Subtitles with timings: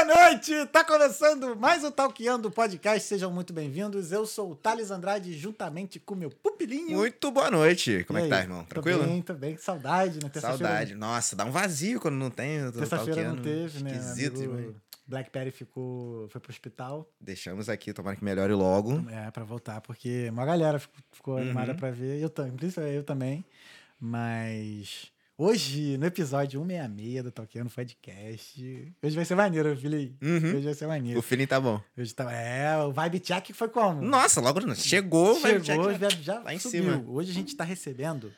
[0.00, 0.54] Boa noite!
[0.66, 3.08] Tá começando mais um Talkeando Podcast.
[3.08, 4.12] Sejam muito bem-vindos.
[4.12, 6.96] Eu sou o Thales Andrade, juntamente com meu pupilinho.
[6.98, 8.04] Muito boa noite.
[8.04, 8.62] Como E é que tá, irmão?
[8.62, 9.02] Tô Tranquilo?
[9.02, 9.56] bem, tô bem.
[9.56, 10.30] Saudade, né?
[10.40, 10.94] Saudade.
[10.94, 12.64] Nossa, dá um vazio quando não tem.
[12.70, 13.90] tô Terça-feira não teve, né?
[13.90, 14.76] Esquisito Amigo demais.
[15.04, 17.10] Blackberry ficou, foi pro hospital.
[17.20, 19.04] Deixamos aqui, tomara que melhore logo.
[19.10, 21.40] É, pra voltar, porque uma galera ficou, ficou Uhum.
[21.40, 22.20] animada pra ver.
[22.22, 22.30] Eu
[22.94, 23.44] eu também.
[24.00, 30.14] Mas hoje, no episódio 166 do Talkeando Podcast, hoje vai ser maneiro, filho.
[30.20, 30.56] Uhum.
[30.56, 31.20] Hoje vai ser maneiro.
[31.20, 31.80] O feeling tá bom.
[31.96, 34.02] Hoje tá, é, o Vibe Check foi como?
[34.02, 36.82] Nossa, logo chegou, vai Chegou, já- já, lá em subiu.
[36.82, 37.04] cima.
[37.08, 38.32] Hoje a gente tá recebendo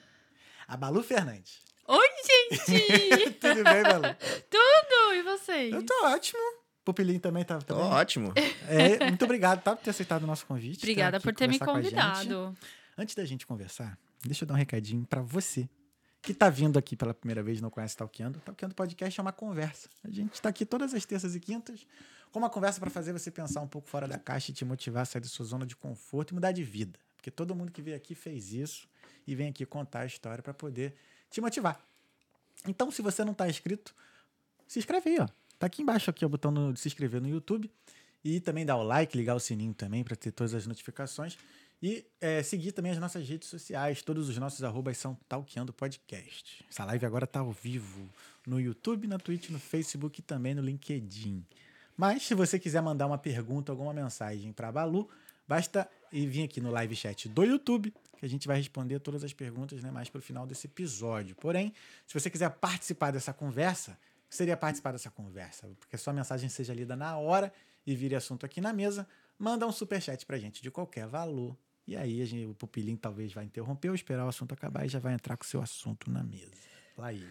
[0.69, 1.59] a Balu Fernandes.
[1.89, 2.09] Oi,
[2.51, 3.31] gente!
[3.41, 4.15] Tudo bem, Balu?
[4.51, 5.15] Tudo!
[5.15, 5.73] E vocês?
[5.73, 6.39] Eu tô ótimo.
[6.85, 8.33] Pupilinho também tá, tá Tô ótimo.
[8.69, 10.79] É, muito obrigado tá, por ter aceitado o nosso convite.
[10.79, 12.57] tá Obrigada aqui por ter me convidado.
[12.97, 15.69] Antes da gente conversar, deixa eu dar um recadinho pra você
[16.23, 18.41] que tá vindo aqui pela primeira vez não conhece Talkeando.
[18.41, 19.89] Talkeando Podcast é uma conversa.
[20.05, 21.87] A gente tá aqui todas as terças e quintas
[22.31, 25.03] com uma conversa pra fazer você pensar um pouco fora da caixa e te motivar
[25.03, 26.99] a sair da sua zona de conforto e mudar de vida.
[27.17, 28.89] Porque todo mundo que veio aqui fez isso
[29.27, 30.95] e vem aqui contar a história pra poder
[31.31, 31.81] te motivar.
[32.67, 33.95] Então, se você não tá inscrito,
[34.67, 35.29] se inscreve aí, ó.
[35.59, 37.71] Tá aqui embaixo aqui o botão de se inscrever no YouTube.
[38.23, 41.39] E também dá o like, ligar o sininho também para ter todas as notificações.
[41.83, 44.03] E é, seguir também as nossas redes sociais.
[44.03, 46.65] Todos os nossos arrobas são Talkeando Podcast.
[46.69, 48.09] Essa live agora tá ao vivo
[48.47, 51.45] no YouTube, na Twitch, no Facebook e também no LinkedIn.
[51.97, 55.09] Mas se você quiser mandar uma pergunta, alguma mensagem para Balu,
[55.49, 59.25] basta ir vir aqui no live chat do YouTube, que a gente vai responder todas
[59.25, 61.35] as perguntas né, mais para o final desse episódio.
[61.37, 61.73] Porém,
[62.07, 65.67] se você quiser participar dessa conversa, seria participar dessa conversa?
[65.79, 67.51] Porque sua mensagem seja lida na hora
[67.87, 71.57] e vire assunto aqui na mesa, manda um superchat pra gente de qualquer valor.
[71.91, 74.89] E aí a gente, o pupilinho talvez vai interromper ou esperar o assunto acabar e
[74.89, 76.53] já vai entrar com o seu assunto na mesa.
[76.97, 77.27] Lá aí.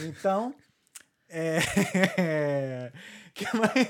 [0.00, 0.54] Então,
[1.26, 1.58] é...
[3.32, 3.88] que mais?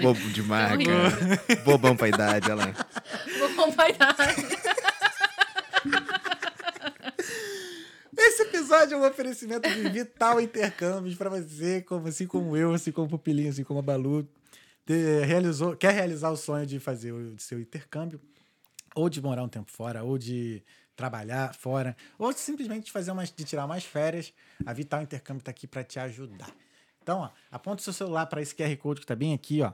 [0.00, 1.62] Bobo demais, cara.
[1.62, 2.72] Bobão pra idade, olha lá.
[3.38, 4.16] Vou compartilhar.
[8.16, 12.92] Esse episódio é um oferecimento de Vital Intercâmbios para você, como, assim como eu, assim
[12.92, 14.26] como o Pupilinho, assim como a Balu,
[15.26, 18.20] realizou, quer realizar o sonho de fazer o seu intercâmbio,
[18.94, 20.62] ou de morar um tempo fora, ou de
[20.94, 24.34] trabalhar fora, ou simplesmente de fazer umas, de tirar umas férias.
[24.66, 26.54] A Vital Intercâmbio está aqui para te ajudar.
[27.02, 29.72] Então, ó, aponta o seu celular para esse QR Code que está bem aqui, ó,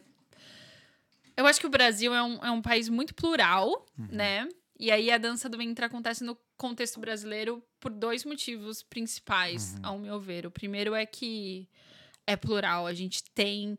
[1.36, 4.48] eu acho que o Brasil é um, é um país muito plural, né?
[4.80, 9.98] E aí a dança do ventre acontece no contexto brasileiro por dois motivos principais, ao
[10.00, 10.46] meu ver.
[10.46, 11.70] O primeiro é que
[12.26, 13.78] é plural, a gente tem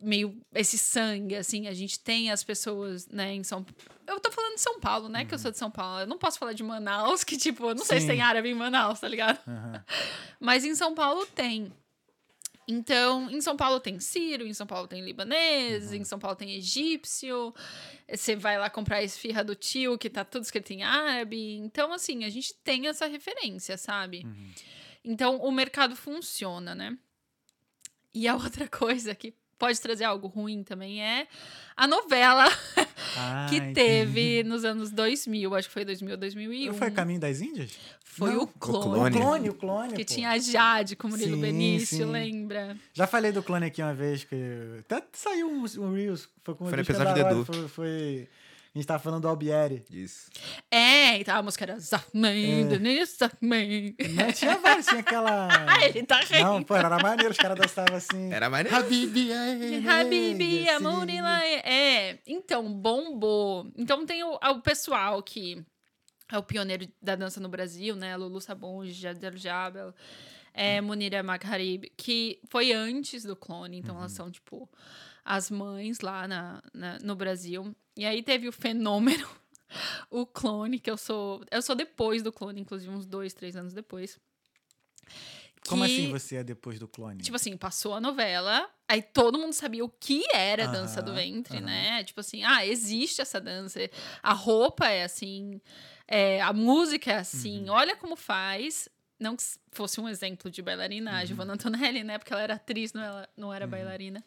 [0.00, 3.66] meio esse sangue, assim, a gente tem as pessoas, né, em São
[4.06, 6.00] Eu tô falando de São Paulo, né, que eu sou de São Paulo.
[6.00, 8.12] Eu não posso falar de Manaus, que, tipo, eu não sei se Sim.
[8.12, 9.38] tem árabe em Manaus, tá ligado?
[10.38, 11.72] Mas em São Paulo tem.
[12.70, 15.94] Então, em São Paulo tem sírio, em São Paulo tem libanês, Uhum.
[15.94, 17.54] em São Paulo tem egípcio.
[18.06, 21.54] Você vai lá comprar a esfirra do tio, que tá tudo escrito em árabe.
[21.56, 24.22] Então, assim, a gente tem essa referência, sabe?
[24.26, 24.50] Uhum.
[25.02, 26.98] Então, o mercado funciona, né?
[28.12, 31.26] E a outra coisa que pode trazer algo ruim também é
[31.76, 32.44] a novela
[33.16, 33.74] Ah, que entendi.
[33.74, 36.74] teve nos anos 2000, acho que foi 2000, 2001.
[36.74, 37.76] Foi Caminho das Índias?
[38.04, 38.82] Foi Não, o clone.
[38.82, 39.08] Clone.
[39.08, 39.92] O clone, o clone.
[39.94, 40.14] Que pô.
[40.14, 42.04] tinha a Jade com o Murilo Sim, Benício, sim.
[42.04, 42.76] lembra?
[42.92, 44.36] Já falei do clone aqui uma vez, que
[44.80, 46.28] até saiu um, um Reels.
[46.42, 47.44] Foi com o Foi no episódio do Scandaroli, Edu.
[47.44, 48.28] Foi, foi-
[48.74, 49.84] A gente tava falando do Albieri.
[49.90, 50.30] Isso.
[50.70, 52.64] É, então a música era Zahman, É.
[52.64, 53.94] Denise Zahman.
[54.14, 55.48] Não, tinha vários, tinha aquela.
[55.68, 56.44] Ah, ele tá rindo.
[56.44, 58.32] Não, pô, era maneiro, os caras dançavam assim.
[58.32, 58.76] Era maneiro.
[58.76, 60.84] Habibi, aê, Habibi, assim.
[60.86, 61.44] Amorila.
[61.44, 63.70] É, então, bombou.
[63.76, 65.64] Então tem o, o pessoal que
[66.30, 68.16] é o pioneiro da dança no Brasil, né?
[68.16, 69.94] Lulu Sabonge, Jadel Jabel,
[70.52, 73.78] é, Munira Magharib, que foi antes do clone.
[73.78, 74.68] Então elas são, tipo,
[75.30, 77.74] as mães lá na, na- no Brasil.
[77.96, 79.28] E aí teve o fenômeno,
[80.10, 81.44] o clone, que eu sou...
[81.50, 84.18] Eu sou depois do clone, inclusive uns dois, três anos depois.
[85.68, 87.22] Como Que- assim você é depois do clone?
[87.22, 91.12] Tipo assim, passou a novela, aí todo mundo sabia o que era a dança do
[91.12, 91.66] ventre, aham.
[91.66, 92.04] né?
[92.04, 93.78] Tipo assim, ah, existe essa dança,
[94.22, 95.60] a roupa é assim,
[96.06, 97.74] é, a música é assim, Uhum.
[97.74, 98.88] olha como faz.
[99.20, 99.42] Não que
[99.72, 101.16] fosse um exemplo de bailarina, Uhum.
[101.18, 102.18] a Giovanna Antonelli, né?
[102.18, 104.24] Porque ela era atriz, não, ela não era bailarina.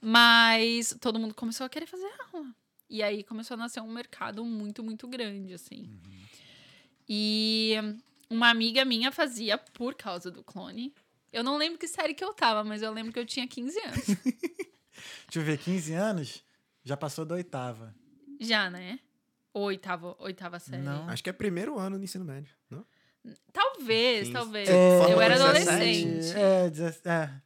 [0.00, 2.46] Mas todo mundo começou a querer fazer aula.
[2.88, 5.82] E aí começou a nascer um mercado muito, muito grande, assim.
[5.82, 6.20] Uhum.
[7.08, 7.74] E
[8.28, 10.94] uma amiga minha fazia por causa do clone.
[11.32, 13.78] Eu não lembro que série que eu tava, mas eu lembro que eu tinha 15
[13.80, 14.06] anos.
[15.26, 16.44] Deixa eu ver, 15 anos,
[16.82, 17.94] já passou da oitava.
[18.40, 18.98] Já, né?
[19.52, 20.82] Ou oitava, oitava série.
[20.82, 21.08] Não.
[21.08, 22.84] Acho que é primeiro ano do ensino médio, não?
[23.52, 24.32] Talvez, 15.
[24.32, 24.68] talvez.
[24.68, 25.68] É, eu era 17.
[25.68, 26.36] adolescente.
[26.36, 27.42] É, 17, é.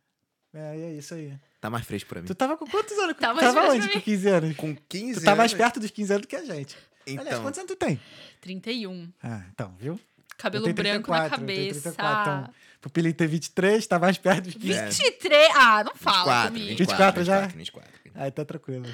[0.55, 1.39] É, é isso aí.
[1.65, 2.27] Tá mais fresco pra mim.
[2.27, 3.17] Tu tava com quantos anos?
[3.17, 4.03] Tava tu tava onde pra com mim.
[4.05, 4.57] 15 anos?
[4.59, 5.65] Com 15 Tu tá mais anos.
[5.65, 6.77] perto dos 15 anos do que a gente.
[7.07, 7.99] Aliás, Então, quantos anos tu tem?
[8.43, 9.11] 31.
[9.23, 9.99] Ah, então, viu?
[10.37, 11.81] Cabelo branco na 34, eu tenho cabeça.
[11.93, 14.73] 34, então, pro ter 23, tá mais perto dos 15.
[14.75, 14.89] É.
[14.91, 15.53] 23?
[15.57, 16.77] Ah, não fala 24, comigo.
[16.77, 17.41] 24 já?
[17.47, 18.13] 24, 24.
[18.15, 18.87] Ah, tá tranquilo.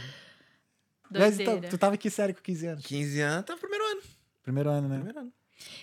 [1.11, 1.53] Mas Doideira.
[1.59, 2.87] então, tu tava que série com 15 anos?
[2.87, 4.03] 15 anos tá no primeiro ano.
[4.45, 4.95] Primeiro ano, né?
[4.95, 5.33] Primeiro ano.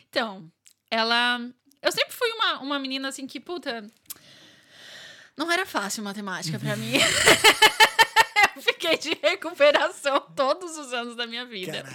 [0.09, 0.49] Então,
[0.89, 1.51] ela.
[1.81, 3.85] Eu sempre fui uma, uma menina assim que, puta.
[5.37, 6.93] Não era fácil matemática pra mim.
[8.55, 11.85] eu fiquei de recuperação todos os anos da minha vida.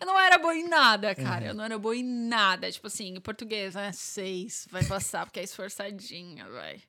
[0.00, 1.46] Eu não era boa em nada, cara.
[1.46, 2.72] Eu não era boa em nada.
[2.72, 6.82] Tipo assim, em português, é seis, vai passar, porque é esforçadinha, vai.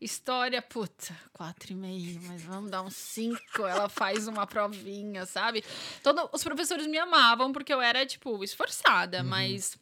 [0.00, 3.64] História, puta, quatro e meio, mas vamos dar um cinco.
[3.66, 5.64] Ela faz uma provinha, sabe?
[6.02, 9.78] Todo, os professores me amavam porque eu era, tipo, esforçada, mas.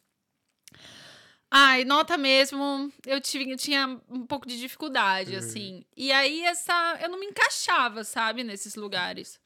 [1.53, 5.85] Ai, nota mesmo, eu tive, eu tinha um pouco de dificuldade, assim.
[5.97, 6.97] E aí, essa.
[7.01, 9.37] Eu não me encaixava, sabe, nesses lugares.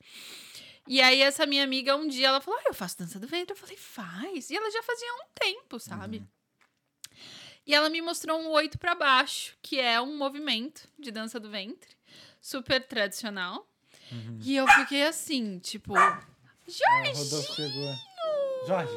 [0.87, 3.53] E aí, essa minha amiga, um dia, ela falou: ah, eu faço dança do ventre.
[3.53, 4.51] Eu falei, faz.
[4.51, 6.23] E ela já fazia há um tempo, sabe?
[7.65, 11.49] E ela me mostrou um oito pra baixo, que é um movimento de dança do
[11.49, 11.89] ventre,
[12.39, 13.67] super tradicional.
[14.43, 16.23] E eu fiquei assim, tipo, Ah,
[18.67, 18.91] Jorge!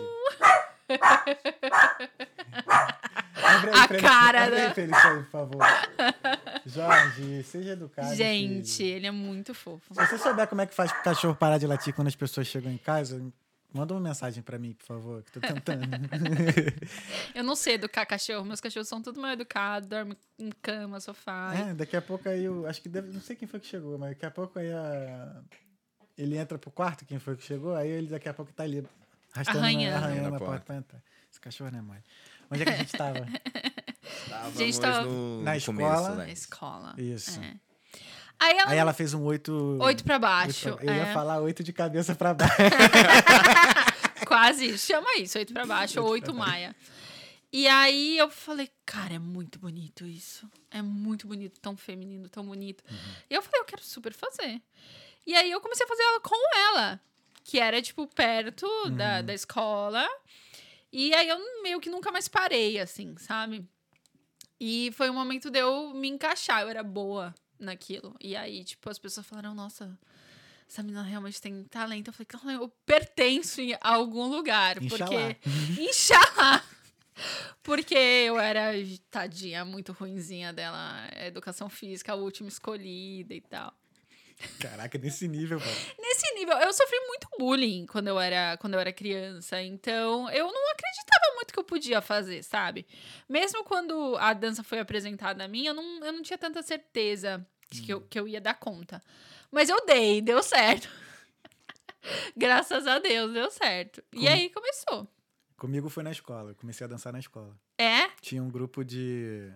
[0.88, 2.78] O.
[3.48, 5.60] Abre aí A pra ele- cara, abre aí pra ele por favor.
[6.66, 8.14] Jorge, seja educado.
[8.14, 8.96] Gente, filho.
[8.96, 9.94] ele é muito fofo.
[9.94, 12.46] Se você souber como é que faz pro cachorro parar de latir quando as pessoas
[12.46, 13.22] chegam em casa,
[13.72, 15.82] manda uma mensagem pra mim, por favor, que tô tentando.
[17.34, 21.52] Eu não sei educar cachorro, meus cachorros são tudo mal educados, dormem em cama, sofá.
[21.54, 23.96] é, daqui a pouco aí eu acho que deve, não sei quem foi que chegou,
[23.98, 25.40] mas daqui a pouco aí a,
[26.16, 28.84] ele entra pro quarto, quem foi que chegou, aí ele daqui a pouco tá ali
[29.34, 29.96] arrastando, Arranhando.
[30.04, 30.64] arranhando Na a porta porta.
[30.64, 31.02] pra entrar.
[31.30, 32.02] Esse cachorro não é mole.
[32.50, 33.26] Onde é que a gente tava?
[34.24, 36.10] Estávamos Gente, tava no na começo, escola.
[36.10, 36.16] né?
[36.24, 36.94] Na escola.
[36.98, 37.40] Isso.
[37.40, 37.54] É.
[38.40, 38.70] Aí ela.
[38.70, 39.52] Aí ela fez um oito.
[39.82, 40.74] Oito pra oito baixo.
[40.76, 41.12] pra- Eu ia é.
[41.12, 42.54] falar oito de cabeça pra baixo.
[44.26, 44.86] Quase isso.
[44.86, 46.50] Chama isso, oito pra baixo, ou Oito oito pra baixo.
[46.52, 46.76] maia.
[47.52, 50.48] E aí eu falei, cara, é muito bonito isso.
[50.70, 52.84] É muito bonito, tão feminino, tão bonito.
[52.90, 52.96] Uhum.
[53.30, 54.60] E eu falei, eu quero super fazer.
[55.26, 57.00] E aí eu comecei a fazer ela com ela,
[57.48, 58.94] que era, tipo, perto Uhum.
[58.94, 60.06] da, da escola.
[60.92, 63.66] E aí eu meio que nunca mais parei, assim, sabe?
[64.60, 68.14] E foi um momento de eu me encaixar, eu era boa naquilo.
[68.20, 69.98] E aí, tipo, as pessoas falaram, nossa,
[70.68, 72.08] essa menina realmente tem talento.
[72.08, 74.82] Eu falei, "Cara, eu pertenço em algum lugar.
[74.82, 75.06] Inxalá.
[75.08, 75.36] Porque.
[75.80, 76.64] Inxalá!
[77.62, 78.72] Porque eu era,
[79.10, 81.08] tadinha, muito ruinzinha dela.
[81.26, 83.72] Educação física, a última escolhida e tal.
[84.60, 85.66] Caraca, nesse nível, pô.
[86.00, 86.56] Nesse nível.
[86.58, 89.60] Eu sofri muito bullying quando eu era, quando eu era criança.
[89.60, 92.86] Então, eu não acreditava muito que eu podia fazer, sabe?
[93.28, 97.44] Mesmo quando a dança foi apresentada a mim, eu não, eu não tinha tanta certeza
[97.70, 99.02] de que, eu, que eu ia dar conta.
[99.50, 100.88] Mas eu dei, deu certo.
[102.36, 104.02] Graças a Deus, deu certo.
[104.12, 105.08] E Como- aí começou.
[105.56, 106.52] Comigo foi na escola.
[106.52, 107.58] Eu comecei a dançar na escola.
[107.76, 108.08] É?
[108.20, 109.52] Tinha um grupo de.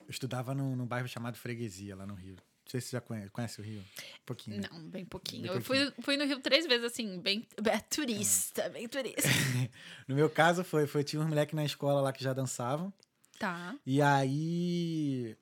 [0.00, 2.36] Eu estudava num, num bairro chamado Freguesia, lá no Rio.
[2.64, 3.80] Não sei se você já conhece, conhece o Rio.
[3.80, 4.60] Um pouquinho.
[4.60, 4.68] né?
[4.72, 5.42] Não, bem pouquinho.
[5.42, 9.28] Bem Eu fui, fui no Rio três vezes, assim, bem, bem turista, bem turista.
[10.08, 12.92] No meu caso, foi, foi tinha uns moleques na escola lá que já dançavam.
[13.38, 13.76] tá.
[13.84, 15.36] E aí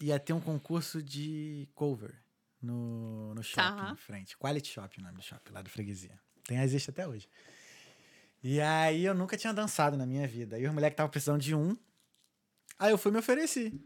[0.00, 2.14] ia ter um concurso de cover
[2.62, 3.90] no, no shopping Tá.
[3.92, 4.36] em frente.
[4.38, 6.18] Quality Shop, o nome do shopping, lá do Freguesia.
[6.44, 7.28] Tem, existe até hoje.
[8.42, 10.54] E aí eu nunca tinha dançado na minha vida.
[10.56, 11.76] Aí os moleques estavam precisando de um.
[12.78, 13.80] Aí eu fui e me ofereci.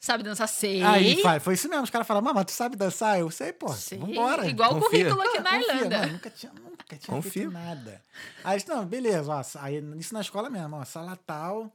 [0.00, 0.82] Sabe dançar sei.
[0.82, 1.82] Aí fa- foi isso mesmo.
[1.84, 3.18] Os caras falaram, mamãe, tu sabe dançar?
[3.18, 3.72] Eu sei, pô.
[3.72, 3.98] sei.
[3.98, 4.46] Vambora.
[4.46, 5.10] Igual o Confia.
[5.10, 5.98] currículo aqui na Confia, Irlanda.
[5.98, 7.32] mano, nunca tinha, nunca tinha Confia.
[7.32, 8.02] feito nada.
[8.44, 11.72] Aí não, beleza, ó, aí, isso na escola mesmo, ó, sala tal,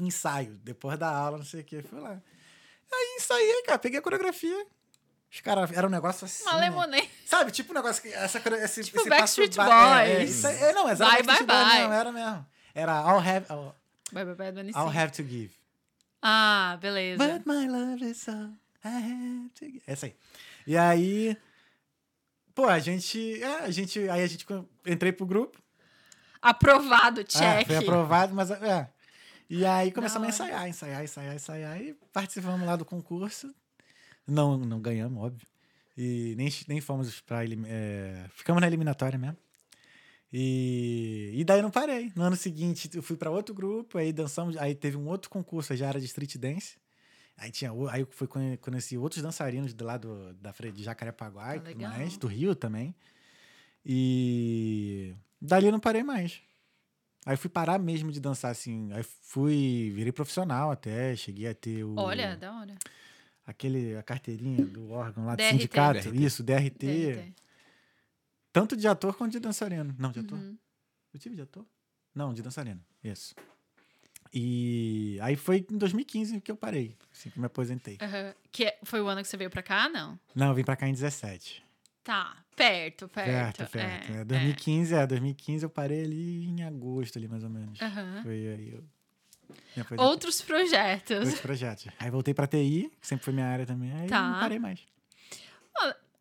[0.00, 2.20] ensaio, depois da aula, não sei o que, fui lá.
[2.92, 4.66] Aí ensaiei, cara, peguei a coreografia.
[5.30, 6.60] Os caras, era um negócio assim, Uma né?
[6.60, 7.10] lemonade.
[7.26, 10.30] Sabe, tipo um negócio que, essa, esse, Tipo esse Backstreet passo ba- É, é, Boys.
[10.30, 11.78] isso é, não, mas era Bye, Backstreet bye, Boys bye.
[11.80, 12.46] mesmo, era mesmo.
[12.74, 13.74] Era I'll have, I'll,
[14.10, 15.50] Vai, vai, vai, Dona I'll have to give.
[16.22, 17.18] Ah, beleza.
[17.18, 18.32] But my love is so
[18.84, 19.80] I have to.
[19.86, 20.14] Essa aí.
[20.66, 21.36] E aí,
[22.54, 24.46] pô, a gente, é, a gente, aí a gente
[24.86, 25.60] entrei pro grupo.
[26.40, 27.66] Aprovado, check.
[27.66, 28.88] foi aprovado, mas é.
[29.50, 33.52] E aí começamos a ensaiar, ensaiar, ensaiar, ensaiar e participamos lá do concurso.
[34.26, 35.46] Não, não ganhamos, óbvio.
[35.96, 39.38] E nem, nem fomos pra é, ficamos na eliminatória mesmo.
[40.32, 42.12] E, e daí não parei.
[42.14, 45.72] No ano seguinte eu fui pra outro grupo, aí dançamos, aí teve um outro concurso,
[45.72, 46.76] aí já era de street dance.
[47.36, 51.54] Aí tinha, aí eu fui conhe- conheci outros dançarinos de lá do, da de Jacarepaguá
[51.56, 52.94] e Ah, tudo mais, do Rio também.
[53.86, 56.40] E dali eu não parei mais.
[57.24, 58.90] Aí fui parar mesmo de dançar assim.
[58.92, 62.74] Aí fui, virei profissional até, cheguei a ter o Olha, da hora.
[63.46, 65.50] aquele a carteirinha do órgão lá do DRT.
[65.52, 66.24] sindicato, DRT.
[66.24, 67.34] isso, DRT, DRT.
[68.52, 69.94] Tanto de ator quanto de dançarino.
[69.98, 70.38] Não, de ator.
[70.38, 70.56] Uhum.
[71.14, 71.64] Eu tive de ator?
[72.14, 72.80] Não, de dançarino.
[73.02, 73.34] Isso.
[74.32, 77.96] E aí foi em 2015 que eu parei, assim que me aposentei.
[78.00, 78.34] Aham.
[78.52, 80.18] Que é- foi o ano que você veio pra cá, não?
[80.34, 81.64] Não, eu vim pra cá em 17.
[82.04, 83.56] Tá, perto, perto.
[83.58, 84.12] Perto, perto.
[84.12, 85.06] É, É, 2015, é.
[85.06, 87.80] 2015 eu parei ali em agosto, ali mais ou menos.
[87.80, 87.84] é.
[87.84, 88.22] Aham.
[88.22, 88.84] Foi aí eu.
[89.98, 91.20] Outros projetos.
[91.20, 91.86] Dois projetos.
[91.98, 93.92] Aí voltei pra TI, que sempre foi minha área também.
[93.92, 94.28] Aí Tá.
[94.30, 94.80] não parei mais.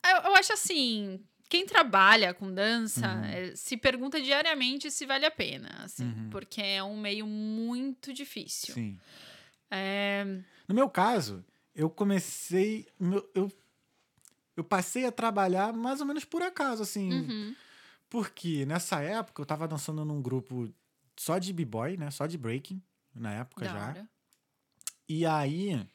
[0.05, 3.23] Eu, eu acho assim, quem trabalha com dança Uhum.
[3.25, 6.29] eh, se pergunta diariamente se vale a pena, assim, Uhum.
[6.29, 8.73] porque é um meio muito difícil.
[8.73, 8.99] Sim.
[9.71, 10.23] É,
[10.67, 11.43] No meu caso,
[11.75, 12.87] eu comecei.
[13.33, 13.51] Eu,
[14.55, 17.11] eu passei a trabalhar mais ou menos por acaso, assim.
[17.11, 17.55] uhum,
[18.09, 20.73] Porque nessa época eu tava dançando num grupo
[21.15, 22.09] só de b-boy, né?
[22.11, 22.81] Só de breaking,
[23.13, 23.87] na época da já.
[23.89, 24.09] hora.
[25.07, 25.85] E aí.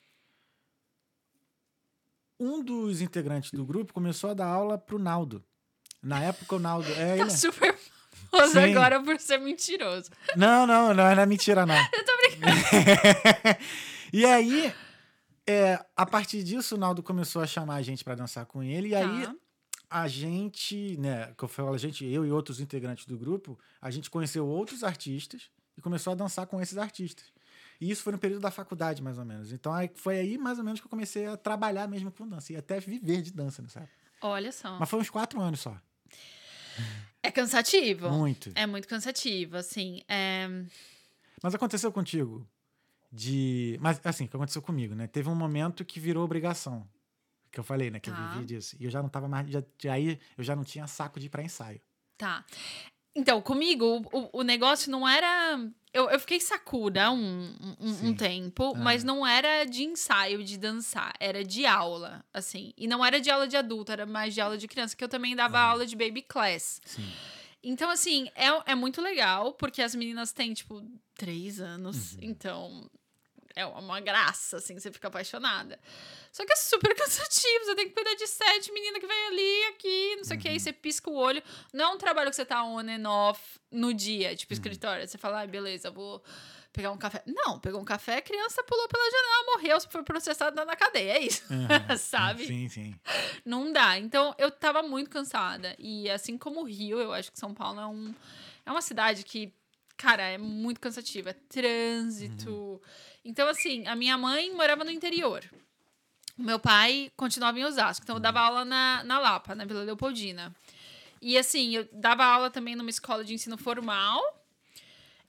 [2.43, 5.45] Um dos integrantes do grupo começou a dar aula pro Naldo.
[6.03, 6.91] Na época o Naldo.
[6.93, 7.77] É, Tá ele- super
[8.31, 8.59] famoso Sim.
[8.73, 10.11] agora por ser mentiroso.
[10.37, 11.75] Não, não, não, é mentira, não.
[11.93, 13.59] Eu tô brincando.
[14.13, 14.73] e aí,
[15.47, 18.89] é, a partir disso, o Naldo começou a chamar a gente pra dançar com ele.
[18.89, 19.35] E aí, Tá.
[19.91, 23.91] a gente, né, que eu falo a gente, eu e outros integrantes do grupo, a
[23.91, 27.27] gente conheceu outros artistas e começou a dançar com esses artistas.
[27.81, 29.53] E isso foi no período da faculdade, mais ou menos.
[29.53, 32.53] Então, aí, foi aí, mais ou menos, que eu comecei a trabalhar mesmo com dança.
[32.53, 33.89] E até viver de dança, sabe?
[34.21, 34.79] Olha só.
[34.79, 35.77] Mas foi uns quatro anos só.
[37.23, 38.09] É cansativo.
[38.11, 38.53] Muito.
[38.55, 40.03] É muito cansativo, assim.
[40.09, 40.47] É...
[41.43, 42.49] Mas aconteceu contigo
[43.13, 43.79] de.
[43.81, 45.07] Mas assim, o que aconteceu comigo, né?
[45.07, 46.89] Teve um momento que virou obrigação.
[47.51, 48.01] Que eu falei, né?
[48.01, 48.17] Que Tá.
[48.17, 48.77] eu vivi disso.
[48.81, 49.49] E eu já não tava mais.
[49.51, 51.81] Já, já- aí eu já não tinha saco de ir pra ensaio.
[52.17, 52.45] Tá.
[53.15, 55.61] Então, comigo, o, o- negócio não era.
[55.93, 58.79] Eu, eu fiquei sacuda um, um- um, tempo, Ah.
[58.79, 61.13] mas não era de ensaio, de dançar.
[61.21, 62.73] Era de aula, assim.
[62.77, 65.09] E não era de aula de adulto, era mais de aula de criança, que eu
[65.09, 65.65] também dava Ah.
[65.65, 66.81] aula de baby class.
[66.87, 67.07] Sim.
[67.63, 70.83] Então, assim, é, é muito legal, porque as meninas têm, tipo,
[71.15, 72.15] três anos.
[72.15, 72.19] Uhum.
[72.23, 72.91] Então,
[73.55, 75.79] é uma graça, assim, você fica apaixonada.
[76.31, 79.65] Só que é super cansativo, você tem que cuidar de sete meninas que vem ali,
[79.71, 81.43] aqui, não sei o que, aí você pisca o olho.
[81.73, 83.41] Não é um trabalho que você tá on and off
[83.71, 85.07] no dia, tipo, escritório.
[85.07, 86.23] Você fala, ah, beleza, vou
[86.73, 87.23] pegar um café.
[87.27, 91.21] Não, pegou um café, a criança pulou pela janela, morreu, foi processada na cadeia, é
[91.21, 91.45] isso.
[91.53, 91.97] Aham.
[91.99, 92.47] Sabe?
[92.47, 92.95] Sim, sim.
[93.45, 93.99] Não dá.
[93.99, 95.77] Então, eu tava muito cansada.
[95.79, 98.15] E assim como o Rio, eu acho que São Paulo é, um,
[98.65, 99.53] é uma cidade que,
[99.97, 101.31] cara, é muito cansativa.
[101.31, 102.81] É trânsito.
[103.25, 105.45] Então, assim, a minha mãe morava no interior.
[106.37, 108.05] meu pai continuava em Osasco.
[108.05, 110.55] Então, eu dava aula na, na Lapa, na Vila Leopoldina.
[111.21, 114.21] E, assim, eu dava aula também numa escola de ensino formal.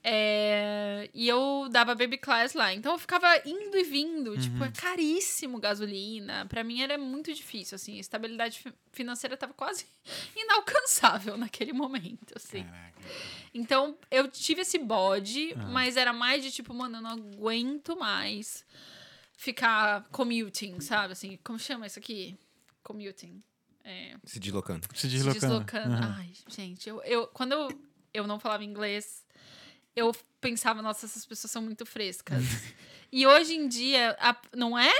[0.05, 2.74] É, e eu dava baby class lá.
[2.74, 4.38] Então eu ficava indo e vindo.
[4.38, 6.45] Tipo, é caríssimo gasolina.
[6.48, 7.98] Pra mim era muito difícil, assim.
[7.98, 9.86] A estabilidade fi- financeira tava quase
[10.36, 12.63] inalcançável naquele momento, assim.
[12.63, 12.93] Caraca.
[13.53, 18.65] Então eu tive esse bode, mas era mais de tipo, mano, eu não aguento mais
[19.38, 21.13] ficar commuting, sabe?
[21.13, 22.38] Assim, como chama isso aqui?
[22.83, 23.41] Commuting.
[23.86, 24.88] É, Se deslocando.
[24.93, 25.39] Se se deslocando.
[25.60, 25.93] deslocando.
[25.95, 26.15] Aham.
[26.19, 27.67] Ai, gente, eu, eu, quando eu,
[28.13, 29.22] eu não falava inglês,
[29.95, 32.43] eu pensava, nossa, essas pessoas são muito frescas.
[33.12, 34.91] e hoje em dia, a- não é?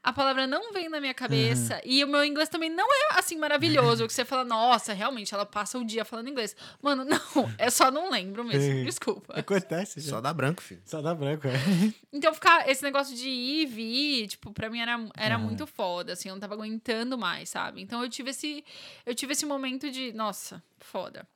[0.00, 1.82] A palavra não vem na minha cabeça.
[1.84, 4.06] E o meu inglês também não é assim maravilhoso.
[4.06, 6.56] que você fala, nossa, realmente, ela passa o dia falando inglês.
[6.80, 7.04] Mano,
[7.34, 8.62] não, é só não lembro mesmo.
[8.62, 8.84] Sim.
[8.84, 9.34] Desculpa.
[9.38, 10.10] Acontece, já.
[10.10, 10.80] Só dá branco, filho.
[10.86, 11.52] Só dá branco, é.
[12.12, 15.44] Então, ficar esse negócio de ir e vir, tipo, pra mim era, era Aham.
[15.44, 17.82] muito foda, assim, eu não tava aguentando mais, sabe?
[17.82, 18.64] Então eu tive esse.
[19.04, 21.26] Eu tive esse momento de, nossa, foda.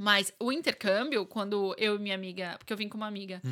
[0.00, 3.42] Mas o intercâmbio, quando eu e minha amiga, porque eu vim com uma amiga,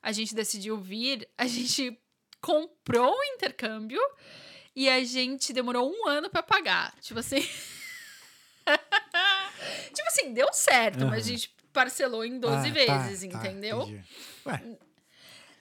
[0.00, 2.00] a gente decidiu vir, a gente
[2.40, 4.00] comprou o intercâmbio
[4.74, 6.94] e a gente demorou um ano pra pagar.
[7.02, 7.40] Tipo assim.
[9.94, 11.24] tipo assim, deu certo, mas a Aham.
[11.24, 13.82] gente parcelou em 12 Ah, tá, vezes, tá, entendeu?
[13.82, 14.02] entendi.
[14.46, 14.78] Ué,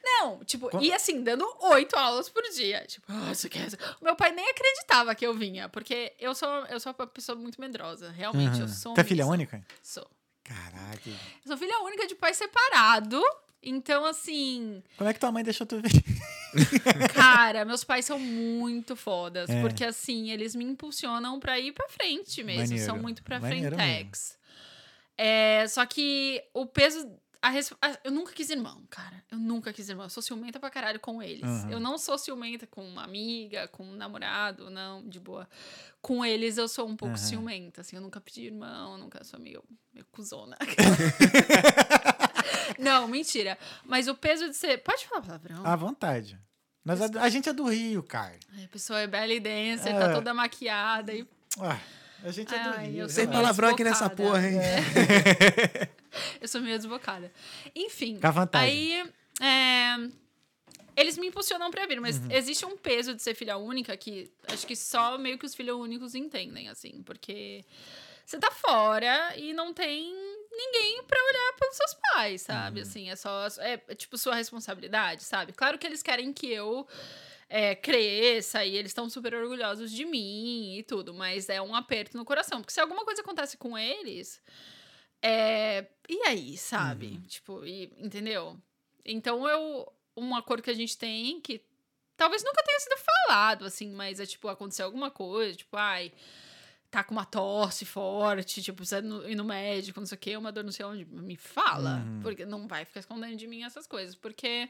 [0.02, 2.86] Não, tipo, e assim, dando oito aulas por dia.
[2.88, 3.68] Tipo, ah, você quer.
[4.02, 7.60] Meu pai nem acreditava que eu vinha, porque eu sou, eu sou uma pessoa muito
[7.60, 8.10] medrosa.
[8.10, 8.74] Realmente, eu aham.
[8.76, 8.94] sou.
[8.96, 9.62] Tu é filha única?
[9.84, 10.10] Sou.
[10.44, 11.10] Caraca.
[11.10, 13.22] Eu sou filha única de pai separado.
[13.62, 15.92] Então, assim, Como é que tua mãe deixou tu ver?
[17.14, 19.50] cara, meus pais são muito fodas.
[19.50, 19.62] É.
[19.62, 22.62] Porque, assim, eles me impulsionam pra ir pra frente mesmo.
[22.62, 24.38] Maneiro, São muito pra maneiro frentex.
[25.18, 27.06] É, só que o peso.
[27.42, 29.24] A res- a- eu nunca quis irmão, cara.
[29.32, 30.06] Eu nunca quis irmão.
[30.06, 31.44] Eu sou ciumenta pra caralho com eles.
[31.44, 31.72] Aham.
[31.72, 35.48] Eu não sou ciumenta com uma amiga, com um namorado, não, de boa.
[36.02, 37.24] Com eles eu sou um pouco Aham.
[37.24, 37.96] ciumenta, assim.
[37.96, 40.58] Eu nunca pedi irmão, nunca sou meio, meio cuzona.
[42.78, 43.58] não, mentira.
[43.86, 44.78] Mas o peso de ser.
[44.80, 45.66] Pode falar palavrão?
[45.66, 46.40] À vontade.
[46.84, 48.38] Mas a, a gente é do Rio, cara.
[48.64, 50.00] A pessoa é belly dancer, É.
[50.00, 51.28] tá toda maquiada e
[51.58, 51.80] Ué,
[52.24, 53.02] a gente é do Ai, Rio.
[53.06, 54.58] eu Sem palavrão aqui nessa porra, hein?
[56.42, 57.32] eu sou meio desbocada.
[57.76, 58.16] Enfim.
[58.16, 58.66] Fica à vontade.
[58.66, 59.04] Aí.
[59.42, 60.10] é,
[60.96, 62.32] eles me impulsionam pra vir, mas Uhum.
[62.32, 65.78] existe um peso de ser filha única que acho que só meio que os filhos
[65.78, 67.64] únicos entendem, assim, porque
[68.26, 70.14] você tá fora e não tem
[70.52, 72.82] ninguém pra olhar pelos seus pais, sabe?
[72.82, 72.86] Uhum.
[72.86, 73.48] Assim, é só.
[73.60, 75.54] É, é tipo sua responsabilidade, sabe?
[75.54, 76.86] Claro que eles querem que eu.
[77.52, 82.16] É, cresça e eles estão super orgulhosos de mim e tudo, mas é um aperto
[82.16, 84.40] no coração, porque se alguma coisa acontece com eles,
[85.22, 87.08] é, e aí, sabe?
[87.08, 87.22] Uhum.
[87.22, 88.56] Tipo, e- entendeu?
[89.04, 91.62] Então eu um acordo que a gente tem que
[92.16, 96.12] talvez nunca tenha sido falado assim, mas é tipo aconteceu alguma coisa, tipo, ai,
[96.92, 100.20] tá com uma tosse forte, tipo, precisa ir no- ir no médico, não sei o
[100.20, 102.20] quê, uma dor não sei onde, me fala, Uhum.
[102.22, 104.70] porque não vai ficar escondendo de mim essas coisas, porque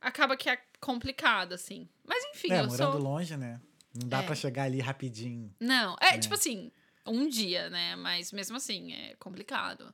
[0.00, 1.88] acaba que é complicado assim.
[2.06, 3.60] Mas enfim, É, eu morando sou longe, né?
[3.94, 4.22] Não dá É.
[4.26, 5.54] pra chegar ali rapidinho.
[5.60, 6.18] não, é, É.
[6.18, 6.70] tipo assim,
[7.06, 7.96] um dia, né?
[7.96, 9.92] Mas mesmo assim, é complicado.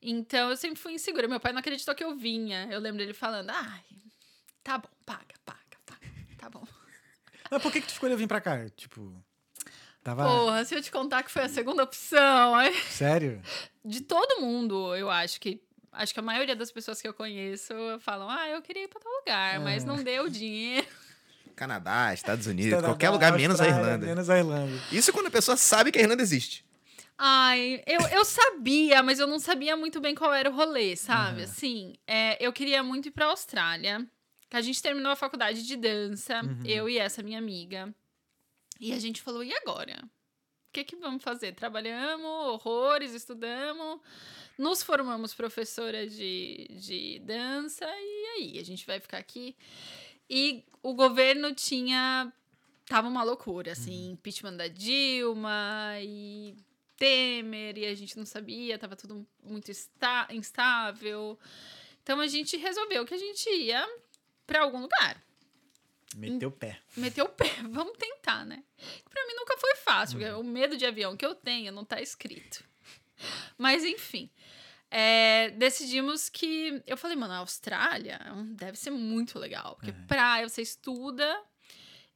[0.00, 1.26] Então eu sempre fui insegura.
[1.26, 2.68] Meu pai não acreditou que eu vinha.
[2.70, 3.82] Eu lembro dele falando: ai,
[4.62, 6.06] tá bom, paga, paga, paga,
[6.38, 6.64] tá bom.
[7.50, 8.68] Mas por que, que tu escolheu vir pra cá?
[8.70, 9.12] Tipo,
[10.04, 10.24] tava.
[10.24, 12.52] Porra, se eu te contar que foi a segunda opção,
[12.90, 13.42] Sério?
[13.84, 15.60] de todo mundo, eu acho que.
[15.98, 19.00] Acho que a maioria das pessoas que eu conheço falam: ah, eu queria ir pra
[19.00, 19.86] tal lugar, mas É.
[19.86, 20.86] não deu dinheiro.
[21.56, 24.06] Canadá, Estados Unidos, Canadá, qualquer lugar menos a Irlanda.
[24.06, 24.80] Menos a Irlanda.
[24.92, 26.64] Isso quando a pessoa sabe que a Irlanda existe.
[27.18, 31.42] Ai, eu, eu sabia, mas eu não sabia muito bem qual era o rolê, sabe?
[31.42, 31.50] Aham.
[31.50, 34.06] Assim, é, eu queria muito ir pra Austrália.
[34.48, 36.62] Que a gente terminou a faculdade de dança, Uhum.
[36.64, 37.92] eu e essa minha amiga.
[38.80, 39.98] E a gente falou, e agora?
[40.78, 41.56] O que que vamos fazer?
[41.56, 43.98] Trabalhamos horrores, estudamos,
[44.56, 48.58] nos formamos professora de, de dança, e aí?
[48.60, 49.56] A gente vai ficar aqui?
[50.30, 52.32] E o governo tinha...
[52.86, 56.54] Tava uma loucura, assim, impeachment da Dilma e
[56.96, 59.72] Temer, e a gente não sabia, tava tudo muito
[60.30, 61.36] instável.
[62.04, 63.84] Então a gente resolveu que a gente ia
[64.46, 65.20] pra algum lugar.
[66.16, 66.80] Meteu o pé.
[66.96, 68.62] Meteu o pé, vamos tentar, né?
[69.10, 72.00] Pra mim nunca foi fácil, porque o medo de avião que eu tenho não tá
[72.00, 72.64] escrito.
[73.56, 74.30] Mas enfim,
[74.90, 76.82] é, decidimos que.
[76.86, 80.06] Eu falei, mano, a Austrália hum, deve ser muito legal, porque Uhum.
[80.06, 81.42] praia você estuda.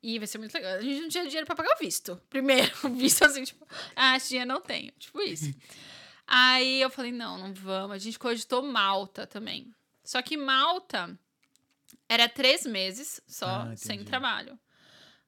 [0.04, 0.72] E vai ser muito legal.
[0.78, 2.20] A gente não tinha dinheiro pra pagar o visto.
[2.28, 4.90] Primeiro, o visto assim, tipo, ah, esse dinheiro não tenho.
[4.98, 5.54] Tipo isso.
[6.26, 7.94] Aí eu falei, não, não vamos.
[7.94, 9.72] A gente cogitou Malta também.
[10.02, 11.16] Só que Malta
[12.08, 14.58] era três meses só, Ah, sem trabalho.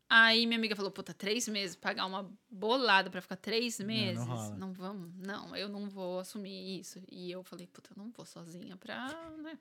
[0.09, 4.25] Aí minha amiga falou, puta, três meses, pagar uma bolada pra ficar três não meses.
[4.25, 4.57] rola.
[4.57, 7.03] Não, vamos, não, eu não vou assumir isso.
[7.11, 9.59] E eu falei, puta, eu não vou sozinha pra, né?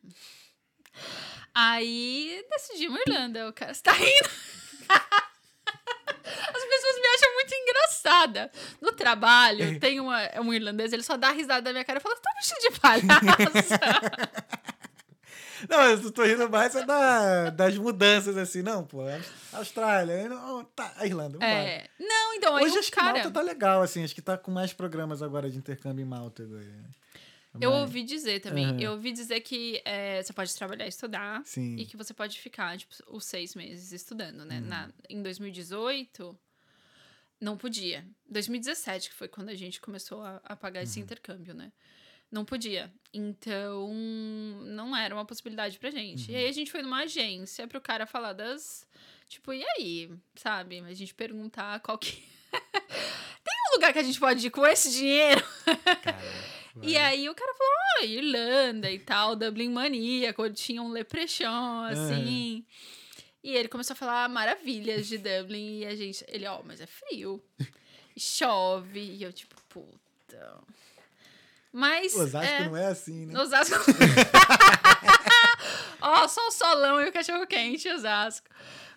[1.55, 3.47] Aí decidimos Irlanda.
[3.49, 4.29] O cara está rindo.
[6.25, 8.51] As pessoas me acham muito engraçada.
[8.81, 12.15] No trabalho, tem uma, um irlandês, ele só dá risada da minha cara e fala:
[12.17, 13.79] tá vestido de palhaça?
[15.69, 18.61] Não, eu tô rindo mais é da, das mudanças, assim.
[18.61, 19.01] Não, pô,
[19.53, 21.51] Austrália, aí não, tá, a Irlanda, vambora.
[21.51, 21.89] é.
[21.99, 23.13] Não, então, Hoje acho que cara.
[23.13, 24.03] Malta tá legal, assim.
[24.03, 26.43] Acho que tá com mais programas agora de intercâmbio em Malta.
[26.43, 26.65] agora.
[27.61, 28.81] Eu Mas- ouvi dizer também.
[28.81, 31.41] Eu ouvi dizer que é, você pode trabalhar e estudar.
[31.45, 31.75] Sim.
[31.75, 34.45] E que você pode ficar, tipo, os seis meses estudando, Uhum.
[34.45, 34.59] né?
[34.59, 36.35] Na, em 2018,
[37.39, 38.03] não podia.
[38.27, 40.83] 2017, que foi quando a gente começou a, a pagar Uhum.
[40.85, 41.71] esse intercâmbio, né?
[42.33, 42.91] Não podia.
[43.13, 46.31] Então, não era uma possibilidade pra gente.
[46.31, 46.33] Uhum.
[46.33, 48.87] E aí a gente foi numa agência pro cara falar das.
[49.29, 50.09] Tipo, e aí?
[50.35, 50.79] Sabe?
[50.79, 52.11] A gente perguntar qual que.
[52.51, 55.43] Tem um lugar que a gente pode ir com esse dinheiro?
[56.81, 61.83] E aí o cara falou, ó, Irlanda e tal, Dublin Mania, quando tinha um leprechaun,
[61.83, 62.65] assim.
[63.43, 66.87] E ele começou a falar maravilhas de Dublin e a gente, ele, ó, mas é
[66.87, 67.43] frio.
[68.17, 69.01] Chove.
[69.01, 70.63] E eu, tipo, puta.
[71.73, 72.15] Mas.
[72.15, 73.39] Osasco é, não é assim, né?
[73.39, 73.73] Osasco.
[75.99, 78.47] Ó, só o solão e o cachorro quente, Osasco.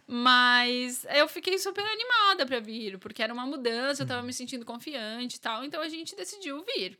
[0.07, 4.65] Mas eu fiquei super animada pra vir, porque era uma mudança, eu tava me sentindo
[4.65, 6.99] confiante e tal, então a gente decidiu vir.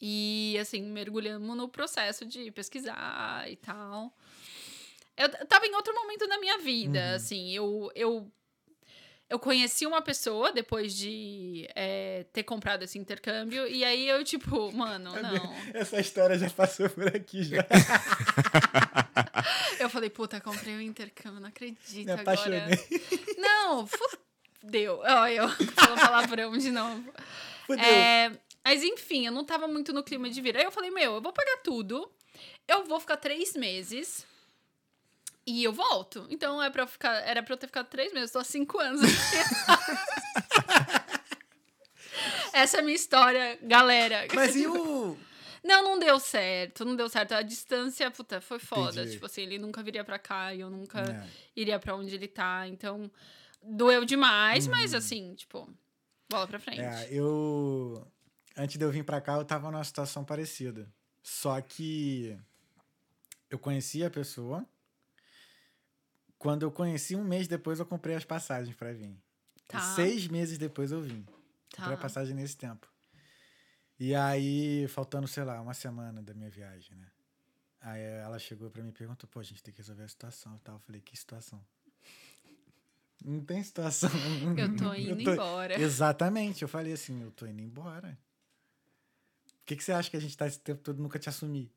[0.00, 4.12] E assim, mergulhamos no processo de pesquisar e tal.
[5.16, 8.30] Eu tava em outro momento da minha vida, assim, eu, eu
[9.28, 14.70] eu conheci uma pessoa depois de é, ter comprado esse intercâmbio, e aí eu, tipo,
[14.72, 15.54] mano, não.
[15.72, 17.66] Essa história já passou por aqui já.
[19.78, 22.22] Eu falei, puta, comprei um intercâmbio, não acredito Me agora.
[22.22, 22.78] apaixonei.
[23.36, 25.00] Não, fudeu.
[25.04, 27.12] Ó, eu falo palavrão de novo.
[27.66, 27.84] Fudeu.
[27.84, 28.32] É,
[28.64, 30.56] mas enfim, eu não tava muito no clima de vir.
[30.56, 32.10] Aí eu falei, meu, eu vou pagar tudo,
[32.66, 34.26] eu vou ficar três meses
[35.46, 36.26] e eu volto.
[36.30, 39.02] Então é pra ficar, era pra eu ter ficado três meses, tô há cinco anos
[39.02, 39.14] aqui.
[42.52, 44.26] Essa é a minha história, galera.
[44.34, 45.16] Mas e o.
[45.62, 47.32] Não, não deu certo, não deu certo.
[47.32, 49.00] A distância, puta, foi foda.
[49.00, 49.12] Entendi.
[49.12, 51.26] Tipo assim, ele nunca viria pra cá e eu nunca É.
[51.56, 52.68] iria pra onde ele tá.
[52.68, 53.10] Então,
[53.62, 54.98] doeu demais, mas Uhum.
[54.98, 55.68] assim, tipo,
[56.30, 56.80] bola pra frente.
[56.82, 58.06] É, eu.
[58.56, 60.88] Antes de eu vir pra cá, eu tava numa situação parecida.
[61.22, 62.38] Só que
[63.50, 64.64] eu conheci a pessoa.
[66.44, 69.16] Quando eu conheci, um mês depois eu comprei as passagens pra vir.
[69.66, 69.78] Tá.
[69.78, 71.24] E seis meses depois eu vim.
[71.74, 72.02] Comprei a Tá.
[72.02, 72.86] passagem nesse tempo.
[73.98, 77.06] E aí, faltando, sei lá, uma semana da minha viagem, né?
[77.80, 80.54] Aí ela chegou pra mim e perguntou, pô, a gente tem que resolver a situação
[80.56, 80.74] e tal.
[80.74, 81.64] Eu falei, que situação?
[83.24, 84.10] Não tem situação.
[84.54, 85.80] Eu tô indo embora.
[85.80, 88.18] Exatamente, eu falei assim, eu tô indo embora.
[89.46, 91.72] Por que, que você acha que a gente tá esse tempo todo nunca te assumir?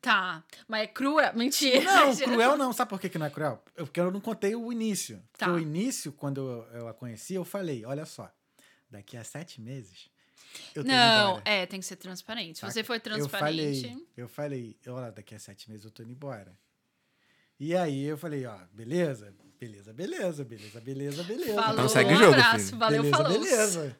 [0.00, 0.44] Tá.
[0.68, 1.32] Mas é cruel.
[1.34, 1.82] Mentira.
[1.82, 2.72] Não, cruel não.
[2.72, 3.62] Sabe por que, que não é cruel?
[3.74, 5.16] Eu- Porque eu não contei o início.
[5.38, 5.46] Tá.
[5.46, 6.40] Porque o início, quando
[6.72, 8.30] eu, eu a conheci, eu falei, olha só,
[8.90, 10.10] daqui a sete meses
[10.74, 11.42] eu tô indo Não, embora.
[11.46, 12.56] é, tem que ser transparente.
[12.56, 12.70] Se Tá?
[12.70, 13.82] você Eu transparente.
[13.82, 16.52] falei, eu falei, olha, daqui a sete meses eu tô indo embora.
[17.58, 21.54] E aí eu falei, ó, beleza, beleza, beleza, beleza, beleza, beleza.
[21.54, 22.78] Falou, Então segue o um jogo, abraço, filho.
[22.78, 23.32] valeu, beleza, falou.
[23.40, 23.96] beleza.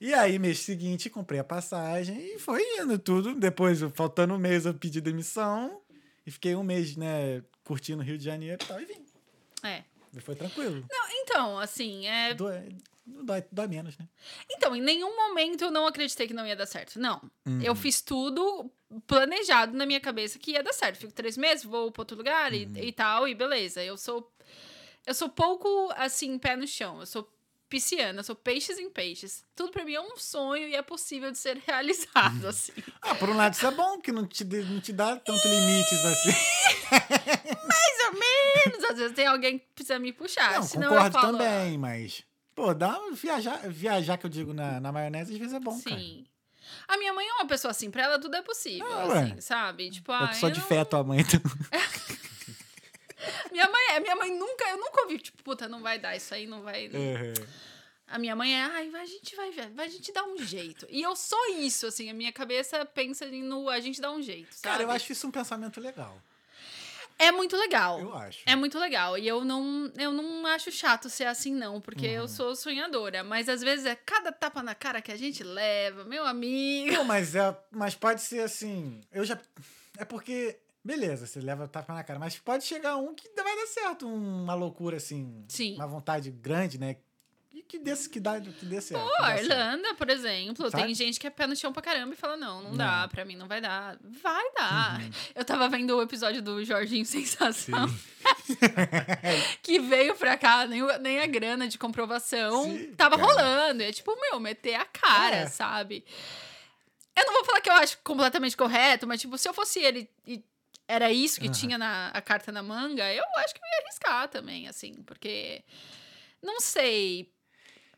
[0.00, 3.34] E aí, mês seguinte, comprei a passagem e foi indo tudo.
[3.34, 5.80] Depois, faltando um mês, eu pedi demissão
[6.26, 9.06] e fiquei um mês, né, curtindo o Rio de Janeiro e tal, e vim.
[9.62, 9.84] É.
[10.14, 10.84] E foi tranquilo.
[11.10, 12.34] Então, assim, é.
[12.34, 14.06] Dói, dói, dói menos, né?
[14.50, 16.98] Então, em nenhum momento eu não acreditei que não ia dar certo.
[16.98, 17.20] Não.
[17.46, 17.60] Uhum.
[17.62, 18.70] Eu fiz tudo
[19.06, 20.98] planejado na minha cabeça que ia dar certo.
[20.98, 22.76] Fico três meses, vou pra outro lugar e, Uhum.
[22.76, 23.82] e tal, e beleza.
[23.82, 24.30] Eu sou.
[25.06, 27.00] Eu sou pouco, assim, pé no chão.
[27.00, 27.28] Eu sou
[27.68, 29.44] pisciana, sou peixes em peixes.
[29.54, 32.48] Tudo pra mim é um sonho e é possível de ser realizado, Uhum.
[32.48, 32.72] assim.
[33.02, 36.04] Ah, por um lado isso é bom, que não te, não te dá tanto limites
[36.04, 36.30] assim.
[37.66, 38.84] Mais ou menos.
[38.90, 40.54] Às vezes tem alguém que precisa me puxar.
[40.54, 42.24] não, senão concordo eu falo, também, mas...
[42.54, 45.76] Pô, dá um viajar, viajar que eu digo na, na maionese, às vezes é bom,
[45.76, 45.90] Sim.
[45.90, 46.36] cara.
[46.88, 49.22] A minha mãe é uma pessoa assim, pra ela tudo é possível, Ah, ué.
[49.24, 49.90] assim, sabe?
[49.90, 51.40] Tipo, Eu ah, sou eu de não- fé, tua mãe, então...
[53.50, 56.34] Minha mãe é, minha mãe nunca, eu nunca ouvi, tipo, puta, não vai dar isso
[56.34, 56.88] aí, não vai.
[56.88, 57.34] Uhum.
[58.08, 60.86] A minha mãe é, ai, a gente vai ver, vai, a gente dá um jeito.
[60.88, 64.48] E eu sou isso, assim, a minha cabeça pensa no a gente dá um jeito,
[64.52, 64.72] sabe?
[64.72, 66.20] Cara, eu acho isso um pensamento legal.
[67.18, 67.98] É muito legal.
[67.98, 68.40] Eu acho.
[68.44, 69.16] É muito legal.
[69.16, 72.12] E eu não, eu não acho chato ser assim, não, porque Uhum.
[72.12, 73.24] eu sou sonhadora.
[73.24, 76.92] Mas às vezes é cada tapa na cara que a gente leva, meu amigo.
[76.92, 79.00] Não, mas, é, mas pode ser assim.
[79.10, 79.38] Eu já.
[79.96, 82.18] É porque beleza, você leva tapa na cara.
[82.18, 85.44] Mas pode chegar um que vai dar certo, uma loucura assim.
[85.48, 85.74] Sim.
[85.74, 86.96] Uma vontade grande, né?
[87.52, 89.02] E que desse que dá, que certo.
[89.02, 89.42] Pô, que dá certo.
[89.44, 90.82] Irlanda, por exemplo, Sabe?
[90.84, 92.76] tem gente que é pé no chão pra caramba e fala: não, não, Não.
[92.76, 93.98] dá, pra mim não vai dar.
[94.22, 95.00] Vai dar.
[95.00, 95.10] Uhum.
[95.34, 97.86] Eu tava vendo o episódio do Jorginho Sensação,
[99.62, 103.26] que veio pra cá, nem, nem a grana de comprovação Sim, tava cara.
[103.32, 103.82] rolando.
[103.82, 105.46] É tipo, meu, meter a cara, É.
[105.46, 106.04] sabe?
[107.16, 110.06] Eu não vou falar que eu acho completamente correto, mas, tipo, se eu fosse ele
[110.26, 110.44] e
[110.88, 111.54] era isso que Aham.
[111.54, 115.64] tinha na a carta na manga, eu acho que eu ia arriscar também, assim, porque.
[116.42, 117.32] Não sei.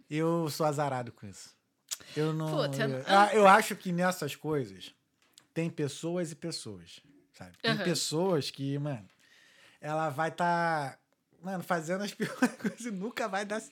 [0.08, 1.54] Eu sou azarado com isso.
[2.16, 2.48] Eu não.
[2.48, 4.94] Puta, eu, eu- Ah, eu acho que nessas coisas
[5.52, 7.00] tem pessoas e pessoas.
[7.32, 7.56] Sabe?
[7.58, 7.84] Tem Aham.
[7.84, 9.08] pessoas que, mano,
[9.80, 10.98] ela vai estar,
[11.42, 13.62] mano, fazendo as piores coisas e nunca vai dar.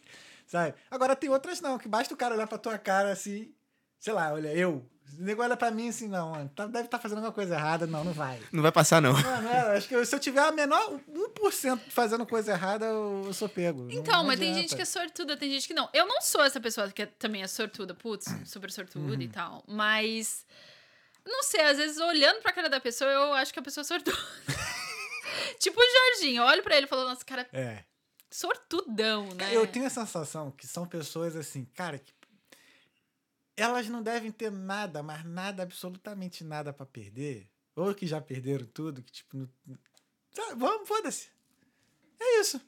[0.47, 0.75] Sabe?
[0.91, 3.53] Agora tem outras não, que basta o cara olhar pra tua cara assim,
[3.99, 4.89] sei lá, olha, eu.
[5.19, 7.87] O nego olha pra mim assim, não, mano, tá- deve estar fazendo alguma coisa errada.
[7.87, 8.41] Não, não vai.
[8.53, 9.13] Não vai passar, não.
[9.15, 13.33] Mano, é, acho que se eu tiver a menor 1% fazendo coisa errada, eu, eu
[13.33, 13.83] sou pego.
[13.85, 15.89] Não- Então, não mas tem gente que é sortuda, tem gente que não.
[15.93, 19.21] Eu não sou essa pessoa que é- também é sortuda, putz, super sortuda Uhum.
[19.23, 19.65] e tal.
[19.67, 20.45] Mas.
[21.25, 23.85] Não sei, às vezes olhando pra cara da pessoa, eu acho que a pessoa é
[23.85, 24.17] sortuda.
[25.59, 27.83] tipo o Jorginho, eu olho pra ele e falo, nossa, cara, É.
[28.31, 29.51] sortudão, né?
[29.55, 32.13] Eu tenho a sensação que são pessoas assim, cara, que
[33.57, 37.49] elas não devem ter nada, mas nada, absolutamente nada pra perder.
[37.75, 39.37] Ou que já perderam tudo, que tipo.
[39.37, 39.49] Não...
[40.35, 41.29] Tá, vamos, foda-se.
[42.21, 42.61] É isso.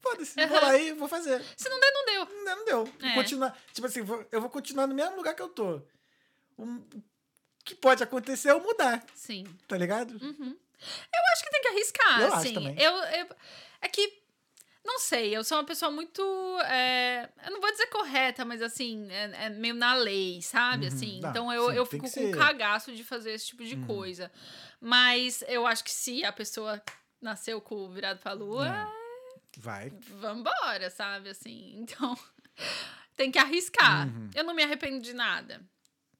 [0.00, 0.34] Foda-se.
[0.34, 0.66] Vou Aham.
[0.66, 1.42] lá e vou fazer.
[1.56, 2.44] Se não der, não deu.
[2.44, 2.84] Não, não deu.
[2.84, 3.14] Vou É.
[3.14, 3.58] continuar.
[3.72, 5.80] Tipo assim, vou- eu vou continuar no mesmo lugar que eu tô.
[6.58, 6.76] Um-
[7.60, 9.44] O que pode acontecer é eu mudar, Sim.
[9.66, 10.10] tá ligado?
[10.22, 10.50] Uhum.
[10.78, 12.52] Eu acho que tem que arriscar, Eu acho assim.
[12.54, 12.78] também.
[12.78, 13.36] Eu, eu-
[13.80, 14.22] é que,
[14.84, 16.22] não sei, eu sou uma pessoa muito.
[16.66, 20.86] é, eu não vou dizer correta, mas assim, é, é meio na lei, sabe?
[20.86, 20.92] Uhum.
[20.94, 22.36] Assim, então eu, sim, eu fico com ser.
[22.36, 23.86] cagaço de fazer esse tipo de Uhum.
[23.86, 24.30] coisa.
[24.80, 26.82] Mas eu acho que se a pessoa
[27.20, 29.04] nasceu com o virado pra lua, É.
[29.58, 29.90] Vai.
[29.90, 31.30] vambora, sabe?
[31.30, 32.16] Assim, então.
[33.16, 34.08] Tem que arriscar.
[34.08, 34.28] Uhum.
[34.34, 35.60] Eu não me arrependo de nada.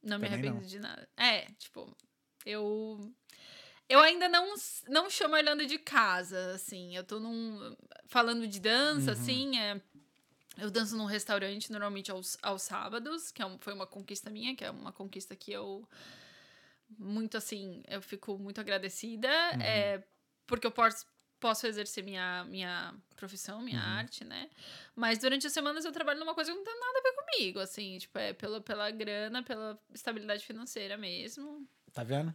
[0.03, 0.67] Não me Também arrependo não.
[0.69, 1.09] de nada.
[1.17, 1.95] É, tipo,
[2.47, 3.13] eu.
[3.89, 4.55] Eu ainda não,
[4.89, 6.97] não chamo a Irlanda de casa, assim.
[6.97, 7.77] Eu tô num.
[8.07, 9.13] Falando de dança, Uhum.
[9.13, 9.81] assim, é.
[10.57, 14.55] Eu danço num restaurante normalmente aos, aos sábados, que é um- foi uma conquista minha,
[14.55, 15.87] que é uma conquista que eu.
[16.99, 19.29] Muito assim, eu fico muito agradecida.
[19.29, 19.63] Uhum.
[19.63, 20.03] É,
[20.47, 21.07] porque eu posso,
[21.41, 23.99] posso exercer minha, minha profissão, minha Uhum.
[23.99, 24.49] arte, né?
[24.95, 27.59] Mas durante as semanas eu trabalho numa coisa que não tem nada a ver comigo,
[27.59, 31.67] assim, tipo, é pela, pela grana, pela estabilidade financeira mesmo.
[31.93, 32.33] Tá vendo?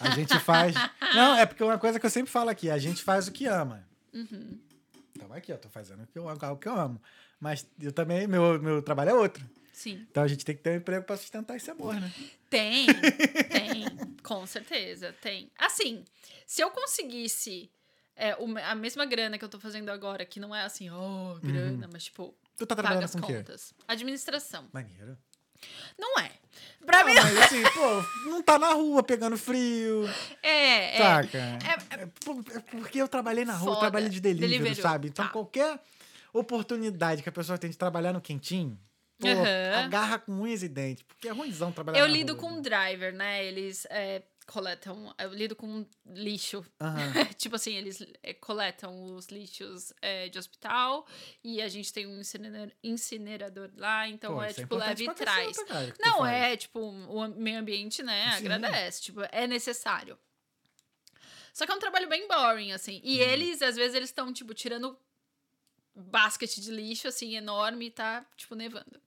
[0.00, 0.74] A gente faz.
[1.14, 3.46] Não, é porque uma coisa que eu sempre falo aqui, a gente faz o que
[3.46, 3.86] ama.
[4.12, 4.58] Uhum.
[5.14, 7.00] Então aqui, eu tô fazendo o que eu, algo que eu amo.
[7.40, 9.44] Mas eu também, meu, meu trabalho é outro.
[9.72, 10.06] Sim.
[10.10, 12.10] Então a gente tem que ter um emprego pra sustentar esse amor, né?
[12.48, 13.84] Tem, tem,
[14.22, 15.50] com certeza, tem.
[15.58, 16.04] Assim,
[16.46, 17.70] se eu conseguisse
[18.16, 21.38] é, o- a mesma grana que eu tô fazendo agora, que não é assim, oh,
[21.42, 23.34] grana, mas tipo, Tu tá paga trabalhando as com o quê?
[23.34, 23.74] contas.
[23.86, 24.66] Administração.
[24.72, 25.18] Maneiro.
[25.98, 26.30] Não é.
[26.84, 30.08] Pra Não, mim, mas assim, pô, não tá na rua pegando frio,
[30.42, 30.94] é.
[30.94, 31.38] é saca?
[31.38, 35.08] é- É, por- é porque eu trabalhei na rua, eu trabalhei de delivery, Deliveroo, sabe?
[35.08, 35.32] Então tá.
[35.32, 35.80] qualquer
[36.32, 38.78] oportunidade que a pessoa tem de trabalhar no quentinho,
[39.18, 39.84] pô, Aham.
[39.84, 41.02] agarra com unhas e dentes.
[41.02, 42.60] Porque é ruimzão trabalhar Eu lido rua, com né?
[42.62, 43.44] driver, né?
[43.44, 45.14] Eles é, coletam.
[45.18, 46.64] Eu lido com lixo.
[47.36, 51.06] Tipo assim, eles é, coletam os lixos é, de hospital
[51.42, 55.12] e a gente tem um incinera- incinerador lá, então Pô, é é tipo importante leve
[55.12, 55.58] e traz.
[55.64, 58.30] cara, Não, é tipo, o meio ambiente, né?
[58.32, 58.36] Sim.
[58.46, 59.02] Agradece.
[59.02, 60.18] Tipo, é necessário.
[61.52, 63.00] Só que é um trabalho bem boring, assim.
[63.02, 63.28] E Uhum.
[63.30, 64.98] eles, às vezes, eles estão, tipo, tirando
[65.94, 69.00] basquete de lixo, assim, enorme e tá, tipo, nevando.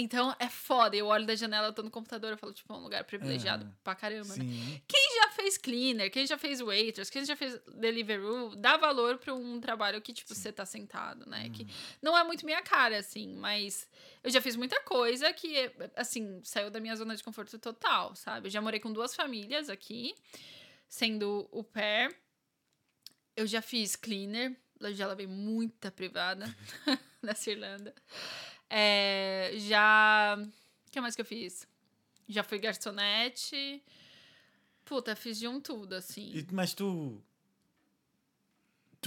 [0.00, 0.96] Então é foda.
[0.96, 3.64] Eu olho da janela, eu tô no computador, eu falo, tipo, é um lugar privilegiado
[3.64, 3.74] Aham.
[3.82, 4.44] pra caramba, né?
[4.44, 4.82] Sim.
[4.86, 9.34] Quem já fez cleaner, quem já fez waitress, quem já fez Deliveroo, dá valor pra
[9.34, 11.50] um trabalho que, tipo, você tá sentado, né?
[11.50, 11.66] Que
[12.00, 13.88] não é muito minha cara, assim, mas
[14.22, 18.46] eu já fiz muita coisa que, assim, saiu da minha zona de conforto total, sabe?
[18.46, 20.14] Eu já morei com duas famílias aqui,
[20.88, 22.14] sendo o pair.
[23.36, 24.56] Eu já fiz cleaner,
[24.92, 26.44] já lavei muita privada
[27.22, 27.94] nessa Irlanda.
[28.70, 30.36] É, já.
[30.86, 31.66] O que mais que eu fiz?
[32.28, 33.82] Já fui garçonete.
[34.84, 36.30] Puta, fiz de um tudo, assim.
[36.34, 37.22] E- mas tu.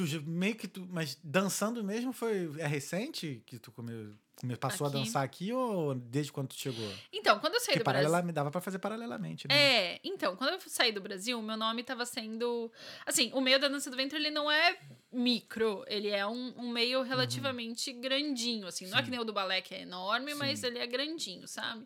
[0.07, 0.87] Tu meio que tu.
[0.89, 2.51] Mas dançando mesmo foi.
[2.59, 4.97] É recente que tu come, come- passou Aqui.
[4.97, 6.91] a dançar aqui ou desde quando tu chegou?
[7.11, 8.09] Então, quando eu saí Porque do Brasil.
[8.09, 9.55] paralela, dava pra fazer paralelamente, né?
[9.55, 12.71] É, então, quando eu saí do Brasil, o meu nome tava sendo.
[13.05, 14.77] Assim, o meio da dança do ventre, ele não é
[15.11, 18.87] micro, ele é um, um meio relativamente grandinho, assim.
[18.87, 19.05] Não é Sim.
[19.05, 20.67] que nem o do balé, que é enorme, mas Sim.
[20.67, 21.85] ele é grandinho, sabe?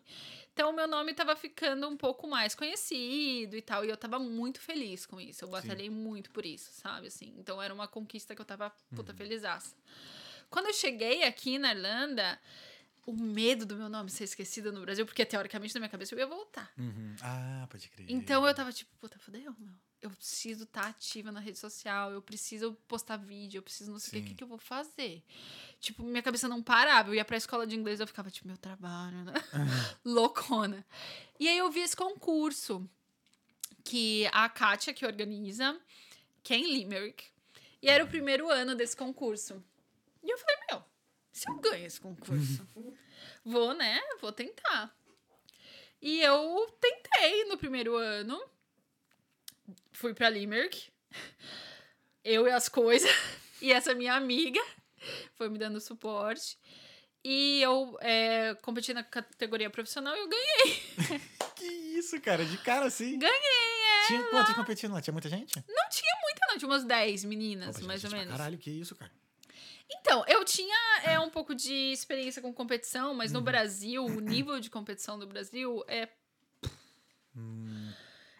[0.56, 3.84] Então, o meu nome tava ficando um pouco mais conhecido e tal.
[3.84, 5.44] E eu tava muito feliz com isso.
[5.44, 7.08] Eu batalhei muito por isso, sabe?
[7.08, 9.18] Assim, então, era uma conquista que eu tava puta Uhum.
[9.18, 9.76] felizaça.
[10.48, 12.40] Quando eu cheguei aqui na Irlanda,
[13.06, 16.18] o medo do meu nome ser esquecido no Brasil, porque teoricamente na minha cabeça eu
[16.18, 16.70] ia voltar.
[16.76, 17.14] Uhum.
[17.22, 18.06] Ah, pode crer.
[18.10, 19.72] Então eu tava tipo, puta, fodeu, meu.
[20.02, 24.20] Eu preciso estar ativa na rede social, eu preciso postar vídeo, eu preciso não sei
[24.20, 25.24] o que, que, que eu vou fazer.
[25.80, 27.08] Tipo, minha cabeça não parava.
[27.08, 29.32] Eu ia pra escola de inglês, eu ficava, tipo, meu trabalho, né?
[30.04, 30.84] Loucona.
[31.40, 32.88] E aí eu vi esse concurso
[33.82, 35.78] que a Kátia que organiza,
[36.42, 37.24] que é em Limerick.
[37.80, 39.62] E era o primeiro ano desse concurso.
[40.22, 40.84] E eu falei, meu,
[41.36, 42.66] se eu ganho esse concurso,
[43.44, 44.00] vou, né?
[44.22, 44.90] Vou tentar.
[46.00, 48.42] E eu tentei no primeiro ano.
[49.92, 50.90] Fui pra Limerick.
[52.24, 53.10] Eu e as coisas.
[53.62, 54.60] E essa minha amiga
[55.34, 56.58] foi me dando suporte.
[57.24, 60.82] E eu é, competi na categoria profissional e eu ganhei.
[61.56, 62.44] Que isso, cara?
[62.44, 63.18] De cara assim.
[63.18, 64.06] Ganhei, é.
[64.08, 65.00] Tinha quantos competindo lá?
[65.00, 65.56] Tinha muita gente?
[65.66, 66.58] Não tinha muita, não.
[66.58, 68.28] Tinha umas 10 meninas, Pô, mais ou menos.
[68.28, 69.10] Caralho, que isso, cara?
[69.88, 73.38] Então, eu tinha é, um pouco de experiência com competição, mas Uhum.
[73.38, 76.08] no Brasil, o nível de competição do Brasil é.
[77.36, 77.92] Hum,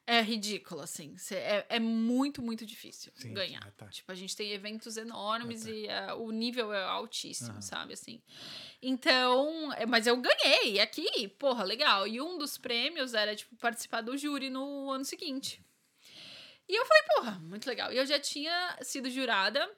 [0.09, 1.16] É ridículo, assim.
[1.32, 3.61] É, é muito, muito difícil Sim, ganhar.
[3.66, 3.87] ah, tá.
[3.88, 5.70] Tipo, a gente tem eventos enormes Ah, tá.
[5.72, 7.92] e é, o nível é altíssimo, sabe?
[7.94, 8.22] Assim.
[8.80, 12.06] Então, é, mas eu ganhei aqui, porra, legal.
[12.06, 15.61] E um dos prêmios era, tipo, participar do júri no ano seguinte.
[16.68, 17.92] E eu falei, porra, muito legal.
[17.92, 19.68] E eu já tinha sido jurada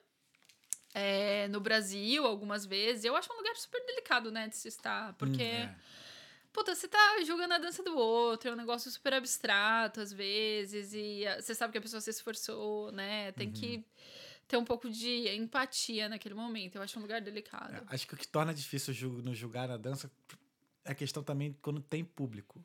[0.93, 3.05] é, no Brasil algumas vezes.
[3.05, 5.13] Eu acho um lugar super delicado, né, de se estar.
[5.13, 5.43] Porque.
[5.43, 5.75] hum, é.
[6.51, 10.93] Puta, você tá julgando a dança do outro, é um negócio super abstrato às vezes,
[10.93, 13.31] e ah, você sabe que a pessoa se esforçou, né?
[13.33, 13.85] Tem que
[14.47, 16.75] ter um pouco de empatia naquele momento.
[16.75, 17.75] Eu acho um lugar delicado.
[17.75, 20.11] É, acho que o que torna difícil no julgar na dança
[20.83, 22.59] é a questão também quando tem público.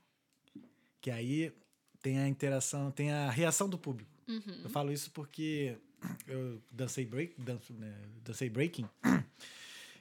[0.99, 1.55] Que aí
[2.01, 4.11] tem a interação, tem a reação do público.
[4.27, 4.63] Uhum.
[4.65, 5.79] Eu falo isso porque
[6.27, 8.89] eu dancei break, danço, né, dancei breaking.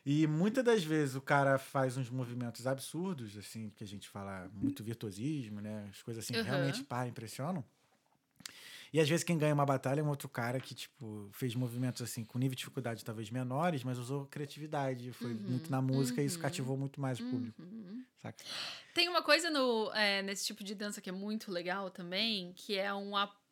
[0.05, 4.49] E muitas das vezes o cara faz uns movimentos absurdos, assim, que a gente fala
[4.53, 5.87] muito virtuosismo, né?
[5.89, 6.43] As coisas assim Uhum.
[6.43, 7.63] realmente pá, impressionam.
[8.91, 12.01] E às vezes quem ganha uma batalha é um outro cara que, tipo, fez movimentos
[12.01, 16.25] assim, com nível de dificuldade talvez menores, mas usou criatividade, foi muito na música e
[16.25, 17.59] isso cativou muito mais o público.
[17.61, 18.03] Uhum.
[18.21, 18.43] Saca?
[18.93, 22.77] Tem uma coisa no, é, nesse tipo de dança que é muito legal também, que
[22.77, 23.42] é um apoio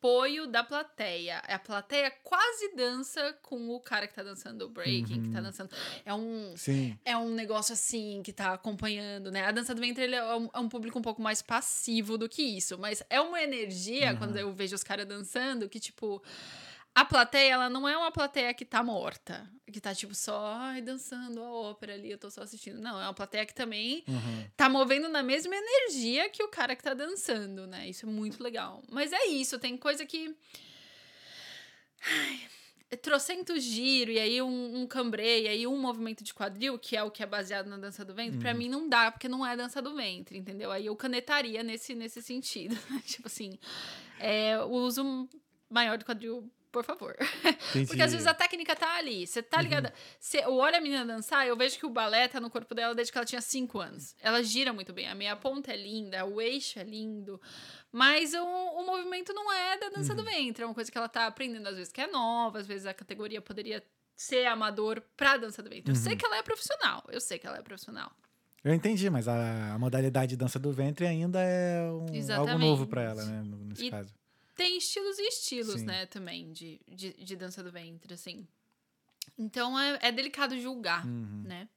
[0.50, 1.38] da plateia.
[1.38, 5.70] A plateia quase dança com o cara que tá dançando o breaking, que tá dançando.
[6.04, 6.98] É um, Sim.
[7.04, 9.44] é um negócio assim que tá acompanhando, né?
[9.44, 12.28] A dança do ventre ele é, um, é um público um pouco mais passivo do
[12.28, 16.20] que isso, mas é uma energia quando eu vejo os caras dançando que tipo
[16.94, 20.82] a plateia, ela não é uma plateia que tá morta, que tá tipo só ai,
[20.82, 22.80] dançando a ópera ali, eu tô só assistindo.
[22.80, 24.46] Não, é uma plateia que também Uhum.
[24.56, 27.88] tá movendo na mesma energia que o cara que tá dançando, né?
[27.88, 28.82] Isso é muito legal.
[28.90, 30.36] Mas é isso, tem coisa que.
[32.04, 32.40] Ai,
[32.90, 36.94] é trocentos giro, e aí um, um cambrê, e aí um movimento de quadril, que
[36.94, 39.46] é o que é baseado na dança do ventre, pra mim não dá, porque não
[39.46, 40.70] é dança do ventre, entendeu?
[40.70, 42.76] Aí eu canetaria nesse, nesse sentido.
[43.06, 43.58] tipo assim,
[44.18, 45.26] é, o uso
[45.70, 47.14] maior do quadril, por favor.
[47.86, 49.26] Porque às vezes a técnica tá ali.
[49.26, 49.92] Você tá ligada.
[50.18, 52.94] Você eu olho a menina dançar, eu vejo que o balé tá no corpo dela
[52.94, 54.16] desde que ela tinha 5 anos.
[54.20, 55.06] Ela gira muito bem.
[55.08, 57.40] A meia ponta é linda, o eixo é lindo.
[57.92, 60.62] Mas o, o movimento não é da dança do ventre.
[60.64, 62.94] É uma coisa que ela tá aprendendo, às vezes, que é nova, às vezes a
[62.94, 63.84] categoria poderia
[64.16, 65.90] ser amador pra dança do ventre.
[65.92, 67.04] Eu sei que ela é profissional.
[67.10, 68.10] Eu sei que ela é profissional.
[68.64, 72.86] Eu entendi, mas a, a modalidade de dança do ventre ainda é um- algo novo
[72.86, 73.42] pra ela, né?
[73.44, 74.14] Nesse E- caso.
[74.54, 75.86] Tem estilos e estilos, Sim.
[75.86, 78.46] né, também, de, de, de dança do ventre, assim.
[79.38, 81.42] Então é, é delicado julgar, Uhum.
[81.44, 81.68] né?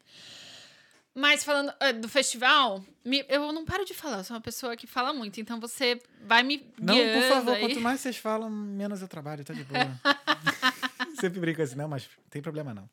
[1.17, 4.75] Mas falando eh, do festival, me- eu não paro de falar, eu sou uma pessoa
[4.75, 7.61] que fala muito, então você vai me Não, por favor, aí.
[7.61, 10.01] quanto mais vocês falam, menos eu trabalho, tá de boa.
[11.21, 12.89] Sempre brinco assim, não, mas não tem problema não.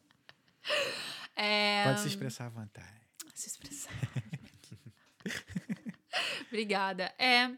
[1.34, 3.00] É, Pode se expressar à vontade.
[3.34, 3.90] se expressar.
[6.52, 7.04] Obrigada.
[7.18, 7.50] É,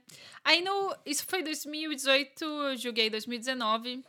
[0.44, 0.96] aí no.
[1.04, 4.04] Isso foi 2018, eu julguei 2019.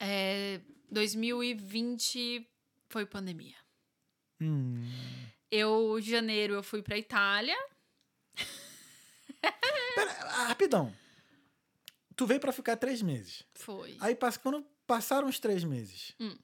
[0.00, 0.58] É,
[0.90, 2.48] 2020
[2.88, 3.56] foi pandemia.
[4.40, 4.82] Hum.
[5.50, 7.54] Eu, janeiro, eu fui pra Itália.
[9.94, 10.12] Pera,
[10.46, 10.96] rapidão.
[12.16, 13.44] Tu veio pra ficar três meses.
[13.54, 13.98] Foi.
[14.00, 16.34] Aí quando passaram os três meses, Hum.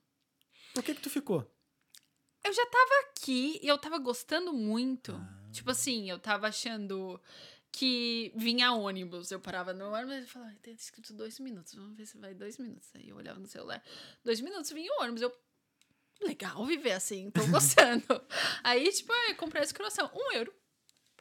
[0.74, 1.50] por que que tu ficou?
[2.44, 5.12] Eu já tava aqui e eu tava gostando muito.
[5.12, 5.43] Ah.
[5.55, 7.21] Tipo assim, eu tava achando
[7.71, 9.31] que vinha ônibus.
[9.31, 12.35] Eu parava no ônibus e falava, "Ai, tem escrito dois minutos, vamos ver se vai
[12.35, 12.90] dois minutos.
[12.94, 13.83] Aí eu olhava no celular,
[14.25, 15.23] dois minutos vinha o ônibus.
[15.23, 15.33] Eu,
[16.23, 18.27] legal viver assim, tô gostando.
[18.65, 20.52] Aí, tipo, eu comprei esse croissant, um euro.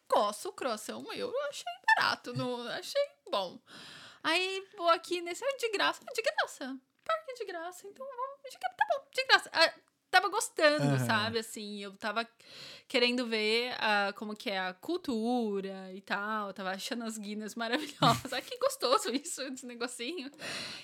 [0.09, 0.49] gosto.
[0.49, 3.59] O croissant eu achei barato, não, achei bom.
[4.23, 6.79] Aí vou aqui nesse, ah, de graça, de graça.
[7.03, 9.49] Parque de graça, então vamos, de, tá bom, de graça.
[9.53, 9.73] Ah,
[10.13, 10.99] tava gostando, Aham.
[10.99, 12.27] sabe, assim, eu tava
[12.87, 17.55] querendo ver ah, como que é a cultura e tal, eu tava achando as Guinness
[17.55, 18.31] maravilhosas.
[18.31, 20.29] Ai, que gostoso isso, esse negocinho.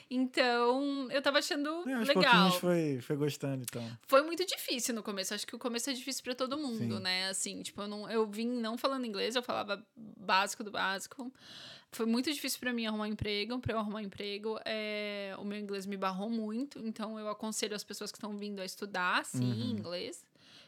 [0.10, 2.52] Então, eu tava achando É, legal.
[2.54, 3.88] foi, foi gostando, então.
[4.08, 5.34] Foi muito difícil no começo.
[5.36, 7.00] Acho que o começo é difícil pra todo mundo, Sim.
[7.00, 7.30] né?
[7.30, 11.32] Assim, tipo, eu, não, eu vim não falando inglês, eu falava básico do básico.
[11.92, 13.60] Foi muito difícil pra mim arrumar um emprego.
[13.60, 16.80] Pra eu arrumar um emprego, é, o meu inglês me barrou muito.
[16.86, 19.70] Então, eu aconselho as pessoas que estão vindo a estudar, sim, Uhum.
[19.72, 20.24] inglês.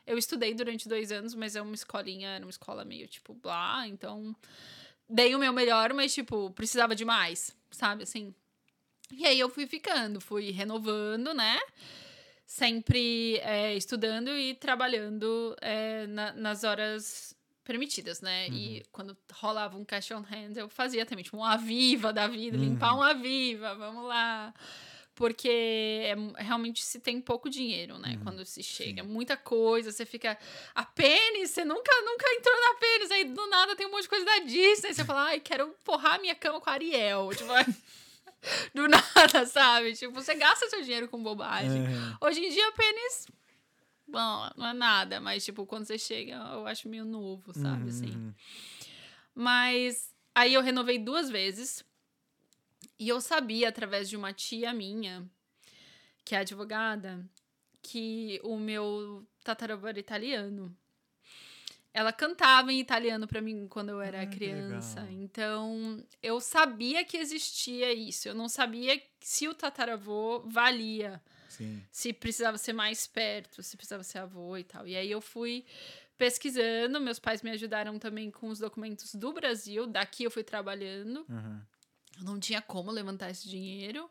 [0.06, 3.88] Eu estudei durante dois anos, mas é uma escolinha, era uma escola meio, tipo, blá.
[3.88, 4.36] Então,
[5.08, 8.02] dei o meu melhor, mas, tipo, precisava de mais, sabe?
[8.04, 8.34] Assim.
[9.12, 11.60] E aí eu fui ficando, fui renovando, né?
[12.46, 17.34] Sempre é, estudando e trabalhando é, na- nas horas
[17.64, 18.48] permitidas, né?
[18.50, 22.58] E quando rolava um cash on hand, eu fazia também, tipo, um aviva da vida,
[22.58, 24.54] limpar um aviva, vamos lá.
[25.14, 25.50] Porque
[26.04, 28.18] é realmente se tem pouco dinheiro, né?
[28.24, 29.04] Quando se chega.
[29.04, 30.38] Muita coisa, você fica.
[30.74, 33.12] A pênis, você nunca, nunca entrou na pênis.
[33.12, 34.94] Aí do nada tem um monte de coisa da Disney.
[34.94, 37.30] Você fala, ai, quero forrar minha cama com a Ariel.
[37.38, 37.54] Tipo,
[38.74, 39.94] do nada, sabe?
[39.94, 41.86] Tipo, você gasta seu dinheiro com bobagem.
[41.86, 42.18] Aham.
[42.22, 43.28] Hoje em dia, pênis.
[44.12, 47.90] Bom, não é nada, mas, tipo, quando você chega, eu acho meio novo, sabe?
[47.90, 48.12] Assim.
[48.12, 48.34] Uhum.
[49.34, 51.84] Mas aí eu renovei duas vezes.
[53.00, 55.26] E eu sabia, através de uma tia minha,
[56.26, 57.26] que é advogada,
[57.82, 60.76] que o meu tataravô era italiano.
[61.94, 65.08] Ela cantava em italiano pra mim quando eu era Ah, criança.
[65.10, 68.28] Então, eu sabia que existia isso.
[68.28, 71.22] Eu não sabia se o tataravô valia
[71.52, 71.84] Sim.
[71.92, 74.88] se precisava ser mais perto, se precisava ser avô e tal.
[74.88, 75.66] E aí eu fui
[76.18, 81.26] pesquisando, meus pais me ajudaram também com os documentos do Brasil, daqui eu fui trabalhando.
[81.30, 81.66] Aham.
[82.20, 84.10] Eu não tinha como levantar esse dinheiro.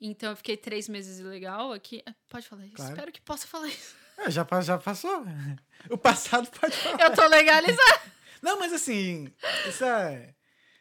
[0.00, 2.02] Então eu fiquei três meses ilegal aqui.
[2.06, 2.76] Ah, Pode falar isso?
[2.76, 2.92] Claro.
[2.92, 3.96] Espero que possa falar isso.
[4.18, 5.24] É, já, já passou.
[5.90, 7.00] O passado pode falar.
[7.02, 8.02] Eu tô legalizada.
[8.40, 9.30] Não, mas assim,
[9.68, 10.34] isso é.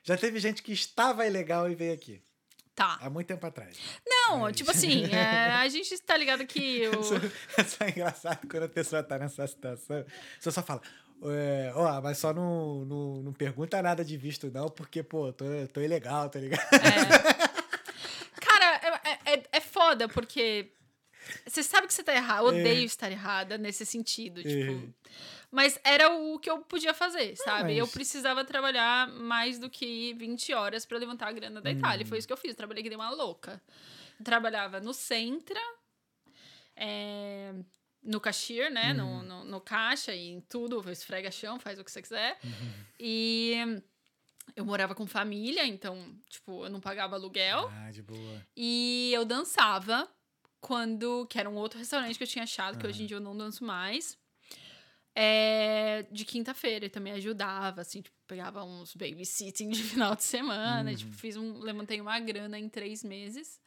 [0.04, 2.22] Já teve gente que estava ilegal e veio aqui.
[2.76, 2.98] Tá.
[3.02, 3.78] Há muito tempo atrás.
[4.06, 7.62] Não, Mas- tipo assim, é, a gente tá ligado que o.
[7.62, 10.04] É só engraçado quando a pessoa tá nessa situação.
[10.40, 10.82] Você só fala.
[11.26, 15.46] É, ó, mas só não, não, não pergunta nada de visto, não, porque, pô, tô,
[15.72, 16.68] tô ilegal, tá ligado?
[18.42, 20.72] Cara, é, é, é foda, porque
[21.48, 22.42] você sabe que você tá errado.
[22.42, 22.86] Eu odeio É.
[22.86, 24.94] estar errada nesse sentido, tipo.
[25.56, 27.70] Mas era o que eu podia fazer, sabe?
[27.70, 32.04] mas- Eu precisava trabalhar mais do que 20 horas pra levantar a grana da Itália.
[32.04, 32.10] Hum.
[32.10, 32.56] Foi isso que eu fiz.
[32.56, 33.62] Trabalhei que nem uma louca.
[34.24, 35.62] Trabalhava no Centra,
[36.76, 37.54] é,
[38.02, 38.94] no cashier, né?
[38.94, 39.24] No, Uhum.
[39.24, 40.84] no, no caixa e em tudo.
[40.92, 42.38] Esfrega chão, faz o que você quiser.
[42.44, 42.74] Uhum.
[43.00, 43.82] E
[44.56, 47.70] eu morava com família, então, tipo, eu não pagava aluguel.
[47.72, 48.46] Ah, de boa.
[48.58, 50.08] E eu dançava
[50.60, 51.28] quando.
[51.28, 53.38] Que era um outro restaurante que eu tinha achado, que hoje em dia eu não
[53.38, 54.18] danço mais.
[55.16, 60.90] É, de quinta-feira, e também ajudava, assim, tipo, pegava uns babysitting de final de semana,
[60.90, 60.96] Uhum.
[60.98, 63.62] tipo, fiz um, levantei uma grana em três meses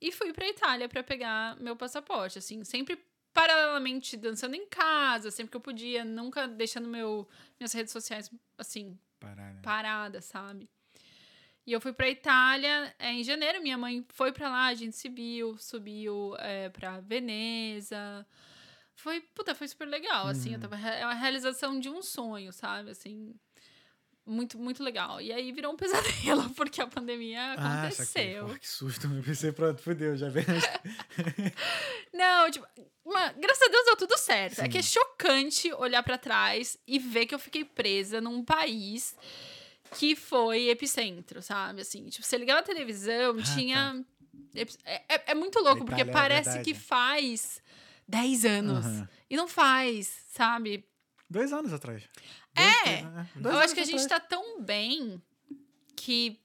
[0.00, 2.98] e fui pra Itália pra pegar meu passaporte, assim, sempre
[3.34, 7.28] paralelamente dançando em casa, sempre que eu podia, nunca deixando meu,
[7.58, 9.60] minhas redes sociais, assim, Parar, né?
[9.62, 10.66] parada, sabe?
[11.66, 13.62] E eu fui pra Itália é, em janeiro.
[13.62, 18.26] Minha mãe foi pra lá, a gente se viu, subiu é, pra Veneza.
[19.02, 20.52] Foi, puta, foi super legal, assim.
[20.54, 22.90] Eu tava, é uma realização de um sonho, sabe?
[22.90, 23.34] Assim,
[24.26, 25.20] muito, muito legal.
[25.20, 28.46] E aí virou um pesadelo, porque a pandemia Ah, aconteceu.
[28.48, 29.06] Pô, que susto.
[29.06, 30.44] Eu pensei, pronto, fudeu, já vem.
[32.12, 32.66] Não, tipo,
[33.04, 34.60] uma- graças a Deus deu tudo certo.
[34.60, 34.70] É Sim.
[34.70, 39.16] que é chocante olhar pra trás e ver que eu fiquei presa num país
[39.98, 41.80] que foi epicentro, sabe?
[41.82, 44.04] Assim, tipo, você ligava a televisão, Ah, tinha.
[44.54, 46.64] epi- É, é- é muito louco, porque Itália é parece verdade.
[46.72, 47.62] que faz
[48.10, 48.84] 10 anos.
[48.86, 49.08] Aham.
[49.30, 50.84] E não faz, sabe?
[51.28, 52.02] Dois anos atrás.
[52.56, 53.30] É, Dois, né?
[53.36, 54.20] Dois eu acho que a gente atrás.
[54.22, 55.22] tá tão bem
[55.96, 56.40] que.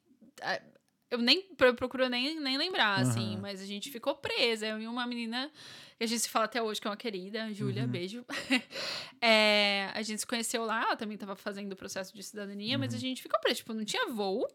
[1.10, 3.42] Eu nem eu procuro nem, nem lembrar, assim, Aham.
[3.42, 4.68] mas a gente ficou presa.
[4.68, 5.50] Eu e uma menina,
[5.98, 7.90] que a gente se fala até hoje, que é uma querida, Júlia, Uhum.
[7.90, 8.26] beijo.
[9.22, 12.80] É, a gente se conheceu lá, ela também tava fazendo o processo de cidadania, Uhum.
[12.82, 13.58] mas a gente ficou presa.
[13.58, 14.48] Tipo, não tinha voo,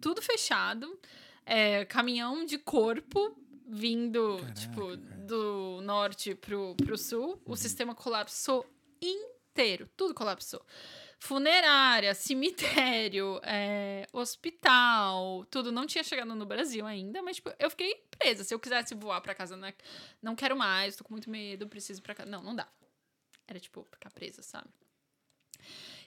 [0.00, 0.98] tudo fechado,
[1.44, 3.36] é, caminhão de corpo
[3.68, 4.92] vindo, Caraca, tipo, cara.
[4.92, 5.26] Uhum.
[5.26, 7.40] do norte pro, pro sul.
[7.44, 8.66] O sistema colapsou
[9.00, 10.64] inteiro, tudo colapsou.
[11.20, 18.06] Funerária, cemitério, é, hospital, tudo não tinha chegado no Brasil ainda, mas tipo, eu fiquei
[18.16, 18.44] presa.
[18.44, 19.74] Se eu quisesse voar pra casa, né?
[20.22, 22.30] não quero mais, tô com muito medo, preciso pra casa.
[22.30, 22.70] Não, não dava.
[23.46, 24.68] Era tipo, ficar presa, sabe?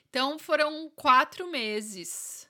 [0.08, 2.48] Então foram quatro meses.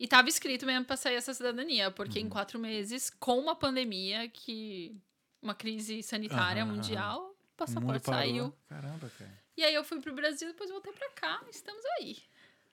[0.00, 2.26] E tava escrito mesmo pra sair essa cidadania, porque Uhum.
[2.26, 4.96] em quatro meses, com uma pandemia que.
[5.42, 6.72] uma crise sanitária aham.
[6.72, 8.20] mundial, o O passaporte parou.
[8.20, 8.54] saiu.
[8.68, 9.38] Caramba, cara.
[9.56, 12.16] E aí eu fui pro Brasil, depois voltei pra cá, estamos aí.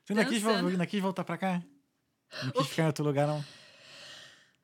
[0.06, 1.62] Você não quis, não quis voltar pra cá?
[2.44, 3.44] Não quis ficar em outro lugar, não?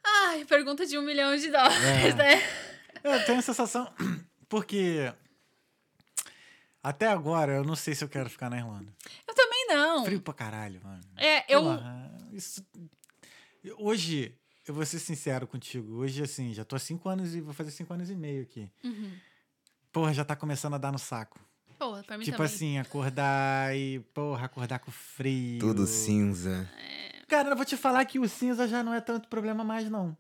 [0.05, 2.13] Ai, pergunta de um milhão de dólares, É.
[2.13, 2.41] né?
[3.03, 3.93] Eu tenho a sensação.
[4.47, 5.13] Porque.
[6.81, 8.91] Até agora, eu não sei se eu quero ficar na Irlanda.
[9.27, 10.05] Eu também não.
[10.05, 11.01] Frio pra caralho, mano.
[11.17, 11.61] É, eu.
[11.61, 12.65] Porra, isso...
[13.77, 14.35] Hoje,
[14.67, 15.95] eu vou ser sincero contigo.
[15.95, 18.69] Hoje, assim, já tô há cinco anos e vou fazer cinco anos e meio aqui.
[18.83, 19.11] Uhum.
[19.91, 21.39] Porra, já tá começando a dar no saco.
[21.77, 22.53] Porra, pra mim tipo também.
[22.53, 25.59] assim, acordar e, porra, acordar com frio.
[25.59, 26.69] Tudo cinza.
[27.27, 30.15] Cara, eu vou te falar que o cinza já não é tanto problema mais, não.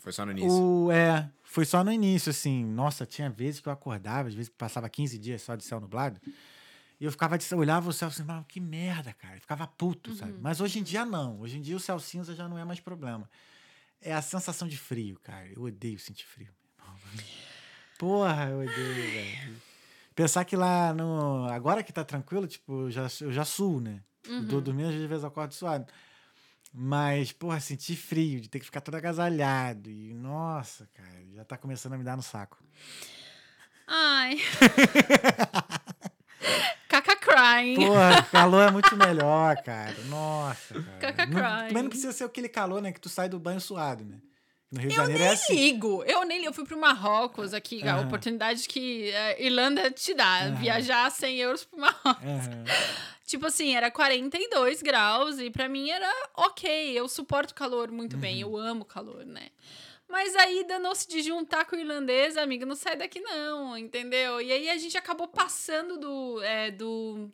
[0.00, 0.50] Foi só no início.
[0.50, 2.64] O, é, foi só no início, assim.
[2.64, 6.20] Nossa, tinha vezes que eu acordava, às vezes passava 15 dias só de céu nublado.
[7.04, 9.36] E eu ficava de olhava o céu assim, "Mas que merda, cara.
[9.36, 10.16] Eu ficava puto, Uhum.
[10.16, 10.34] sabe?
[10.40, 11.38] Mas hoje em dia não.
[11.38, 13.28] Hoje em dia o céu cinza já não é mais problema.
[14.00, 15.46] É a sensação de frio, cara.
[15.54, 16.48] Eu odeio sentir frio.
[17.98, 19.60] Porra, eu odeio, velho.
[20.14, 21.44] Pensar que lá no.
[21.50, 24.00] Agora que tá tranquilo, tipo, eu já, eu já suo, né?
[24.26, 24.48] Uhum.
[24.48, 25.86] Tô dormindo, às vezes acordo suado.
[26.72, 29.90] Mas, porra, sentir frio, de ter que ficar todo agasalhado.
[29.90, 32.58] E, nossa, cara, já tá começando a me dar no saco.
[33.86, 34.38] Ai.
[38.34, 39.94] Calor é muito melhor, cara.
[40.08, 41.26] Nossa, cara.
[41.26, 42.92] Não, também não precisa ser aquele calor, né?
[42.92, 44.18] Que tu sai do banho suado, né?
[44.70, 45.54] No Rio de Eu Janeiro nem é assim.
[45.54, 46.02] ligo.
[46.04, 46.50] Eu nem ligo.
[46.50, 48.06] Eu fui pro Marrocos aqui, a Aham.
[48.06, 50.46] oportunidade que a Irlanda te dá.
[50.46, 50.54] Aham.
[50.56, 52.24] Viajar 100 euros pro Marrocos.
[52.24, 52.64] Aham.
[53.26, 56.90] Tipo assim, era 42 graus e pra mim era ok.
[56.98, 58.44] Eu suporto calor muito bem.
[58.44, 58.50] Uhum.
[58.50, 59.48] Eu amo calor, né?
[60.06, 64.40] Mas aí danou-se de juntar com o irlandês, amiga, não sai daqui não, entendeu?
[64.40, 66.42] E aí a gente acabou passando do...
[66.42, 67.30] É, do...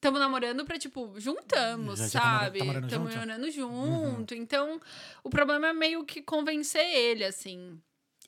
[0.00, 2.58] Tamo namorando pra, tipo, juntamos, Já- já tá sabe?
[2.60, 3.10] tá morando Tamo
[3.50, 4.32] junto?
[4.34, 4.40] Uhum.
[4.40, 4.80] Então,
[5.24, 7.80] o problema é meio que convencer ele, assim.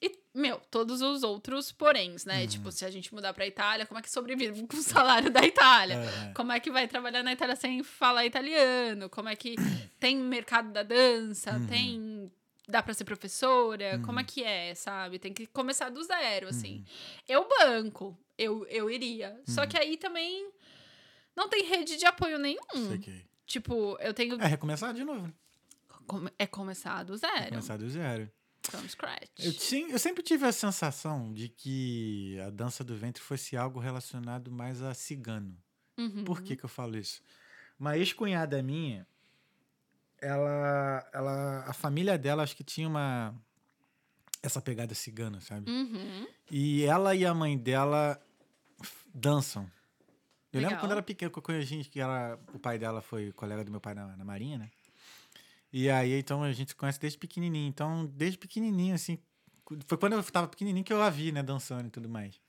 [0.02, 2.32] E, meu, todos os outros poréns, Uhum.
[2.32, 2.46] né?
[2.48, 5.44] Tipo, se a gente mudar pra Itália, como é que sobrevive com o salário da
[5.44, 5.98] Itália?
[5.98, 6.32] Aham.
[6.34, 9.08] Como é que vai trabalhar na Itália sem falar italiano?
[9.08, 9.54] Como é que
[10.00, 11.52] tem mercado da dança?
[11.52, 11.66] Uhum.
[11.66, 12.32] Tem.
[12.66, 14.00] Dá pra ser professora?
[14.04, 15.18] Como é que é, sabe?
[15.18, 16.50] Tem que começar do zero, Uhum.
[16.50, 16.84] assim.
[17.28, 19.40] Eu banco, eu, eu iria.
[19.46, 20.48] Só que aí também
[21.37, 22.89] não tem rede de apoio nenhum.
[22.89, 24.41] Sei que- Tipo, eu tenho.
[24.41, 25.33] É recomeçar de novo.
[26.39, 27.49] É começar do zero.
[27.51, 28.31] Começar do zero.
[28.62, 29.28] From scratch.
[29.39, 33.81] Eu, tinha, eu sempre tive a sensação de que a dança do ventre fosse algo
[33.81, 35.57] relacionado mais a cigano.
[35.99, 36.24] Uhum.
[36.24, 37.22] Por que, que eu falo isso?
[37.78, 39.07] Uma ex-cunhada minha,
[40.20, 41.64] ela, ela.
[41.66, 43.35] A família dela, acho que tinha uma.
[44.43, 45.70] Essa pegada cigana, sabe?
[45.70, 46.26] Uhum.
[46.51, 48.20] E ela e a mãe dela
[49.14, 49.70] dançam.
[50.53, 50.80] Eu lembro Legal.
[50.80, 53.80] quando era que eu conheci gente que era, o pai dela foi colega do meu
[53.80, 54.70] pai na, na Marinha, né?
[55.72, 57.68] E aí, então, a gente se conhece desde pequenininho.
[57.68, 59.18] Então, desde pequenininho, assim,
[59.86, 62.40] foi quando eu tava pequenininho que eu a vi, né, dançando e tudo mais.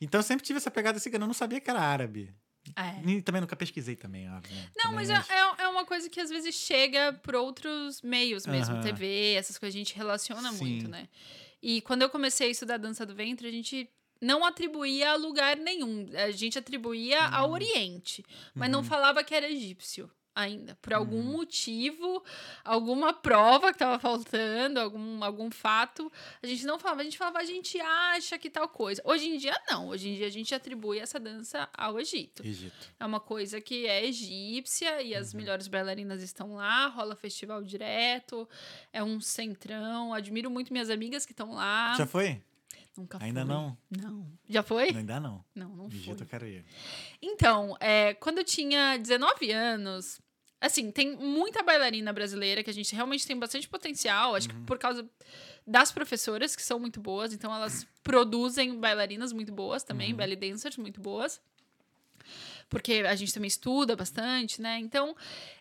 [0.00, 1.24] Então, eu sempre tive essa pegada cigana.
[1.24, 2.34] Eu não sabia que era árabe.
[2.74, 3.08] É.
[3.08, 4.52] E também nunca pesquisei também, óbvio.
[4.52, 4.62] né?
[4.76, 8.44] Não, Também, mas é, é, é uma coisa que às vezes chega por outros meios
[8.44, 8.82] mesmo, Aham.
[8.82, 10.64] TV, essas coisas a gente relaciona Sim.
[10.64, 11.08] muito, né?
[11.62, 13.88] E quando eu comecei a estudar dança do ventre, a gente
[14.20, 16.08] não atribuía a lugar nenhum.
[16.14, 17.34] A gente atribuía Uhum.
[17.34, 20.76] ao Oriente, mas não falava que era egípcio ainda.
[20.82, 21.32] Por algum Uhum.
[21.38, 22.22] motivo,
[22.62, 26.12] alguma prova que tava faltando, algum, algum fato,
[26.42, 27.00] a gente não falava.
[27.00, 29.00] A gente falava, a gente acha que tal coisa.
[29.02, 29.88] Hoje em dia, não.
[29.88, 32.44] Hoje em dia, a gente atribui essa dança ao Egito.
[32.46, 32.92] Egito.
[33.00, 35.20] É uma coisa que é egípcia e Uhum.
[35.20, 38.46] as melhores bailarinas estão lá, rola festival direto,
[38.92, 40.12] é um centrão.
[40.12, 41.94] Admiro muito minhas amigas que estão lá.
[41.96, 42.42] Já foi?
[42.96, 43.48] Nunca Ainda fui.
[43.50, 43.78] não?
[43.90, 44.26] Não.
[44.48, 44.88] Já foi?
[44.88, 45.44] Ainda não.
[45.54, 46.12] Não, não foi.
[46.14, 46.64] Eu quero ir.
[47.20, 50.20] Então, é, quando eu tinha 19 anos,
[50.60, 54.60] assim, tem muita bailarina brasileira que a gente realmente tem bastante potencial, acho Uhum.
[54.60, 55.08] que por causa
[55.66, 60.16] das professoras que são muito boas, então elas produzem bailarinas muito boas também, Uhum.
[60.16, 61.40] belly dancers muito boas.
[62.68, 64.78] Porque a gente também estuda bastante, né?
[64.80, 65.14] Então,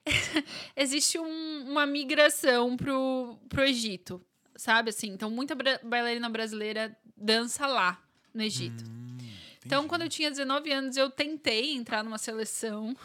[0.76, 4.20] existe um- uma migração pro, pro Egito,
[4.56, 4.90] sabe?
[4.90, 8.02] Assim, então, muita bailarina brasileira dança lá,
[8.34, 8.84] no Egito.
[8.86, 9.18] Hum,
[9.66, 12.96] Então, quando eu tinha 19 anos, eu tentei entrar numa seleção,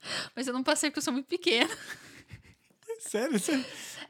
[0.34, 1.70] mas eu não passei porque eu sou muito pequena.
[3.00, 3.64] Sério, sério.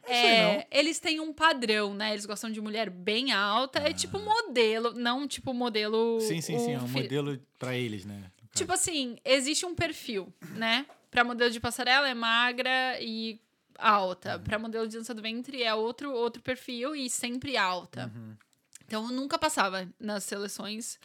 [0.06, 2.12] É, eles têm um padrão, né?
[2.12, 3.80] Eles gostam de mulher bem alta.
[3.80, 6.16] É tipo modelo, não tipo modelo.
[6.16, 6.20] Ah.
[6.22, 6.72] Sim, sim, sim.
[6.72, 8.30] É um modelo pra eles, né?
[8.54, 10.86] Tipo assim, existe um perfil, né?
[11.10, 13.38] Pra modelo de passarela é magra e
[13.78, 14.36] alta.
[14.36, 14.42] Uhum.
[14.42, 18.10] Pra modelo de dança do ventre é outro, outro perfil e sempre alta.
[18.14, 18.36] Uhum.
[18.84, 20.98] Então eu nunca passava nas seleções.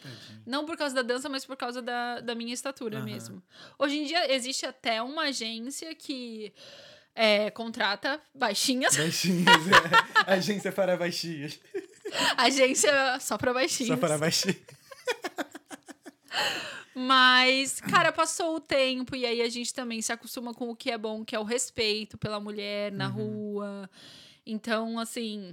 [0.46, 3.04] Não por causa da dança, mas por causa da, da minha estatura Aham.
[3.04, 3.42] mesmo.
[3.78, 6.52] Hoje em dia existe até uma agência que
[7.14, 8.96] é, contrata baixinhas.
[8.96, 10.24] Baixinhas, é.
[10.32, 11.60] Agência para baixinhas.
[12.38, 13.88] agência só pra baixinhas.
[13.88, 14.56] Só para baixinhas.
[16.94, 20.90] Mas, cara, passou o tempo e aí a gente também se acostuma com o que
[20.90, 23.12] é bom, que é o respeito pela mulher na Uhum.
[23.54, 23.90] rua.
[24.46, 25.50] Então, assim,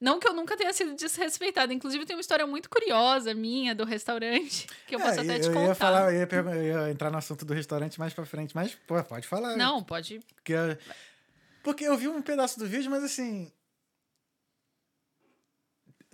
[0.00, 1.72] não que eu nunca tenha sido desrespeitada.
[1.72, 5.40] Inclusive, tem uma história muito curiosa minha do restaurante, que eu posso É, até eu,
[5.40, 5.68] te eu contar.
[5.68, 8.74] ia falar, eu ia, eu ia entrar no assunto do restaurante mais pra frente, mas,
[8.86, 9.56] pô, pode falar.
[9.56, 10.18] Não, pode.
[10.34, 10.54] Porque,
[11.62, 13.50] porque eu vi um pedaço do vídeo, mas assim.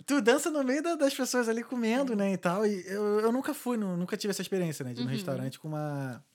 [0.09, 2.65] Tu dança no meio da- das pessoas ali comendo, né, e tal.
[2.65, 5.15] E eu, eu nunca fui, no- nunca tive essa experiência, né, de ir no Uhum.
[5.15, 6.25] restaurante com uma,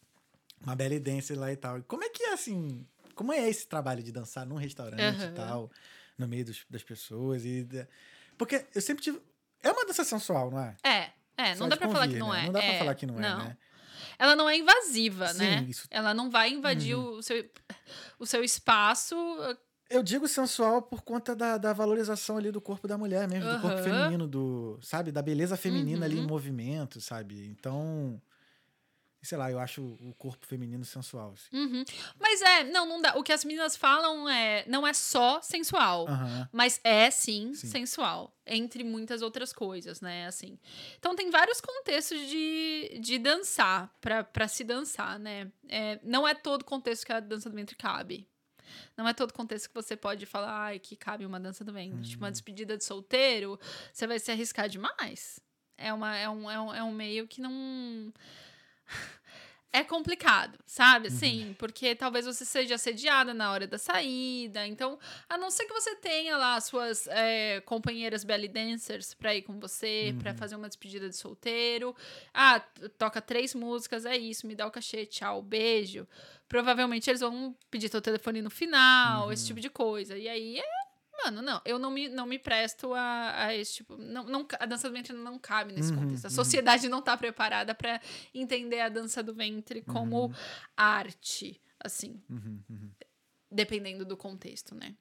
[0.61, 1.79] uma belly dance lá e tal.
[1.81, 5.25] E como é que é, assim, como é esse trabalho de dançar num restaurante Aham.
[5.29, 5.71] e tal,
[6.17, 7.67] no meio dos- das pessoas e...
[8.39, 9.21] Porque eu sempre tive...
[9.61, 10.77] É uma dança sensual, não é?
[10.85, 12.43] É, é, Só não de dá pra falar convir, que não né?
[12.43, 12.47] é.
[12.47, 13.57] Não dá pra É, falar que não, é, né?
[14.21, 15.67] Ela não é invasiva, Sim, né?
[15.69, 17.45] isso- Ela não vai invadir o, seu,
[18.21, 19.17] o seu espaço.
[19.91, 23.61] Eu digo sensual por conta da, da valorização ali do corpo da mulher mesmo, do
[23.61, 25.13] corpo feminino, do, sabe?
[25.13, 26.27] Da beleza feminina ali em Uhum.
[26.27, 27.47] movimento, sabe?
[27.47, 28.21] Então,
[29.23, 31.35] sei lá, eu acho o corpo feminino sensual.
[31.35, 31.55] Assim.
[31.57, 31.85] Uhum.
[32.19, 33.15] Mas é, não, não dá.
[33.17, 36.07] O que as meninas falam é, não é só sensual.
[36.09, 36.49] Aham.
[36.51, 37.69] Mas é sim, Sim.
[37.69, 40.27] sensual, entre muitas outras coisas, né?
[40.27, 40.59] Assim.
[40.99, 45.53] Então tem vários contextos de, de dançar, pra, pra se dançar, né?
[45.69, 48.27] É, não é todo contexto que a dança do ventre cabe.
[48.97, 52.01] Não é todo contexto que você pode falar ai, que cabe uma dança do ventre.
[52.03, 52.27] Tipo, Hum.
[52.27, 53.59] uma despedida de solteiro,
[53.93, 55.41] você vai se arriscar demais.
[55.77, 58.13] É, uma, é, um, é, um, é um meio que não.
[59.77, 61.09] É complicado, sabe?
[61.09, 61.15] Uhum.
[61.17, 64.65] Assim, porque talvez você seja assediada na hora da saída.
[64.69, 64.97] Então,
[65.29, 69.43] a não ser que você tenha lá as suas é, companheiras belly dancers pra ir
[69.43, 70.37] com você, pra Uhum.
[70.39, 71.93] fazer uma despedida de solteiro.
[72.33, 72.61] Ah,
[72.97, 76.07] toca três músicas, é isso, me dá o cachê, tchau, beijo.
[76.49, 79.47] Provavelmente eles vão pedir teu telefone no final, esse Uhum.
[79.49, 80.17] tipo de coisa.
[80.17, 80.84] E aí é.
[81.23, 83.97] Mano, não, eu não me, não me presto a, a esse tipo.
[83.97, 86.25] Não, não, a dança do ventre não cabe nesse Uhum, contexto.
[86.25, 86.35] A uhum.
[86.35, 88.01] sociedade não tá preparada pra
[88.35, 90.33] entender a dança do ventre como
[90.77, 92.91] arte, assim, Uhum, uhum.
[93.51, 94.97] dependendo do contexto, né?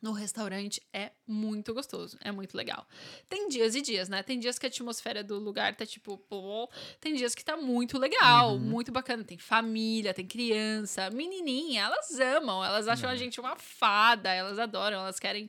[0.00, 2.86] No restaurante é muito gostoso, é muito legal.
[3.28, 4.22] Tem dias e dias, né?
[4.22, 6.70] Tem dias que a atmosfera do lugar tá tipo, pô,
[7.00, 8.58] tem dias que tá muito legal, Uhum.
[8.60, 9.24] muito bacana.
[9.24, 14.98] Tem família, tem criança, menininha, elas amam, elas acham a gente uma fada, elas adoram,
[15.00, 15.48] elas querem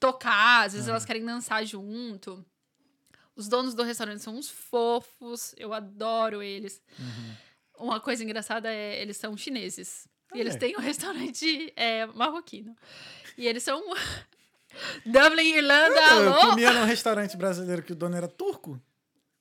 [0.00, 2.44] tocar, às vezes elas querem dançar junto.
[3.36, 6.82] Os donos do restaurante são uns fofos, eu adoro eles.
[7.78, 10.06] Uma coisa engraçada é, eles são chineses.
[10.34, 10.60] E eles Olha.
[10.60, 12.74] têm um restaurante é, marroquino.
[13.36, 13.82] E eles são.
[15.04, 16.50] Dublin, Irlanda, Eu alô?
[16.50, 18.80] comia num restaurante brasileiro que o dono era turco.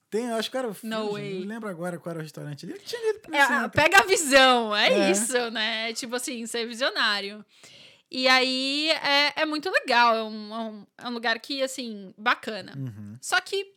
[0.10, 0.70] Tem, eu acho que era.
[0.84, 2.74] Não lembro agora qual era o restaurante ali.
[2.74, 5.12] Eu tinha ido pro É, pega a visão, é, É.
[5.12, 5.94] isso, né?
[5.94, 7.46] Tipo assim, ser visionário.
[8.10, 12.14] E aí é, é muito legal, é um, é um, é um lugar que, assim,
[12.18, 12.74] bacana.
[12.76, 13.16] Uhum.
[13.22, 13.74] Só que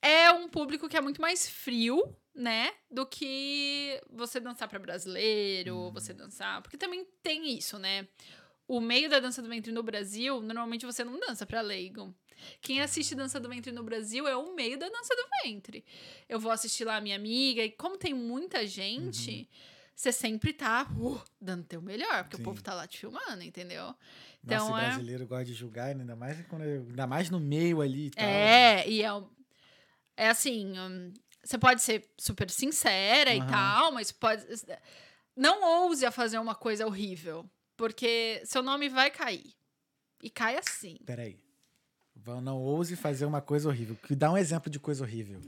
[0.00, 2.02] é um público que é muito mais frio,
[2.34, 2.72] né?
[2.90, 6.62] Do que você dançar pra brasileiro, você dançar.
[6.62, 8.08] Porque também tem isso, né?
[8.68, 12.12] O meio da dança do ventre no Brasil, normalmente você não dança pra leigo.
[12.60, 15.84] Quem assiste dança do ventre no Brasil é o meio da dança do ventre.
[16.28, 19.48] Eu vou assistir lá a minha amiga, e como tem muita gente,
[19.94, 22.42] você sempre tá uh, dando teu melhor, porque Sim.
[22.42, 23.84] o povo tá lá te filmando, entendeu?
[23.84, 23.96] Nossa,
[24.44, 24.84] Então e é.
[24.88, 26.02] brasileiro gosta de julgar, né?
[26.02, 28.24] ainda mais, quando eu- ainda mais no meio ali e tal.
[28.24, 29.08] É, e é,
[30.16, 33.46] é assim, hum, você pode ser super sincera e Aham.
[33.48, 34.44] tal, mas pode.
[35.36, 39.54] Não ouse a fazer uma coisa horrível, porque seu nome vai cair.
[40.22, 40.96] E cai assim.
[41.04, 41.38] Peraí.
[42.42, 43.94] Não ouse fazer uma coisa horrível.
[44.02, 45.40] Que dá um exemplo de coisa horrível.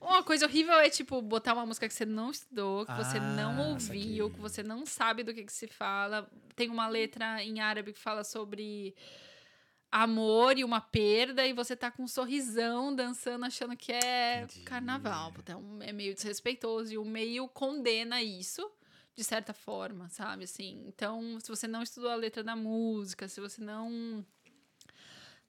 [0.00, 3.20] Uma coisa horrível é, tipo, botar uma música que você não estudou, que você Ah,
[3.36, 6.30] não ouviu, que você não sabe do que, que se fala.
[6.54, 8.94] Tem uma letra em árabe que fala sobre
[9.90, 14.62] amor e uma perda, e você tá com um sorrisão dançando, achando que é Entendi.
[14.64, 15.34] carnaval.
[15.58, 18.70] Um- é meio desrespeitoso e o meio condena isso.
[19.14, 20.44] De certa forma, sabe?
[20.44, 24.24] Assim, então, se você não estudou a letra da música, se você não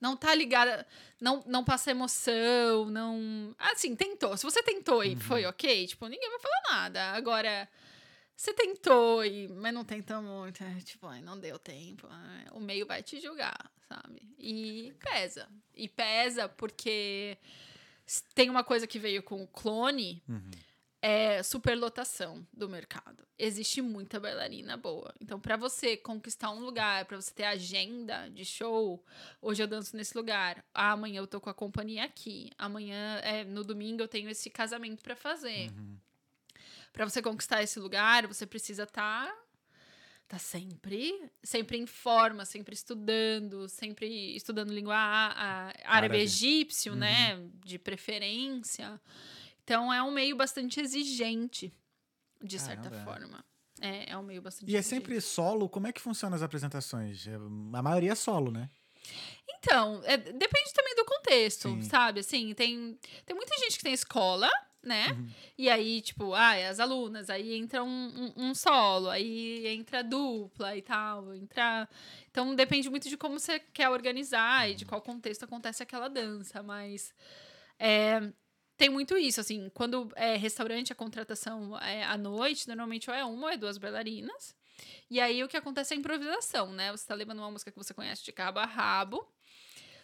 [0.04, 0.86] não tá ligada,
[1.22, 3.56] não, não passa emoção, não.
[3.58, 4.36] Assim, tentou.
[4.36, 7.12] Se você tentou e foi ok, tipo, ninguém vai falar nada.
[7.14, 7.70] Agora,
[8.36, 12.06] você tentou, e, mas não tentou muito, é, tipo, não deu tempo.
[12.52, 14.22] o meio vai te julgar, sabe?
[14.38, 15.48] E pesa.
[15.74, 17.38] E pesa porque
[18.36, 20.22] tem uma coisa que veio com o clone.
[20.28, 20.52] Uhum.
[21.06, 23.28] É superlotação do mercado.
[23.38, 25.14] Existe muita bailarina boa.
[25.20, 29.04] Então, para você conquistar um lugar, para você ter agenda de show,
[29.42, 33.44] hoje eu danço nesse lugar, ah, amanhã eu tô com a companhia aqui, amanhã, é,
[33.44, 35.72] no domingo eu tenho esse casamento para fazer.
[35.72, 35.98] Uhum.
[36.94, 39.38] Para você conquistar esse lugar, você precisa estar tá,
[40.26, 46.18] tá sempre, sempre em forma, sempre estudando, sempre estudando língua árabe, Árabe.
[46.20, 47.00] egípcio, Uhum.
[47.00, 49.02] né, de preferência.
[49.64, 51.74] Então é um meio bastante exigente,
[52.42, 53.12] de certa Caramba.
[53.12, 53.46] forma.
[53.82, 55.68] É, é um meio bastante E é sempre solo?
[55.68, 57.28] Como é que funcionam as apresentações?
[57.28, 58.70] É, A maioria é solo, né?
[59.50, 61.82] Então, é, depende também do contexto, Sim.
[61.82, 62.20] sabe?
[62.20, 64.50] Assim, tem, tem muita gente que tem escola,
[64.82, 65.12] né?
[65.12, 65.30] Uhum.
[65.58, 67.88] E aí, tipo, ah, é as alunas, aí entra um,
[68.38, 71.88] um, um solo, aí entra dupla e tal, entra...
[72.30, 76.62] Então, depende muito de como você quer organizar e de qual contexto acontece aquela dança,
[76.64, 77.14] mas...
[77.80, 78.32] É,
[78.78, 83.24] tem muito isso, assim, quando é restaurante, a contratação é à noite, normalmente ou é
[83.24, 84.56] uma ou é duas bailarinas.
[85.10, 86.92] E aí o que acontece é a improvisação, né?
[86.92, 89.26] Você tá levando uma música que você conhece de cabo a rabo.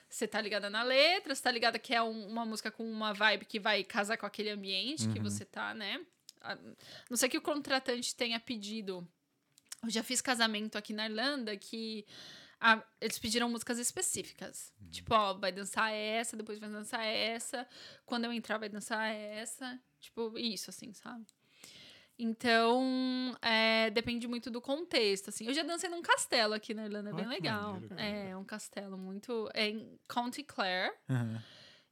[0.07, 3.13] Você tá ligada na letra, você tá ligada que é um- uma música com uma
[3.13, 5.24] vibe que vai casar com aquele ambiente que Uhum.
[5.24, 6.01] você tá, né?
[6.41, 6.57] A
[7.09, 9.07] não sei que o contratante tenha pedido.
[9.84, 12.05] Eu já fiz casamento aqui na Irlanda que
[12.60, 14.74] a- eles pediram músicas específicas.
[14.91, 17.68] Tipo, ó, vai dançar essa, depois vai dançar essa.
[18.05, 19.80] Quando eu entrar, vai dançar essa.
[19.99, 21.26] Tipo, isso, assim, sabe?
[22.18, 25.45] Então, é, depende muito do contexto, assim.
[25.47, 27.74] Eu já dancei num castelo aqui na Irlanda, é bem legal.
[27.74, 27.95] maneiro.
[27.97, 29.49] É, um castelo muito...
[29.53, 30.93] É em County Clare.
[31.10, 31.39] Uhum.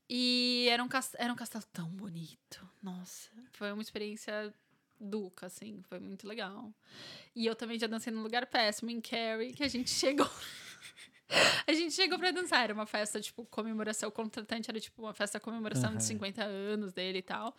[0.09, 2.69] E era um, era um castelo tão bonito.
[2.83, 4.53] Nossa, foi uma experiência
[4.99, 5.81] duca, assim.
[5.87, 6.73] Foi muito legal.
[7.35, 10.29] E eu também já dancei num lugar péssimo, em Kerry, que a gente chegou...
[11.67, 15.13] A gente chegou pra dançar, era uma festa, tipo, comemoração, o contratante era, tipo, uma
[15.13, 15.97] festa comemoração Aham.
[15.97, 17.53] de 50 anos dele e tal.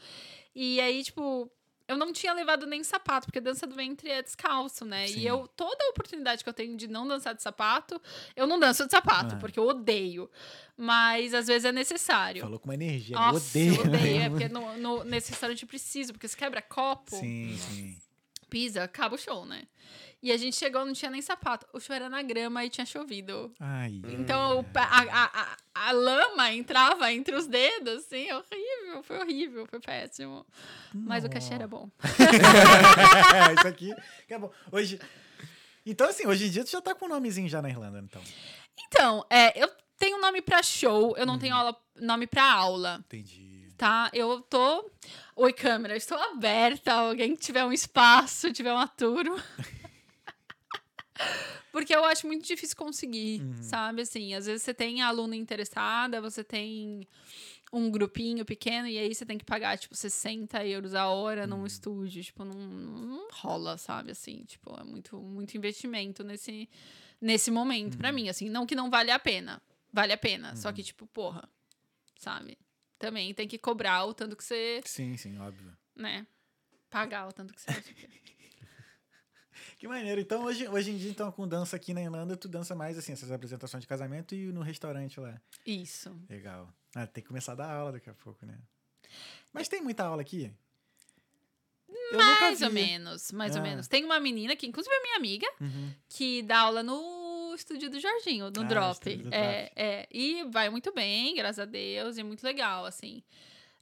[0.55, 1.53] E aí, tipo,
[1.89, 5.07] eu não tinha levado nem sapato, porque dança do ventre é descalço, né?
[5.09, 5.21] Sim.
[5.21, 8.01] E eu, toda a oportunidade que eu tenho de não dançar de sapato,
[8.37, 9.39] eu não danço de sapato, Aham.
[9.41, 10.31] porque eu odeio.
[10.77, 12.43] Mas às vezes é necessário.
[12.43, 13.17] Falou com uma energia.
[13.17, 13.75] eu Nossa, odeio.
[13.75, 14.17] eu odeio.
[14.17, 14.31] É mesmo.
[14.39, 17.97] porque no, no- nesse restaurante precisa, porque se quebra copo, Sim, sim.
[18.49, 19.65] Pisa, acaba o show, né?
[20.21, 21.65] E a gente chegou, não tinha nem sapato.
[21.73, 23.53] O show era na grama e tinha chovido.
[23.61, 24.03] Ai.
[24.05, 25.57] Então o pa- a, a, a,
[25.89, 30.45] a lama entrava entre os dedos, assim, horrível, foi horrível, foi péssimo.
[30.93, 31.89] Mas o cachê era bom.
[33.59, 33.95] Isso aqui
[34.27, 34.51] que é bom.
[34.73, 34.99] Hoje.
[35.87, 38.23] Então, assim, hoje em dia tu já tá com um nomezinho já na Irlanda, então.
[38.87, 43.01] Então, é, eu tenho nome pra show, eu não tenho aula, nome pra aula.
[43.07, 43.58] Entendi.
[43.79, 44.11] Tá?
[44.13, 44.91] Eu tô.
[45.37, 46.93] Oi, câmera, estou aberta.
[46.93, 49.43] Alguém que tiver um espaço, tiver uma turma.
[51.71, 54.03] Porque eu acho muito difícil conseguir, sabe?
[54.03, 57.07] Assim, às vezes você tem aluna interessada, você tem
[57.73, 61.65] um grupinho pequeno e aí você tem que pagar, tipo, 60 euros a hora num
[61.65, 62.25] estúdio.
[62.25, 64.11] Tipo, não, não rola, sabe?
[64.11, 66.69] Assim, tipo, é muito, muito investimento nesse,
[67.21, 68.29] nesse momento pra mim.
[68.29, 69.63] Assim, não que não vale a pena.
[69.93, 70.57] Vale a pena.
[70.57, 71.49] Só que, tipo, porra,
[72.17, 72.59] sabe?
[72.99, 75.77] Também tem que cobrar o tanto que você, Sim, sim, óbvio.
[75.95, 76.27] né?
[76.91, 78.09] Pagar o tanto que você acha que.
[79.79, 80.21] Que maneiro.
[80.21, 83.13] Então, hoje, hoje em dia, então, com dança aqui na Irlanda, tu dança mais, assim,
[83.13, 85.41] essas apresentações de casamento e no restaurante lá.
[85.65, 86.21] Isso.
[86.29, 86.73] Legal.
[86.95, 88.59] Ah, tem que começar a dar aula daqui a pouco, né?
[89.53, 90.53] Mas tem muita aula aqui?
[92.11, 93.65] Eu Mais ou menos, mais ou Ah.
[93.65, 93.87] menos.
[93.89, 95.93] Tem uma menina que, inclusive, é minha amiga, Uhum.
[96.09, 96.97] que dá aula no
[97.59, 99.17] estúdio do Jorginho, no Ah, Drop.
[99.17, 100.09] do é, é.
[100.11, 103.23] E vai muito bem, graças a Deus, e é muito legal, assim.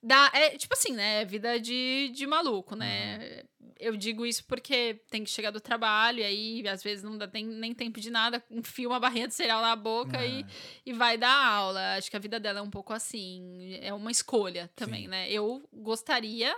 [0.02, 1.24] Dá, é tipo assim, né?
[1.24, 3.42] Vida de, de maluco, né?
[3.78, 7.28] Eu digo isso porque tem que chegar do trabalho, e aí às vezes não dá
[7.32, 10.46] nem, nem tempo de nada, enfia uma barrinha de cereal na boca e, Ah,
[10.86, 11.96] e vai dar aula.
[11.96, 13.78] Acho que a vida dela é um pouco assim.
[13.82, 15.08] É uma escolha também, Sim.
[15.08, 15.30] né?
[15.30, 16.56] Eu gostaria,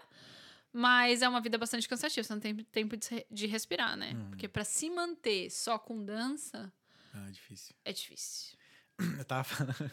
[0.72, 2.22] mas é uma vida bastante cansativa.
[2.22, 4.12] Você não tem tempo de, de respirar, né?
[4.14, 4.26] Hum.
[4.30, 6.70] Porque pra se manter só com dança
[7.14, 7.74] ah, difícil.
[7.84, 8.56] é difícil.
[9.18, 9.90] Eu tava falando.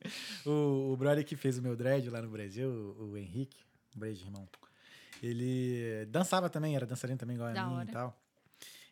[0.46, 3.62] o, o brother que fez o meu dread lá no Brasil, o, o Henrique,
[3.96, 4.48] um beijo, irmão.
[5.22, 7.88] Ele dançava também, era dançarino também igual a Da mim hora.
[7.88, 8.22] e tal.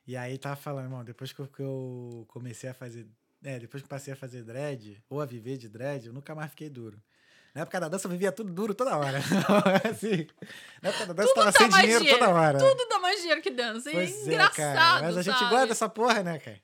[0.06, 3.06] E aí tava falando, irmão, depois que eu, comecei a fazer.
[3.42, 6.50] É, depois que passei a fazer dread, ou a viver de dread, eu nunca mais
[6.50, 7.02] fiquei duro.
[7.54, 9.18] Na época da dança eu vivia tudo duro toda hora.
[9.90, 10.26] assim,
[10.80, 12.58] na época da dança eu tava sem dinheiro dinheiro, toda hora.
[12.58, 13.90] Tudo dá mais dinheiro que dança.
[13.90, 14.54] Pois é é, engraçado.
[14.54, 15.02] cara.
[15.02, 15.50] Mas a gente sabe?
[15.50, 16.60] gosta dessa porra, né, cara?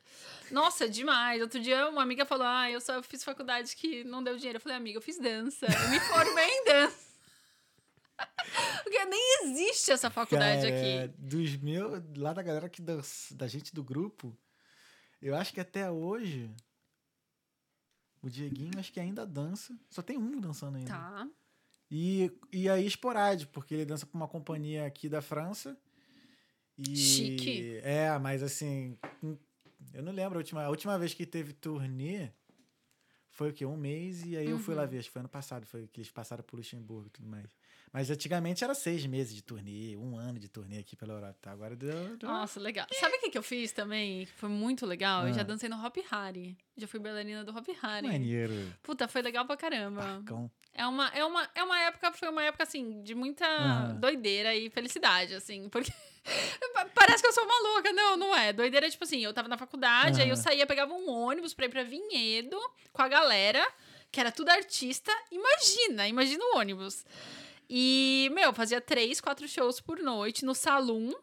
[0.51, 1.41] Nossa, demais.
[1.41, 4.57] Outro dia uma amiga falou: Ah, eu só fiz faculdade que não deu dinheiro.
[4.57, 5.67] Eu falei, amiga, eu fiz dança.
[5.67, 7.07] Eu me formei em dança.
[8.83, 11.15] Porque nem existe essa faculdade Cara, aqui.
[11.19, 14.37] Dos meus, lá da galera que dança, da gente do grupo,
[15.21, 16.51] eu acho que até hoje
[18.23, 19.77] o Dieguinho acho que ainda dança.
[19.91, 20.91] Só tem um dançando ainda.
[20.91, 21.29] Tá.
[21.91, 25.79] E, e aí esporádico, porque ele dança pra uma companhia aqui da França.
[26.77, 27.81] E, Chique.
[27.83, 28.99] É, mas assim,
[29.95, 32.31] eu não lembro a última, a última vez que teve turnê
[33.31, 33.67] foi o quê?
[33.67, 34.89] Um mês e aí eu fui lá Uhum.
[34.89, 37.55] ver, acho que foi ano passado, foi que eles passaram por Luxemburgo e tudo mais.
[37.93, 41.39] Mas antigamente era seis meses de turnê, um ano de turnê aqui pela Europa.
[41.43, 41.51] Tá?
[41.53, 42.17] Agora deu.
[42.23, 42.87] Nossa, legal.
[42.93, 44.25] Sabe o que, que eu fiz também?
[44.27, 45.27] Que foi muito legal?
[45.29, 45.45] Eu já Ah.
[45.45, 46.57] dancei no Hop Harry.
[46.77, 48.07] Já fui bailarina do Hop Harry.
[48.09, 48.73] maneiro.
[48.83, 50.01] Puta, foi legal pra caramba.
[50.01, 50.51] Barcão.
[50.73, 53.47] É uma, é uma, é uma época, foi uma época, assim, de muita
[53.95, 55.91] doideira e felicidade, assim, porque
[56.95, 57.93] parece que eu sou maluca.
[57.93, 58.53] Não, não é.
[58.53, 61.69] Doideira tipo assim, eu tava na faculdade, aí eu saía, pegava um ônibus pra ir
[61.69, 62.59] pra Vinhedo
[62.93, 63.67] com a galera,
[64.11, 65.13] que era tudo artista.
[65.31, 67.05] Imagina, imagina o ônibus.
[67.69, 71.15] E, meu, fazia três, quatro shows por noite no salão,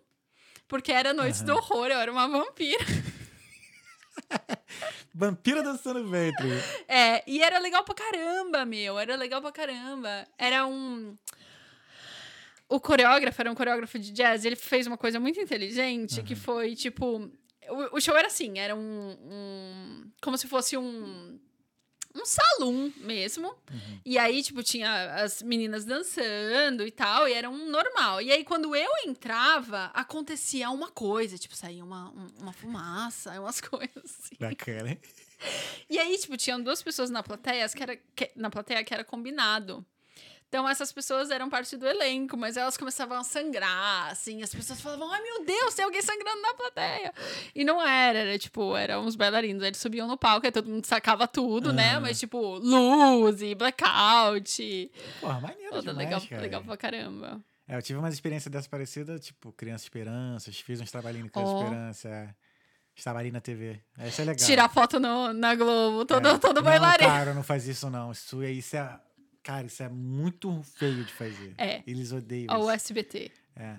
[0.67, 1.61] porque era noite do Aham.
[1.61, 2.83] horror, eu era uma vampira.
[5.13, 6.49] Vampira dançando ventre.
[6.87, 8.97] É, e era legal pra caramba, meu.
[8.97, 10.27] Era legal pra caramba.
[10.37, 11.15] Era um.
[12.69, 14.45] O coreógrafo era um coreógrafo de jazz.
[14.45, 17.29] Ele fez uma coisa muito inteligente que foi tipo.
[17.69, 18.79] O, o show era assim: era um,
[19.11, 21.39] um- Como se fosse um.
[22.15, 23.55] Um salão mesmo.
[24.05, 28.21] E aí, tipo, tinha as meninas dançando e tal, e era um normal.
[28.21, 33.59] E aí, quando eu entrava, acontecia uma coisa, tipo, saía uma, um- uma fumaça, umas
[33.59, 34.35] coisas assim.
[34.39, 34.95] Bacana?
[35.89, 39.03] E aí, tipo, tinham duas pessoas na plateia que era, que- na plateia que era
[39.03, 39.83] combinado.
[40.53, 44.43] Então, essas pessoas eram parte do elenco, mas elas começavam a sangrar, assim.
[44.43, 47.11] As pessoas falavam, ai, meu Deus, tem alguém sangrando na plateia.
[47.55, 49.63] E não era, era, tipo, eram uns bailarinos.
[49.63, 51.93] Eles subiam no palco, aí todo mundo sacava tudo, né?
[51.93, 52.01] Aham.
[52.01, 54.91] Mas, tipo, luz e blackout.
[55.19, 56.41] Porra, maneiro Toda demais, legal, cara.
[56.43, 57.41] legal pra caramba.
[57.67, 61.55] É, eu tive uma experiência dessa parecida, tipo, Criança Esperanças, fiz uns trabalhinhos com Criança
[61.55, 61.63] Ó.
[61.63, 62.29] Esperança, é.
[62.95, 63.81] Estava ali na TV.
[64.05, 64.45] Isso é legal.
[64.45, 66.37] Tirar foto no, na Globo, todo, É.
[66.37, 67.09] todo não, bailarino.
[67.09, 68.11] cara, não faz isso não.
[68.11, 68.99] Isso, isso é...
[69.43, 71.53] Cara, isso é muito feio de fazer.
[71.57, 71.83] É.
[71.85, 72.71] Eles odeiam Ó, o isso.
[72.71, 73.31] SBT.
[73.55, 73.75] É.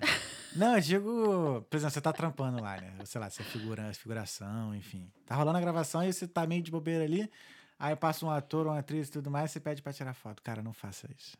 [0.55, 2.93] Não, eu digo, por exemplo, você tá trampando lá, né?
[3.03, 5.11] Sei lá, você é figura, figuração, enfim.
[5.25, 7.29] Tá rolando a gravação e você tá meio de bobeira ali.
[7.77, 10.41] Aí passa um ator, uma atriz e tudo mais, você pede pra tirar foto.
[10.41, 11.35] Cara, não faça isso.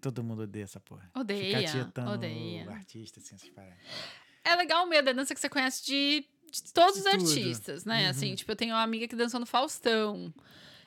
[0.00, 1.10] Todo mundo odeia essa porra.
[1.16, 2.64] Odeia, Ficar tietando odeia.
[2.66, 3.76] o artista, assim, essas paradas.
[4.44, 7.22] É legal o meio da dança que você conhece de, de todos De os tudo.
[7.28, 8.04] artistas, né?
[8.04, 8.10] Uhum.
[8.10, 10.32] Assim, tipo, eu tenho uma amiga que dançou no Faustão.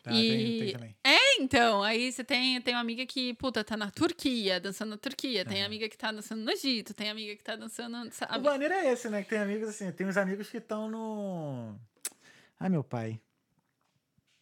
[0.03, 0.95] Tá, E- tem, tem também.
[1.03, 4.97] É, então, aí você tem, tem uma amiga que, puta, tá na Turquia, dançando na
[4.97, 5.45] Turquia.
[5.45, 5.65] Tem Aham.
[5.67, 6.93] amiga que tá dançando no Egito.
[6.93, 8.07] Tem amiga que tá dançando...
[8.07, 8.43] O Sabe?
[8.43, 9.21] maneiro é esse, né?
[9.23, 11.75] Que tem amigos assim, tem uns amigos que estão no.
[12.59, 13.19] Ai, meu pai.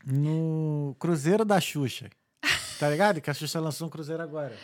[0.06, 2.10] No Cruzeiro da Xuxa.
[2.80, 3.20] Tá ligado?
[3.20, 4.56] Que a Xuxa lançou um cruzeiro agora.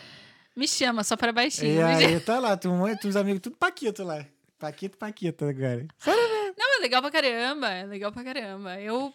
[0.56, 1.74] Me chama, só para baixinho.
[1.78, 4.24] E aí tá lá, tem, um, monte- tem uns amigos tudo Paquito lá.
[4.58, 5.86] Paquito, Paquito agora.
[6.58, 8.80] Não, é legal pra caramba, é legal pra caramba.
[8.80, 9.12] Eu...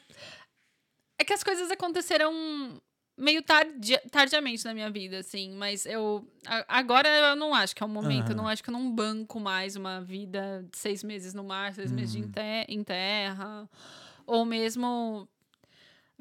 [1.22, 2.34] É que as coisas aconteceram
[3.16, 5.52] meio tardi tardiamente na minha vida, assim.
[5.56, 6.28] Mas eu...
[6.68, 8.30] Agora eu não acho que é o momento.
[8.30, 8.38] Eu Aham.
[8.38, 11.92] não acho que eu não banco mais uma vida de seis meses no mar, seis
[11.92, 12.26] meses de Uhum.
[12.26, 13.70] em, te- em terra.
[14.26, 15.28] Ou mesmo...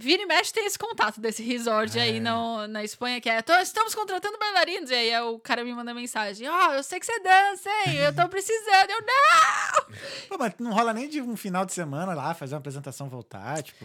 [0.03, 2.21] Vira e mexe tem esse contato desse resort aí É.
[2.21, 4.91] no, na Espanha, que é "Tô- estamos contratando bailarinos.
[4.91, 7.97] E aí o cara me manda mensagem: Ó, eu sei que você dança, hein?
[7.97, 8.91] Eu tô precisando.
[8.91, 9.97] Eu, não!
[10.29, 13.63] Pô, mas não rola nem de um final de semana lá, fazer uma apresentação voltar,
[13.63, 13.85] tipo.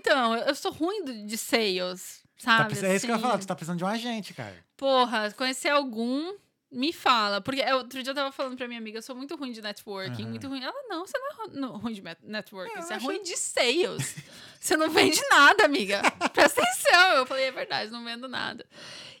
[0.00, 2.64] Então, eu eu sou ruim de seios, Tá sabe?
[2.66, 3.26] precisando- é isso que eu ia assim?
[3.26, 4.56] falar, tu tá precisando de um agente, cara.
[4.76, 6.34] Porra, conhecer algum,
[6.72, 7.40] me fala.
[7.40, 9.60] Porque eu- outro dia eu tava falando pra minha amiga, eu sou muito ruim de
[9.60, 10.30] networking, Aham.
[10.30, 10.62] muito ruim.
[10.62, 11.18] Ela, não, você
[11.52, 14.14] não é ruim de networking, É, eu você é ruim de seios.
[14.58, 16.00] você não vende nada, amiga.
[16.32, 17.10] Presta atenção.
[17.16, 18.66] Eu falei, é verdade, não vendo nada.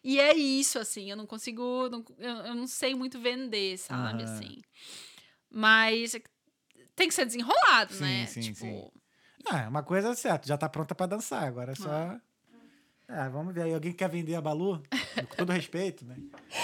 [0.02, 4.22] E é isso, assim, eu não consigo, não- eu, eu não sei muito vender, sabe,
[4.22, 4.24] Aham.
[4.24, 4.60] assim.
[5.50, 6.12] Mas
[6.96, 8.26] tem que ser desenrolado, Sim, né?
[8.26, 8.90] sim, tipo, sim.
[9.46, 12.18] Ah, uma coisa é certa, já tá pronta pra dançar, agora é só.
[13.08, 13.74] Ah, vamos ver aí.
[13.74, 14.82] Alguém quer vender a Balu?
[15.28, 16.16] Com todo respeito, né?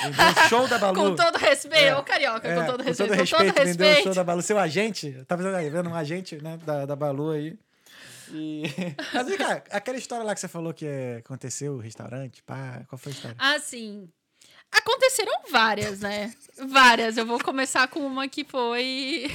[0.02, 0.94] Vender o show da Balu.
[1.10, 3.54] Com todo respeito, É, ô carioca, É, com todo respeito, com com todo vender o
[3.54, 4.14] show respeito.
[4.14, 4.42] da Balu.
[4.42, 7.58] Seu agente, tá vendo, aí, vendo um agente né, da, da Balu aí.
[8.30, 8.62] E...
[9.12, 12.82] Mas vem cá, aquela história lá que você falou que é, aconteceu, o restaurante, pá,
[12.88, 13.36] qual foi a história?
[13.38, 14.08] Assim,
[14.70, 16.32] aconteceram várias, né?
[16.68, 17.16] Várias.
[17.16, 19.26] Eu vou começar com uma que foi.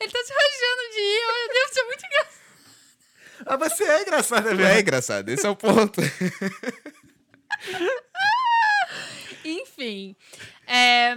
[0.00, 1.26] Ele, tá se rachando de ir.
[1.26, 2.41] Meu Deus, isso é muito engraçado.
[3.46, 4.66] Ah, você é engraçado, Não velho.
[4.68, 6.00] é engraçado, esse é o ponto.
[9.44, 10.14] Enfim.
[10.66, 11.16] é,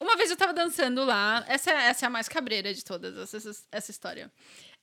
[0.00, 1.44] Uma vez eu tava dançando lá.
[1.46, 4.32] Essa, é- essa é a mais cabreira de todas, essa, essa, essa história.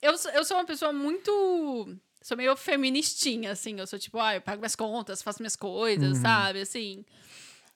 [0.00, 1.94] Eu, sou- eu sou uma pessoa muito.
[2.22, 3.78] Sou meio feministinha, assim.
[3.78, 6.60] Eu sou tipo, ah, eu pago minhas contas, faço minhas coisas, sabe?
[6.62, 7.04] Assim.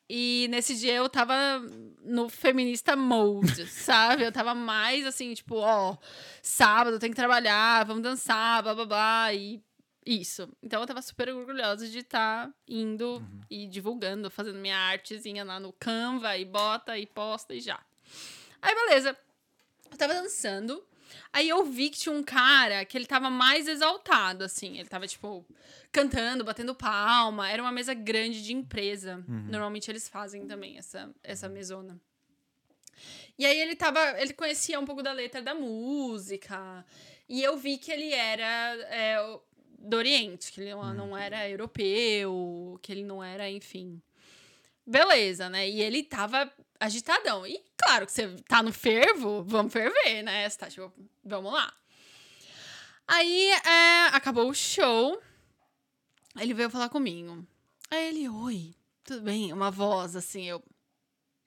[0.09, 1.35] E nesse dia eu tava
[2.03, 4.23] no feminista mode, sabe?
[4.25, 5.97] Eu tava mais assim, tipo, ó,
[6.43, 9.33] sábado tem que trabalhar, vamos dançar, blá blá blá.
[9.35, 9.63] E
[10.05, 10.47] Isso.
[10.63, 13.41] Então eu tava super orgulhosa de estar indo Uhum.
[13.51, 17.81] e divulgando, fazendo minha artezinha lá no Canva e bota e posta e já.
[18.61, 19.17] Aí beleza.
[19.91, 20.85] Eu tava dançando.
[21.33, 24.79] Aí eu vi que tinha um cara que ele tava mais exaltado, assim.
[24.79, 25.45] Ele tava, tipo,
[25.91, 27.51] cantando, batendo palma.
[27.51, 29.25] Era uma mesa grande de empresa.
[29.27, 32.01] Normalmente eles fazem também essa, essa mesona.
[33.39, 34.01] E aí ele tava.
[34.21, 36.85] Ele conhecia um pouco da letra da música.
[37.29, 39.39] E eu vi que ele era é,
[39.79, 44.01] do Oriente, que ele não, não era europeu, que ele não era, enfim.
[44.87, 45.69] Beleza, né?
[45.69, 47.47] E ele tava agitadão.
[47.47, 50.49] E claro que você tá no fervo, vamos ferver, né?
[50.49, 50.93] Você tá tipo,
[51.25, 51.73] vamos lá.
[53.07, 55.21] Aí é, acabou o show.
[56.39, 57.47] Ele veio falar comigo.
[57.91, 59.53] Aí ele, oi, tudo bem?
[59.53, 60.63] Uma voz assim, eu.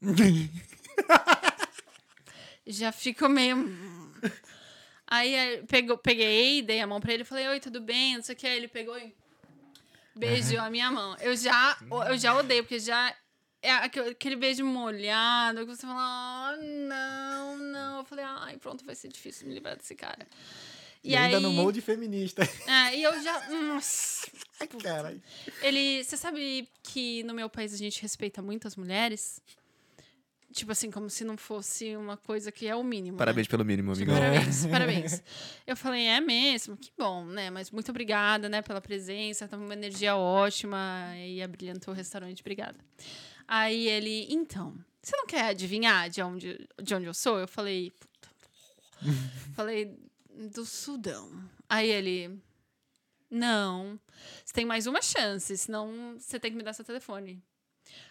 [2.66, 3.58] Já fico meio.
[5.06, 8.16] Aí eh, pegou, peguei, dei a mão pra ele e falei, oi, tudo bem?
[8.16, 8.46] Não sei o que.
[8.46, 9.16] Aí ele pegou e
[10.16, 11.16] beijou a minha mão.
[11.20, 11.78] Eu já,
[12.10, 13.16] eu já odeio, porque já
[13.68, 17.98] é aquele beijo molhado, que você fala, ah, não, não.
[18.00, 20.28] Eu falei, ai, pronto, vai ser difícil me livrar desse cara.
[21.04, 22.44] E, ainda no molde feminista.
[22.68, 23.50] É, e eu já.
[23.50, 24.28] Nossa.
[24.82, 25.22] Caralho.
[25.62, 26.04] Ele.
[26.04, 29.42] Você sabe que no meu país a gente respeita muito as mulheres?
[30.52, 33.16] Tipo assim, como se não fosse uma coisa que é o mínimo.
[33.16, 33.20] né?
[33.20, 34.12] Parabéns pelo mínimo, amigo.
[34.12, 35.24] Parabéns, parabéns.
[35.68, 36.76] Eu falei, é mesmo?
[36.76, 37.50] Que bom, né?
[37.50, 39.48] Mas muito obrigada, né, pela presença.
[39.48, 42.42] Tava uma energia ótima e abrilhantou o restaurante.
[42.42, 42.78] Obrigada.
[43.48, 47.40] Aí ele, então, você não quer adivinhar de onde, de onde eu sou?
[47.40, 48.30] Eu falei, puta.
[49.56, 49.98] falei,
[50.52, 51.32] do Sudão.
[51.70, 52.40] Aí ele,
[53.30, 54.00] não,
[54.44, 57.42] você tem mais uma chance, senão você tem que me dar seu telefone.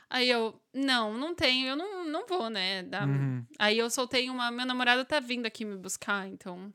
[0.09, 2.83] Aí eu, não, não tenho, eu não, não vou, né?
[2.83, 3.45] Uhum.
[3.59, 4.51] Aí eu soltei uma.
[4.51, 6.73] Meu namorado tá vindo aqui me buscar, então.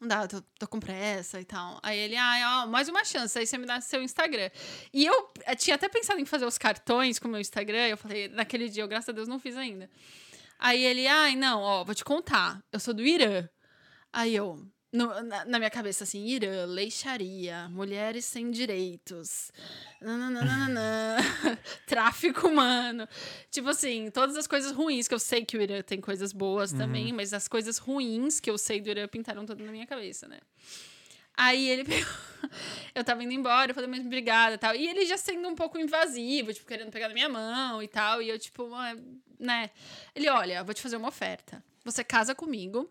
[0.00, 1.80] Não dá, eu tô, tô com pressa e tal.
[1.82, 4.48] Aí ele, ah, ó, mais uma chance, aí você me dá seu Instagram.
[4.92, 7.88] E eu, eh, tinha até pensado em fazer os cartões com o meu Instagram.
[7.88, 9.90] Eu falei, naquele dia, eu, graças a Deus, não fiz ainda.
[10.58, 12.62] Aí ele, ai, não, ó, vou te contar.
[12.72, 13.48] Eu sou do Irã.
[14.12, 19.50] Aí eu, no- na, na minha cabeça, assim, Irã, lei Sharia, mulheres sem direitos,
[20.00, 21.16] nananana,
[21.86, 23.08] tráfico humano.
[23.50, 26.72] Tipo assim, todas as coisas ruins, que eu sei que o Irã tem coisas boas
[26.72, 30.26] também, mas as coisas ruins que eu sei do Irã pintaram tudo na minha cabeça,
[30.26, 30.38] né?
[31.36, 32.12] Aí ele pegou.
[32.94, 34.74] Eu tava indo embora, eu falei, mas obrigada e tal.
[34.74, 38.20] E ele já sendo um pouco invasivo, tipo, querendo pegar na minha mão e tal.
[38.22, 38.96] E eu, tipo, ah,
[39.38, 39.70] né?
[40.14, 41.62] Ele, olha, vou te fazer uma oferta.
[41.84, 42.90] Você casa comigo.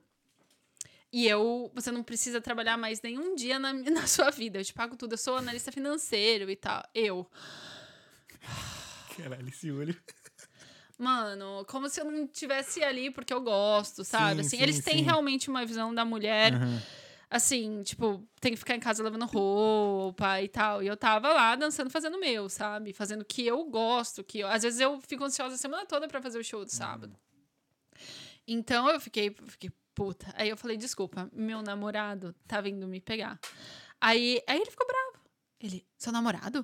[1.12, 4.60] E eu, você não precisa trabalhar mais nenhum dia na, na sua vida.
[4.60, 5.14] Eu te pago tudo.
[5.14, 6.84] Eu sou analista financeiro e tal.
[6.94, 7.30] Eu.
[9.16, 9.96] Caralho, esse olho.
[10.98, 14.36] Mano, como se eu não tivesse ali porque eu gosto, sabe?
[14.36, 15.04] Sim, assim, sim, eles têm sim.
[15.04, 16.82] realmente uma visão da mulher, Aham.
[17.30, 20.82] assim, tipo, tem que ficar em casa lavando roupa e tal.
[20.82, 22.94] E eu tava lá dançando, fazendo o meu, sabe?
[22.94, 26.08] Fazendo o que eu gosto, que eu- às vezes eu fico ansiosa a semana toda
[26.08, 27.16] pra fazer o show do sábado.
[28.48, 30.32] Então eu fiquei, fiquei puta.
[30.36, 33.40] Aí eu falei, desculpa, meu namorado tá vindo me pegar.
[34.00, 35.26] Aí, aí ele ficou bravo.
[35.60, 36.64] Ele, seu namorado?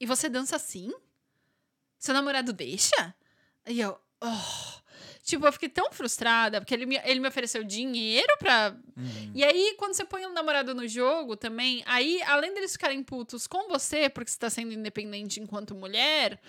[0.00, 0.90] E você dança assim?
[1.98, 3.14] Seu namorado deixa?
[3.66, 4.82] E eu, oh.
[5.22, 8.74] Tipo, eu fiquei tão frustrada, porque ele me, ele me ofereceu dinheiro pra.
[9.34, 13.46] E aí, quando você põe um namorado no jogo também, aí, além deles ficarem putos
[13.46, 16.40] com você, porque você tá sendo independente enquanto mulher,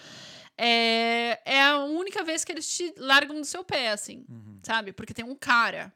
[0.58, 4.26] é, é a única vez que eles te largam do seu pé, assim,
[4.64, 4.92] sabe?
[4.94, 5.94] Porque tem um cara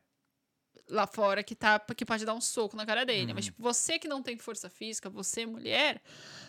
[0.89, 3.33] lá fora que, tá, que pode dar um soco na cara dele.
[3.33, 6.01] Mas, tipo, você que não tem força física, você, mulher,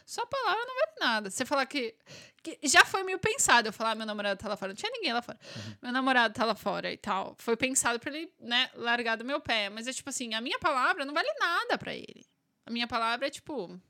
[0.07, 1.31] sua palavra não vale nada.
[1.31, 1.95] Você falar que,
[2.43, 2.59] que.
[2.63, 4.71] Já foi meio pensado eu falar, "Ah, meu namorado tá lá fora.
[4.73, 5.39] Não tinha ninguém lá fora.
[5.83, 7.35] Meu namorado tá lá fora e tal.
[7.39, 9.69] Foi pensado pra ele, né, largar do meu pé.
[9.69, 12.25] Mas é tipo assim, a minha palavra não vale nada pra ele.
[12.67, 13.81] A minha palavra é tipo.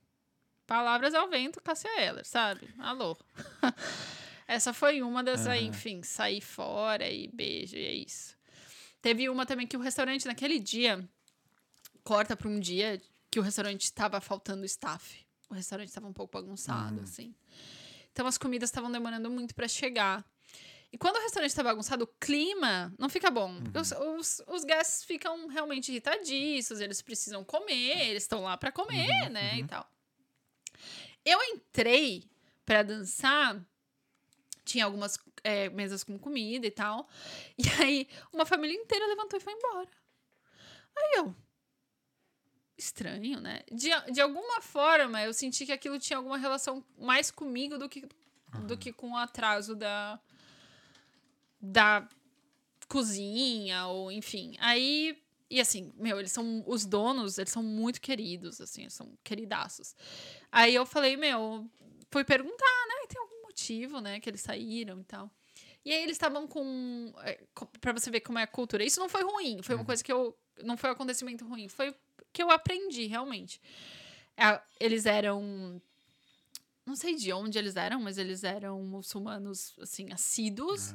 [0.66, 2.68] Palavras ao vento, Cássia Eller, sabe?
[2.78, 3.16] Alô.
[4.46, 5.68] Essa foi uma das aí, Aham.
[5.68, 8.36] enfim, sair fora e beijo, e é isso.
[9.00, 11.08] Teve uma também que o restaurante naquele dia
[12.02, 15.26] corta pra um dia que o restaurante estava faltando staff.
[15.48, 17.34] O restaurante estava um pouco bagunçado, assim.
[18.12, 20.24] Então as comidas estavam demorando muito pra chegar.
[20.90, 23.60] E quando o restaurante tá bagunçado, o clima não fica bom.
[23.62, 28.72] Porque os, os, os guests ficam realmente irritadiços, eles precisam comer, eles estão lá pra
[28.72, 29.58] comer, né?
[29.58, 29.86] E tal.
[31.24, 32.24] Eu entrei
[32.64, 33.62] pra dançar,
[34.68, 37.08] tinha algumas é, mesas com comida e tal.
[37.58, 39.88] E aí, uma família inteira levantou e foi embora.
[40.96, 41.34] Aí eu.
[42.76, 43.62] Estranho, né?
[43.72, 48.06] De, de alguma forma, eu senti que aquilo tinha alguma relação mais comigo do que,
[48.66, 50.20] do que com o atraso da.
[51.60, 52.08] da
[52.88, 54.56] cozinha, ou enfim.
[54.60, 56.62] Aí E assim, meu, eles são.
[56.66, 59.94] Os donos, eles são muito queridos, assim, são queridaços.
[60.52, 61.68] Aí eu falei, meu,
[62.10, 63.06] fui perguntar, né?
[64.00, 64.20] Né?
[64.20, 65.30] Que eles saíram e tal.
[65.84, 67.12] E aí eles estavam com.
[67.54, 68.84] co- Pra você ver como é a cultura.
[68.84, 70.36] Isso não foi ruim, foi uma coisa que eu.
[70.62, 71.94] Não foi um acontecimento ruim, foi
[72.32, 73.60] que eu aprendi, realmente.
[74.36, 75.80] É, Eles eram.
[76.84, 80.94] Não sei de onde eles eram, mas eles eram muçulmanos, assim, assíduos.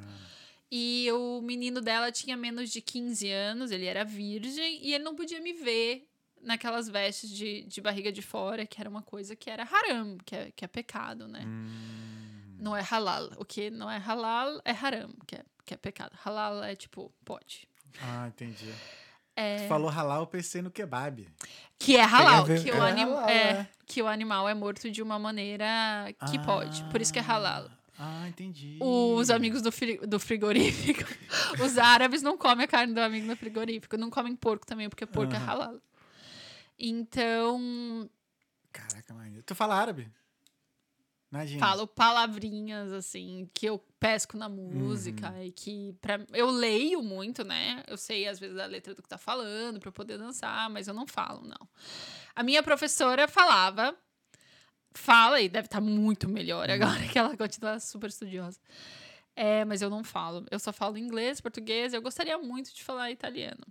[0.72, 5.14] E o menino dela tinha menos de 15 anos, ele era virgem, e ele não
[5.16, 6.07] podia me ver
[6.41, 10.36] naquelas vestes de, de barriga de fora, que era uma coisa que era haram, que
[10.36, 11.43] é, que é pecado, né?
[11.45, 12.33] Hum,
[12.64, 13.30] Não é halal.
[13.38, 16.16] O que não é halal é haram, que é, que é pecado.
[16.26, 17.68] Halal é tipo, pode.
[18.01, 18.74] Ah, entendi.
[19.36, 21.28] É, Tu falou halal, eu pensei no kebab.
[21.78, 23.68] que é halal, que o, é anim, halal, é, é.
[23.86, 25.66] que o animal é morto de uma maneira
[26.30, 26.84] que pode.
[26.86, 27.70] Por isso que é halal.
[27.99, 28.78] Ah, entendi.
[28.82, 31.03] Os amigos do, fri- do frigorífico.
[31.64, 33.97] Os árabes não comem a carne do amigo do frigorífico.
[33.97, 35.45] Não comem porco também, porque porco é Aham.
[35.45, 35.76] halal.
[36.80, 38.09] Então,
[38.72, 39.41] Caraca, mãe.
[39.45, 40.09] Tu fala árabe?
[41.34, 41.60] Imagina.
[41.66, 45.44] falo palavrinhas assim que eu pesco na música Uhum.
[45.44, 47.84] e que pra, eu leio muito, né?
[47.88, 50.88] Eu sei às vezes a letra do que tá falando pra eu poder dançar, mas
[50.88, 51.68] eu não falo, não.
[52.36, 53.96] A minha professora falava,
[54.94, 56.76] fala e deve estar muito melhor Uhum.
[56.76, 58.60] agora que ela continua super estudiosa.
[59.36, 60.46] É, mas eu não falo.
[60.52, 61.92] Eu só falo inglês, português.
[61.94, 63.66] Eu gostaria muito de falar italiano.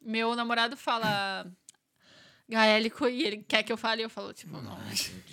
[0.00, 1.46] Meu namorado fala
[2.52, 4.78] gaélico e ele quer que eu fale e eu falo, tipo, não.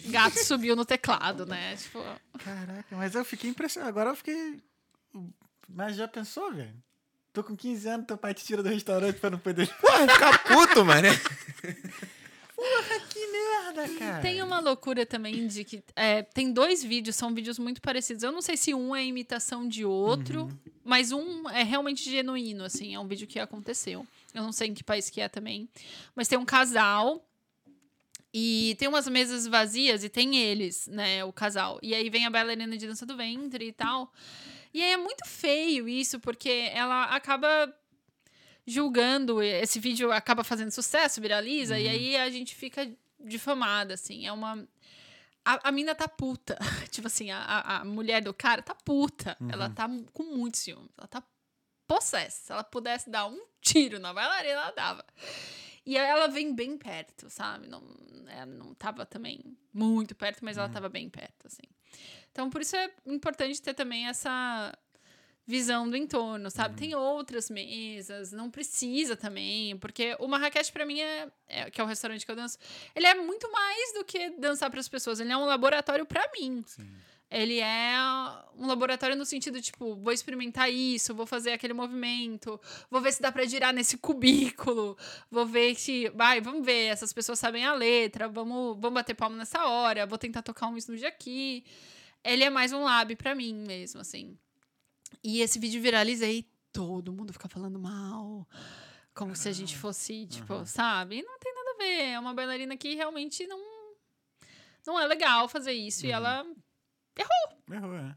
[0.05, 1.75] Gato subiu no teclado, né?
[1.75, 2.01] Tipo,
[2.43, 3.89] Caraca, mas eu fiquei impressionado.
[3.89, 4.59] Agora eu fiquei.
[5.67, 6.73] Mas já pensou, velho?
[7.31, 9.67] Tô com 15 anos, teu pai te tira do restaurante pra não poder.
[9.75, 11.07] Porra, ficar puto, mano.
[13.09, 14.21] que merda, cara.
[14.21, 15.83] tem uma loucura também de que.
[15.95, 18.23] é, tem dois vídeos, são vídeos muito parecidos.
[18.23, 20.49] Eu não sei se um é imitação de outro,
[20.83, 22.95] mas um é realmente genuíno, assim.
[22.95, 24.07] É um vídeo que aconteceu.
[24.33, 25.69] Eu não sei em que país que é também.
[26.15, 27.25] Mas tem um casal.
[28.33, 31.23] E tem umas mesas vazias e tem eles, né?
[31.23, 31.79] O casal.
[31.81, 34.13] E aí vem a bailarina de dança do ventre e tal.
[34.73, 37.73] E aí é muito feio isso, porque ela acaba
[38.65, 39.41] julgando.
[39.41, 44.27] Esse vídeo acaba fazendo sucesso, viraliza, e aí a gente fica difamada, assim.
[44.27, 44.67] É uma.
[45.43, 46.57] A, a mina tá puta.
[46.91, 49.35] tipo assim, a, a, mulher do cara tá puta.
[49.51, 50.89] Ela tá com muito ciúme.
[50.97, 51.23] Ela tá
[51.89, 52.45] possessa.
[52.45, 55.03] Se ela pudesse dar um tiro na bailarina, ela dava.
[55.85, 57.67] E ela vem bem perto, sabe?
[57.67, 57.81] Não,
[58.27, 59.41] ela não tava também
[59.73, 61.63] muito perto, mas ela tava bem perto, assim.
[62.31, 64.71] Então, por isso é importante ter também essa
[65.47, 66.75] visão do entorno, sabe?
[66.77, 71.83] Tem outras mesas, não precisa também, porque o Marrakech pra mim é, é- que é
[71.83, 72.59] o restaurante que eu danço,
[72.95, 76.29] ele é muito mais do que dançar para as pessoas, ele é um laboratório pra
[76.39, 76.63] mim.
[76.67, 76.87] Sim.
[77.31, 77.93] Ele é
[78.55, 82.59] um laboratório no sentido, tipo, vou experimentar isso, vou fazer aquele movimento,
[82.89, 84.97] vou ver se dá pra girar nesse cubículo,
[85.29, 86.09] vou ver se.
[86.09, 90.17] Vai, vamos ver, essas pessoas sabem a letra, vamos, vamos bater palma nessa hora, vou
[90.17, 91.63] tentar tocar um snooze aqui.
[92.23, 94.35] Ele é mais um lab pra mim mesmo, assim.
[95.23, 98.47] E esse vídeo viraliza e todo mundo fica falando mal.
[99.13, 101.19] Como se a gente fosse, tipo, sabe?
[101.19, 102.01] E não tem nada a ver.
[102.13, 103.59] É uma bailarina que realmente não.
[104.85, 106.05] Não é legal fazer isso.
[106.05, 106.45] E ela
[107.71, 108.15] Errou, é.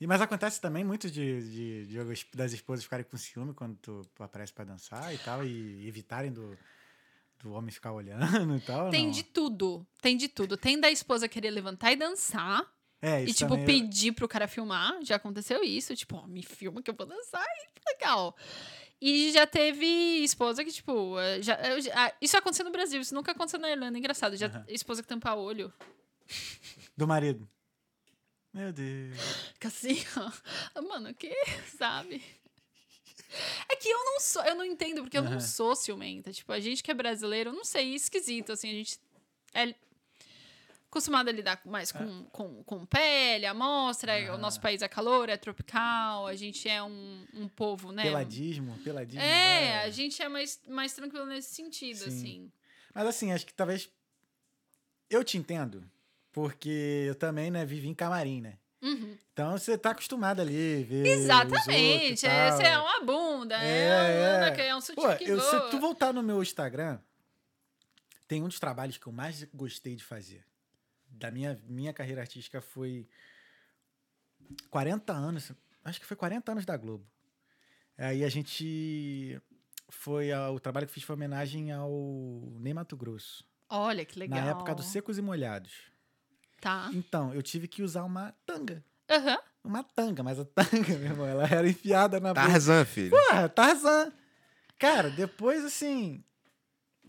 [0.00, 3.76] E, mas acontece também muito de, de, de as- das esposas ficarem com ciúme quando
[3.76, 6.56] tu aparece pra dançar e tal, e evitarem do,
[7.38, 8.90] do homem ficar olhando e tal.
[8.90, 9.10] Tem não?
[9.12, 9.86] de tudo.
[10.00, 10.56] Tem de tudo.
[10.56, 12.66] Tem da esposa querer levantar e dançar.
[13.02, 14.98] É, e, isso tipo, também- pedir pro cara filmar.
[15.02, 15.94] Já aconteceu isso.
[15.94, 17.44] Tipo, ó, me filma que eu vou dançar.
[17.44, 18.34] E legal.
[19.02, 19.86] E já teve
[20.22, 21.18] esposa que, tipo...
[21.20, 23.00] eh, Já, eu já- ah, isso aconteceu no Brasil.
[23.00, 23.96] Isso nunca aconteceu na Irlanda.
[23.98, 24.34] Engraçado.
[24.36, 24.64] Já Aham.
[24.68, 25.72] esposa que tampa olho.
[26.96, 27.46] Do marido.
[28.52, 29.16] Meu Deus.
[29.54, 30.82] Fica assim, ó.
[30.82, 31.32] Mano, que...
[31.78, 32.22] Sabe?
[33.68, 34.42] É que eu não sou...
[34.42, 35.40] Eu não entendo, porque eu não Aham.
[35.40, 36.32] sou ciumenta.
[36.32, 38.70] Tipo, a gente que é brasileiro, eu não sei, é esquisito, assim.
[38.70, 38.98] A gente
[39.54, 39.74] é
[40.90, 44.34] acostumado a lidar mais com, com, com pele, amostra.
[44.34, 46.26] O nosso país é calor, é tropical.
[46.26, 48.02] A gente é um, um povo, né?
[48.02, 49.22] Peladismo, peladismo.
[49.22, 49.84] É, vai.
[49.84, 52.08] a gente é mais, mais tranquilo nesse sentido, Sim.
[52.08, 52.52] assim.
[52.92, 53.88] Mas assim, acho que talvez.
[55.08, 55.88] Eu te entendo,
[56.32, 58.58] porque eu também, né, vivi em camarim, né?
[58.82, 59.16] Uhum.
[59.32, 61.06] Então você tá acostumado ali, ver.
[61.06, 62.26] Exatamente.
[62.26, 64.66] É, você é uma bunda, é, É, é.
[64.68, 65.64] é um sutiã Pô, que eu, voa.
[65.64, 66.98] se tu voltar no meu Instagram,
[68.26, 70.44] tem um dos trabalhos que eu mais gostei de fazer.
[71.08, 73.06] Da minha, minha carreira artística foi
[74.70, 75.52] 40 anos,
[75.84, 77.06] acho que foi 40 anos da Globo.
[77.98, 79.38] Aí a gente
[79.90, 81.90] foi o trabalho que fiz foi homenagem ao
[82.58, 84.40] Ney Mato Grosso, Olha, que legal.
[84.40, 85.89] na época dos Secos e Molhados.
[86.60, 86.90] Tá.
[86.92, 88.84] Então, eu tive que usar uma tanga.
[89.10, 89.38] Aham.
[89.64, 90.68] Uma tanga, mas a tanga,
[90.98, 92.46] meu irmão, ela era enfiada na boca.
[92.46, 93.10] Tarzan, filho.
[93.10, 94.12] Porra, Tarzan.
[94.78, 96.22] Cara, depois, assim.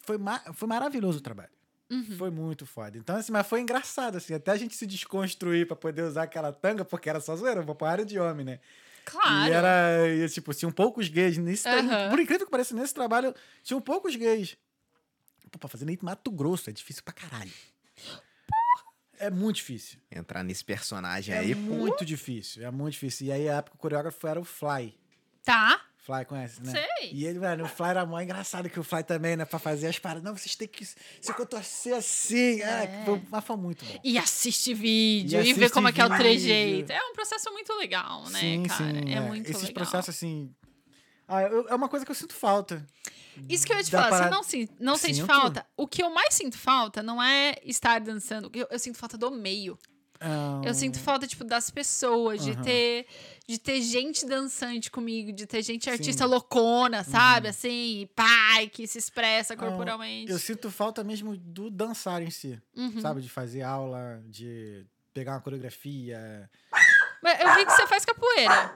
[0.01, 1.49] Foi, ma- foi maravilhoso o trabalho.
[1.89, 2.17] Uhum.
[2.17, 2.97] Foi muito foda.
[2.97, 6.51] Então, assim, mas foi engraçado, assim, até a gente se desconstruir pra poder usar aquela
[6.53, 8.59] tanga, porque era só zoeira, vou pra área de homem, né?
[9.05, 9.49] Claro.
[9.49, 11.37] E era, e, tipo, tinham poucos gays.
[11.37, 12.09] Nesse, Aham.
[12.09, 13.33] Por incrível que pareça, nesse trabalho,
[13.63, 14.57] tinham poucos gays.
[15.51, 17.51] Pô, pra fazer nem Mato Grosso é difícil pra caralho.
[19.21, 19.99] É muito difícil.
[20.11, 21.61] Entrar nesse personagem É aí, pô.
[21.61, 22.65] muito difícil.
[22.65, 23.27] É muito difícil.
[23.27, 24.95] E aí, a época, o coreógrafo era o Fly.
[25.43, 25.81] Tá.
[25.97, 26.71] Fly, conhece, né?
[26.71, 27.11] Sei.
[27.13, 29.45] E ele, mano, o Fly era mó engraçado que o Fly também, né?
[29.45, 30.23] Pra fazer as paradas.
[30.23, 32.59] Não, vocês têm que se contorcer assim.
[32.59, 32.83] É.
[32.85, 33.03] É.
[33.05, 33.99] foi- mas foi muito bom.
[34.03, 36.91] E assiste vídeo, E e, vê assiste como é que é o trejeito.
[36.91, 38.83] É um processo muito legal, né, sim, cara?
[38.83, 39.13] sim.
[39.13, 39.73] é, muito Esses legal.
[39.75, 40.51] processos, assim...
[41.33, 42.85] Ah, eu- é uma coisa que eu sinto falta.
[43.47, 45.27] Isso que eu ia te falar, para- você não, não sente Sinto.
[45.27, 45.65] falta?
[45.77, 49.31] O que eu mais sinto falta não é estar dançando, eu, eu sinto falta do
[49.31, 49.79] meio.
[50.23, 52.61] Ah, Eu sinto falta, tipo, das pessoas, de Aham.
[52.61, 53.07] ter
[53.47, 56.23] de ter gente dançante comigo, de ter gente artista Sim.
[56.25, 56.29] Uhum.
[56.29, 57.47] loucona, sabe?
[57.47, 60.31] Assim, pai, que se expressa Ah, corporalmente.
[60.31, 62.61] Eu sinto falta mesmo do dançar em si.
[62.77, 63.01] Uhum.
[63.01, 63.21] Sabe?
[63.21, 66.47] De fazer aula, de pegar uma coreografia.
[67.23, 68.73] Mas eu vi que você faz capoeira.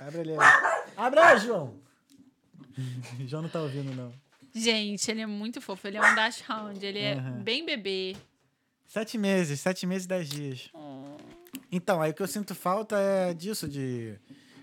[0.00, 0.32] Abre ali.
[0.96, 1.78] Abre aí, João!
[3.26, 4.12] João não tá ouvindo, não.
[4.54, 5.86] Gente, ele é muito fofo.
[5.86, 6.84] Ele é um dash hound.
[6.84, 7.42] Ele é Aham.
[7.42, 8.16] bem bebê.
[8.86, 10.70] Sete meses, sete meses e dez dias.
[10.72, 11.16] Oh.
[11.72, 14.16] Então, aí o que eu sinto falta é disso, de,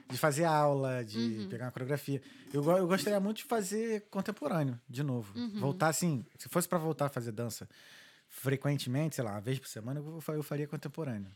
[0.09, 1.49] de fazer aula, de Uhum.
[1.49, 2.21] pegar uma coreografia.
[2.53, 5.37] Eu, go- eu gostaria muito de fazer contemporâneo, de novo.
[5.37, 5.59] Uhum.
[5.59, 7.67] Voltar assim, se fosse pra voltar a fazer dança
[8.29, 11.31] frequentemente, sei lá, uma vez por semana, eu, fa- eu faria contemporâneo.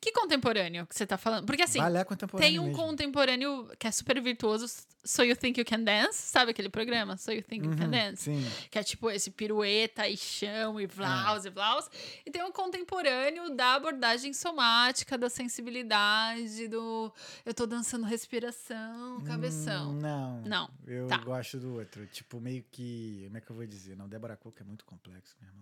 [0.00, 1.44] Que contemporâneo que você tá falando?
[1.44, 2.78] Porque assim, Balé contemporâneo tem um mesmo.
[2.82, 4.66] contemporâneo que é super virtuoso,
[5.04, 7.16] So You Think You Can Dance, sabe aquele programa?
[7.18, 8.22] So You Think You Can Uhum, Dance?
[8.24, 8.42] Sim.
[8.70, 11.88] Que é tipo esse pirueta e chão e vlaus e vlaus.
[12.24, 17.12] E tem um contemporâneo da abordagem somática, da sensibilidade, do
[17.44, 19.90] eu tô dançando respiração, cabeção.
[19.92, 20.40] Hum, Não.
[20.42, 21.18] Não, Eu tá.
[21.18, 22.06] gosto do outro.
[22.06, 23.22] Tipo, meio que.
[23.26, 23.96] Como é que eu vou dizer?
[23.96, 25.60] Não, Débora Cook é muito complexo, meu irmão.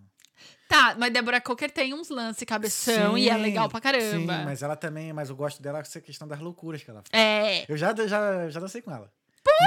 [0.69, 3.88] Tá, mas Débora Coker tem uns lances cabeção e é Sim, legal pra caramba.
[4.01, 5.13] Sim, mas ela também.
[5.13, 7.23] Mas eu gosto dela essa questão das loucuras que ela faz.
[7.23, 7.65] É.
[7.67, 9.11] Eu já, já, já dancei com ela.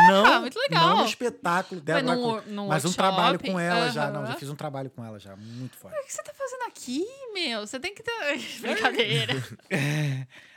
[0.09, 0.89] não, muito legal.
[0.89, 4.11] Não no espetáculo Mas Débora num, Cook, num Mas um trabalho com ela já.
[4.11, 5.35] Não, já fiz um trabalho com ela já.
[5.37, 5.95] Muito foda.
[6.01, 7.05] O que você tá fazendo aqui,
[7.35, 7.67] meu?
[7.67, 8.39] Você tem que ter.
[8.61, 9.35] Brincadeira.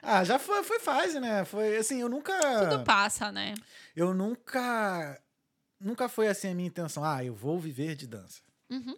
[0.02, 1.46] Ah, já foi, foi fase, né?
[1.46, 2.34] Foi assim, eu nunca.
[2.70, 3.56] Tudo passa, né?
[3.96, 5.20] Eu nunca.
[5.80, 7.04] Nunca foi assim a minha intenção.
[7.04, 8.42] Ah, eu vou viver de dança.
[8.70, 8.96] Uhum.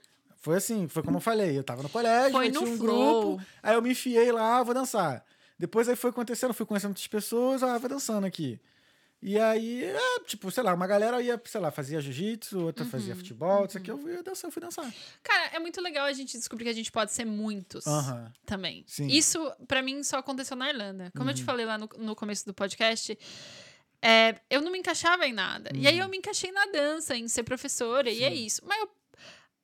[0.47, 1.57] Foi assim, foi como eu falei.
[1.57, 3.21] Eu tava no colégio, Foi no tinha um flow.
[3.35, 5.25] grupo, aí eu me enfiei lá, vou dançar.
[5.59, 8.57] Depois aí foi acontecendo, fui conhecendo outras pessoas, ah, vou dançando aqui.
[9.21, 13.11] E aí, é, tipo, sei lá, uma galera ia, sei lá, fazia jiu-jitsu, outra fazia
[13.13, 14.93] Uhum, futebol, isso aqui, eu fui dançar, eu fui dançar.
[15.21, 18.31] Cara, é muito legal a gente descobrir que a gente pode ser muitos Aham.
[18.45, 18.85] também.
[18.87, 19.07] Sim.
[19.07, 21.11] Isso, pra mim, só aconteceu na Irlanda.
[21.17, 21.45] Como eu te Uhum.
[21.45, 23.17] falei lá no, no começo do podcast,
[24.01, 25.71] é, eu não me encaixava em nada.
[25.75, 28.35] E aí eu me encaixei na dança, em ser professora, e é Uhum.
[28.35, 28.45] Sim.
[28.45, 28.61] isso.
[28.65, 28.89] Mas eu-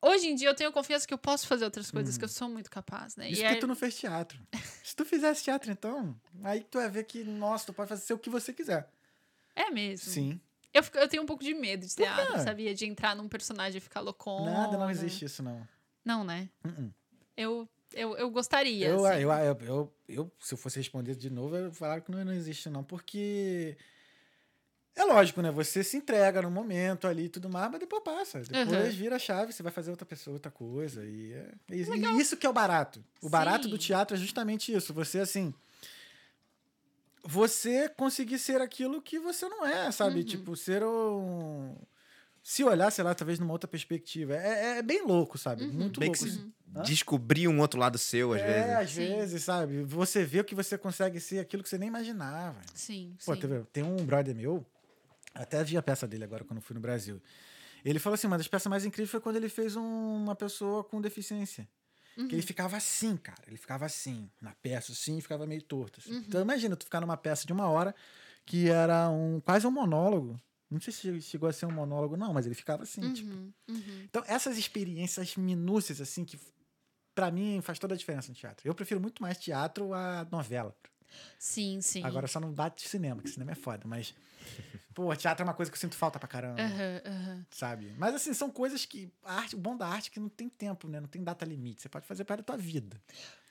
[0.04, 2.48] hoje em dia eu tenho confiança que eu posso fazer outras coisas, que eu sou
[2.50, 3.30] muito capaz, né?
[3.30, 4.40] Isso e porque é- tu não fez teatro.
[4.84, 8.18] Se tu fizesse teatro, então, aí tu vai ver que, nossa, tu pode fazer o
[8.20, 8.88] que você quiser.
[9.56, 10.12] é mesmo.
[10.12, 10.40] Sim.
[10.74, 12.74] Eu, fico- eu tenho um pouco de medo de teatro, sabia?
[12.74, 14.52] De entrar num personagem e ficar loucona.
[14.52, 15.68] Nada, não existe isso, não.
[16.04, 16.50] Não, né?
[16.66, 16.92] Uh-uh.
[17.38, 18.88] Eu, eu, eu gostaria.
[18.88, 19.22] Eu, assim.
[19.22, 22.34] eu, eu, eu, eu, se eu fosse responder de novo, eu falar que não, não
[22.34, 23.78] existe, não, porque.
[24.96, 25.50] É lógico, né?
[25.52, 28.42] Você se entrega no momento ali e tudo mais, mas depois passa.
[28.42, 28.90] Depois Aham.
[28.90, 31.04] vira a chave, você vai fazer outra pessoa, outra coisa.
[31.04, 33.04] E, é, é isso- e isso que é o barato.
[33.22, 33.70] O barato Sim.
[33.72, 34.94] do teatro é justamente isso.
[34.94, 35.54] Você, assim.
[37.24, 40.20] Você conseguir ser aquilo que você não é, sabe?
[40.20, 40.26] Uhum.
[40.26, 41.76] Tipo, ser um.
[42.44, 44.36] Se olhar, sei lá, talvez numa outra perspectiva.
[44.36, 45.64] É, é bem louco, sabe?
[45.64, 45.72] Uhum.
[45.72, 46.34] Muito Bem que louco.
[46.36, 46.82] se Hã?
[46.84, 48.72] descobrir um outro lado seu, às é, vezes.
[48.78, 48.96] às Sim.
[49.16, 49.84] vezes, sabe?
[49.84, 52.60] Você vê que você consegue ser aquilo que você nem imaginava.
[52.74, 53.66] Sim, Pô, sim.
[53.72, 54.66] tem um brother meu,
[55.34, 57.22] até vi a peça dele agora quando fui no Brasil.
[57.84, 60.84] Ele falou assim: uma das peças mais incríveis foi quando ele fez um- uma pessoa
[60.84, 61.68] com deficiência.
[62.18, 62.28] Uhum.
[62.28, 63.42] Que ele ficava assim, cara.
[63.48, 66.00] Ele ficava assim, na peça, assim, ficava meio torto.
[66.00, 66.12] assim.
[66.14, 66.24] Uhum.
[66.28, 67.94] Então imagina, tu ficar numa peça de uma hora
[68.46, 70.40] que era um quase um monólogo.
[70.70, 73.32] Não sei se chegou a ser um monólogo, não, mas ele ficava assim, tipo.
[73.32, 74.02] Uhum, uhum.
[74.06, 76.40] Então, essas experiências minúcias, assim, que
[77.14, 78.68] pra mim faz toda a diferença no teatro.
[78.68, 80.76] Eu prefiro muito mais teatro a novela.
[81.38, 82.04] Sim, sim.
[82.04, 84.14] Agora só não bate cinema, que cinema é foda, mas.
[84.94, 86.62] Pô, teatro é uma coisa que eu sinto falta pra caramba,
[87.50, 87.94] sabe?
[87.98, 89.12] Mas assim, são coisas que.
[89.24, 91.00] A arte, o bom da arte é que não tem tempo, né?
[91.00, 91.82] Não tem data limite.
[91.82, 93.02] Você pode fazer para a tua vida.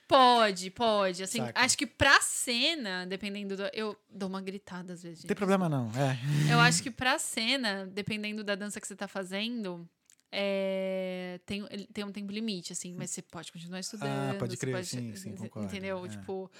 [0.07, 1.23] Pode, pode.
[1.23, 1.59] Assim, Saca.
[1.59, 3.63] acho que pra cena, dependendo do.
[3.73, 5.19] Eu dou uma gritada às vezes.
[5.23, 5.37] Não tem gente.
[5.37, 5.89] problema, não.
[5.89, 6.17] É.
[6.51, 9.87] Eu acho que pra cena, dependendo da dança que você tá fazendo,
[10.35, 11.63] é, tem,
[11.93, 14.35] tem um tempo limite, assim, mas você pode continuar estudando.
[14.35, 16.03] Ah, pode crer, sim, sim, concordo, Entendeu?
[16.03, 16.09] é.
[16.09, 16.51] Tipo,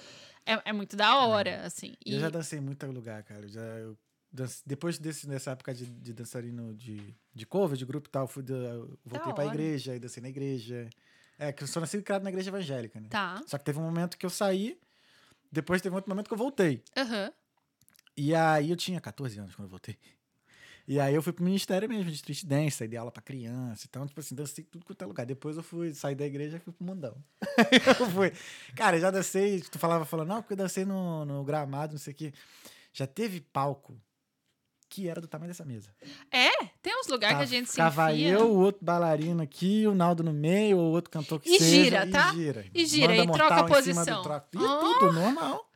[0.46, 1.94] é, é muito da hora, assim.
[2.04, 3.46] E E, eu já dancei em muito lugar, cara.
[3.48, 3.96] Já, eu
[4.32, 8.26] dan- depois desse, dessa época de, de dançarino de, de cover, de grupo e tal,
[8.26, 9.54] fui da- eu voltei pra hora.
[9.54, 10.88] igreja, aí dancei na igreja.
[11.38, 13.08] É, que eu sou nascido e criado na igreja evangélica, né?
[13.08, 13.42] Tá.
[13.46, 14.78] Só que teve um momento que eu saí,
[15.50, 16.82] depois teve um outro momento que eu voltei.
[16.96, 17.32] Aham.
[18.16, 19.98] E aí eu tinha 14 anos quando eu voltei.
[20.86, 23.86] E aí eu fui pro ministério mesmo de street dance, aí dei aula pra criança.
[23.88, 25.24] Então, tipo assim, dancei tudo quanto é lugar.
[25.24, 27.16] Depois eu fui sair da igreja e fui pro mundão.
[28.00, 28.32] eu fui.
[28.76, 31.98] Cara, eu já dancei, tu falava, falando, não, porque eu dancei no, no gramado, não
[31.98, 32.34] sei o quê.
[32.92, 33.98] Já teve palco
[34.90, 35.88] que era do tamanho dessa mesa.
[36.30, 36.50] É,
[36.82, 38.28] tem uns lugares que a Tava- gente se Ficava enfia.
[38.34, 41.82] eu, o outro bailarino aqui, o Naldo no meio, o outro cantor que E seja.
[41.84, 42.30] gira, tá?
[42.32, 42.66] E gira.
[42.74, 44.22] E gira, e troca a posição.
[44.22, 44.78] troca- E Ah!
[44.80, 45.68] tudo, normal.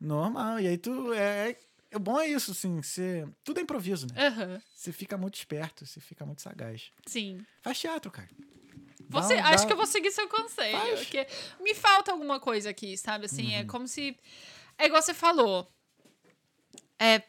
[0.00, 0.60] Normal.
[0.60, 1.12] E aí tu.
[1.12, 1.58] É, é-
[1.96, 2.80] o bom é isso, assim.
[2.80, 4.26] Você, tudo é improviso, né?
[4.26, 6.90] Aham, Você fica muito esperto, você fica muito sagaz.
[7.06, 7.44] sim.
[7.62, 8.28] Faz teatro, cara.
[9.08, 10.78] Dá Você, um- acho dá- que eu vou seguir seu conselho.
[10.78, 11.00] Faz.
[11.00, 11.26] Porque
[11.60, 13.26] me falta alguma coisa aqui, sabe?
[13.26, 13.60] Assim, Uhum.
[13.60, 14.16] é como se.
[14.78, 15.66] É igual você falou.
[16.98, 17.22] É.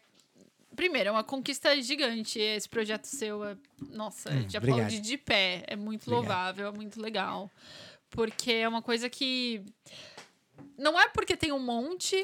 [0.75, 2.39] Primeiro, é uma conquista gigante.
[2.39, 3.57] Esse projeto seu é.
[3.89, 4.89] Nossa, Hum, já obrigado.
[5.01, 5.63] de pé.
[5.67, 6.19] É muito Obrigado.
[6.21, 7.51] louvável, é muito legal.
[8.09, 9.61] Porque é uma coisa que.
[10.77, 12.15] Não é porque tem um monte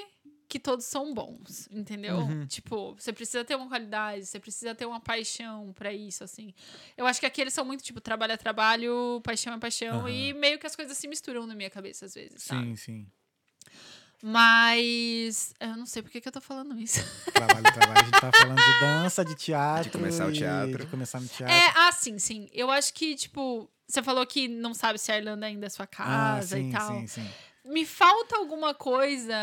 [0.47, 2.17] que todos são bons, entendeu?
[2.19, 2.45] Uhum.
[2.47, 6.53] Tipo, você precisa ter uma qualidade, você precisa ter uma paixão pra isso, assim.
[6.95, 10.09] Eu acho que aqui eles são muito, tipo, trabalho é trabalho, paixão é paixão, Aham.
[10.09, 12.63] e meio que as coisas se misturam na minha cabeça às vezes, sabe?
[12.63, 13.07] Sim, sim.
[14.23, 16.99] Mas eu não sei por que, que eu tô falando isso.
[17.31, 18.01] Trabalho, trabalho.
[18.01, 19.83] A gente tá falando de dança, de teatro.
[19.83, 20.85] De começar o teatro.
[20.85, 21.55] De começar no teatro.
[21.55, 22.49] É, ah, sim, sim.
[22.51, 25.83] Eu acho que, tipo, você falou que não sabe se a Irlanda ainda é sua
[25.85, 26.99] Ah, casa sim, e tal.
[26.99, 27.29] sim, sim.
[27.67, 29.35] Me falta alguma coisa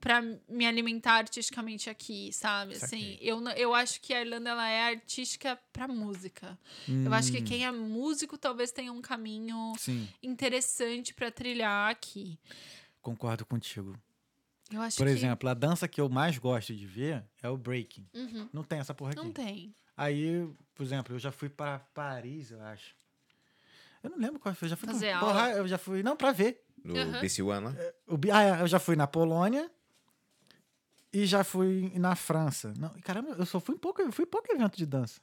[0.00, 2.74] pra me alimentar artisticamente aqui, sabe?
[2.74, 3.18] Assim, Saquei.
[3.22, 6.58] eu, eu acho que a Irlanda ela é artística pra música.
[6.88, 11.90] Eu acho que Hum, quem é músico talvez tenha um caminho Sim, interessante pra trilhar
[11.90, 12.38] aqui.
[13.00, 13.96] concordo contigo.
[14.70, 17.56] Eu acho Por que exemplo, a dança que eu mais gosto de ver é o
[17.56, 18.06] breaking.
[18.12, 19.20] Uhum, Não tem essa porra aqui.
[19.22, 19.74] não tem.
[19.96, 22.94] Aí, por exemplo, eu já fui para Paris, eu acho.
[24.02, 24.66] Eu não lembro qual foi.
[24.66, 25.32] Eu já fui Fazer com- aula?
[25.32, 26.02] Porra, eu já fui.
[26.02, 26.62] Não, pra ver.
[26.84, 27.20] No Aham.
[27.20, 27.74] BC One lá.
[28.06, 29.70] O, Bi- ah, é, eu já fui na Polônia
[31.12, 32.72] e já fui na França.
[32.78, 35.20] Não, caramba, eu só fui em pouco, eu fui em pouco evento de dança.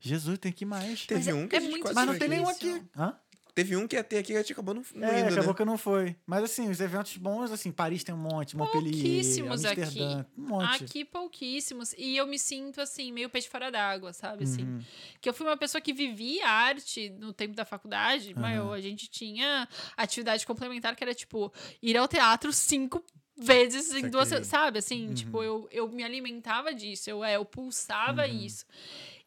[0.00, 1.06] Jesus, tem que ir mais.
[1.06, 2.82] Teve Mas um que é a gente muito quase Mas não tem nenhum aqui.
[2.96, 3.16] Hã?
[3.54, 5.50] Teve um que ia ter aqui que a gente acabou não, não É, indo, acabou
[5.52, 5.54] né?
[5.54, 6.16] que não foi.
[6.26, 10.26] Mas assim, os eventos bons, assim, Paris tem um monte, Montpellier, Pouquíssimos Amsterdã, aqui.
[10.38, 10.84] um monte.
[10.84, 11.94] Aqui pouquíssimos.
[11.98, 14.44] E eu me sinto assim, meio peixe fora d'água, sabe?
[14.44, 14.80] Assim, Uhum.
[15.20, 18.66] que eu fui uma pessoa que vivia arte no tempo da faculdade, mas Aham.
[18.68, 21.52] eu- a gente tinha atividade complementar que era tipo
[21.82, 23.04] ir ao teatro cinco
[23.36, 24.78] vezes em duas, sabe?
[24.78, 25.14] Assim, Uhum.
[25.14, 28.34] tipo, eu, eu me alimentava disso, eu, é, eu pulsava Uhum.
[28.34, 28.64] isso.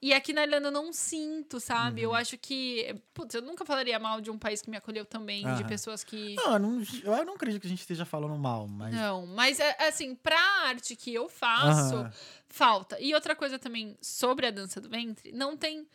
[0.05, 2.01] E aqui na Irlanda eu não sinto, sabe?
[2.01, 2.11] Uhum.
[2.11, 2.95] Eu acho que.
[3.11, 5.67] Putz, eu nunca falaria mal de um país que me acolheu também, de Aham.
[5.67, 6.35] pessoas que.
[6.35, 6.83] Não, eu não,
[7.17, 8.93] eu não acredito que a gente esteja falando mal, mas.
[8.93, 12.13] Não, mas é, assim, pra arte que eu faço, Aham.
[12.47, 13.01] falta.
[13.01, 15.87] E outra coisa também sobre a dança do ventre, não tem.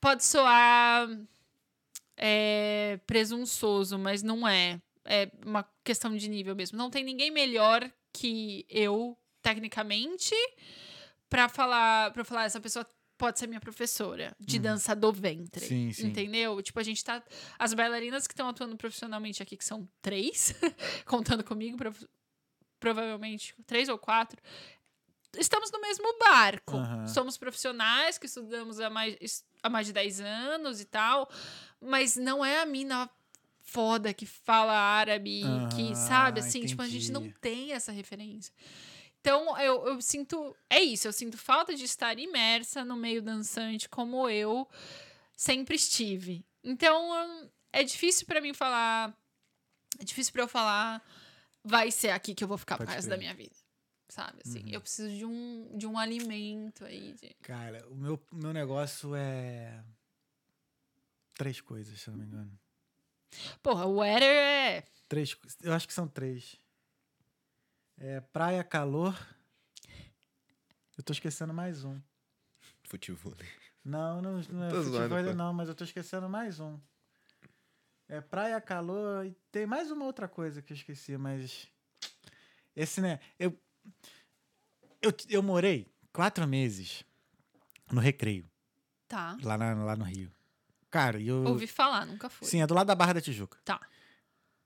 [0.00, 1.08] Pode soar
[2.16, 4.82] é, presunçoso, mas não é.
[5.04, 6.76] É uma questão de nível mesmo.
[6.76, 10.34] Não tem ninguém melhor que eu, tecnicamente,
[11.30, 12.84] pra falar, pra falar, essa pessoa
[13.16, 15.64] pode ser minha professora de dança do ventre.
[15.64, 16.06] Sim, sim.
[16.08, 16.60] Entendeu?
[16.62, 17.22] Tipo, a gente tá.
[17.58, 20.54] As bailarinas que estão atuando profissionalmente aqui, que são três,
[21.06, 22.04] contando comigo, prov-
[22.78, 24.40] provavelmente três ou quatro.
[25.38, 26.76] Estamos no mesmo barco.
[27.06, 31.30] Somos profissionais que estudamos há mais, há mais de 10 anos e tal.
[31.80, 33.08] Mas não é a mina
[33.62, 35.42] foda que fala árabe,
[35.76, 36.40] que, sabe?
[36.40, 37.38] Assim, tipo, a gente não entendi.
[37.40, 38.52] tem essa referência.
[39.20, 40.56] Então, eu, eu sinto.
[40.68, 44.66] É isso, eu sinto falta de estar imersa no meio dançante como eu
[45.36, 46.44] sempre estive.
[46.64, 49.14] Então, é difícil pra mim falar.
[49.98, 51.02] É difícil pra eu falar.
[51.62, 53.16] Vai ser aqui que eu vou ficar pro Pode resto crer.
[53.18, 53.54] da minha vida.
[54.08, 54.40] Sabe?
[54.44, 54.70] Assim, Uhum.
[54.70, 57.12] eu preciso de um, de um alimento aí.
[57.12, 59.84] de- Cara, o meu, meu negócio é.
[61.34, 62.58] Três coisas, se eu não me engano.
[63.62, 64.82] Porra, o weather é.
[65.08, 65.36] Três.
[65.62, 66.58] Eu acho que são três.
[68.00, 69.14] É praia, calor.
[70.96, 72.00] Eu tô esquecendo mais um.
[72.84, 73.34] Futebol.
[73.84, 75.34] Não, não, não é pô.
[75.34, 76.78] não, mas eu tô esquecendo mais um.
[78.08, 81.68] É praia, calor e tem mais uma outra coisa que eu esqueci, mas.
[82.74, 83.20] Esse, né?
[83.38, 83.56] Eu,
[85.00, 87.04] eu, eu morei quatro meses
[87.92, 88.50] no Recreio,
[89.08, 89.36] Tá.
[89.42, 90.32] lá, na- lá no Rio.
[90.90, 91.44] Cara, e eu.
[91.44, 92.48] Ouvi falar, nunca fui.
[92.48, 93.58] Sim, é do lado da Barra da Tijuca.
[93.64, 93.80] Tá.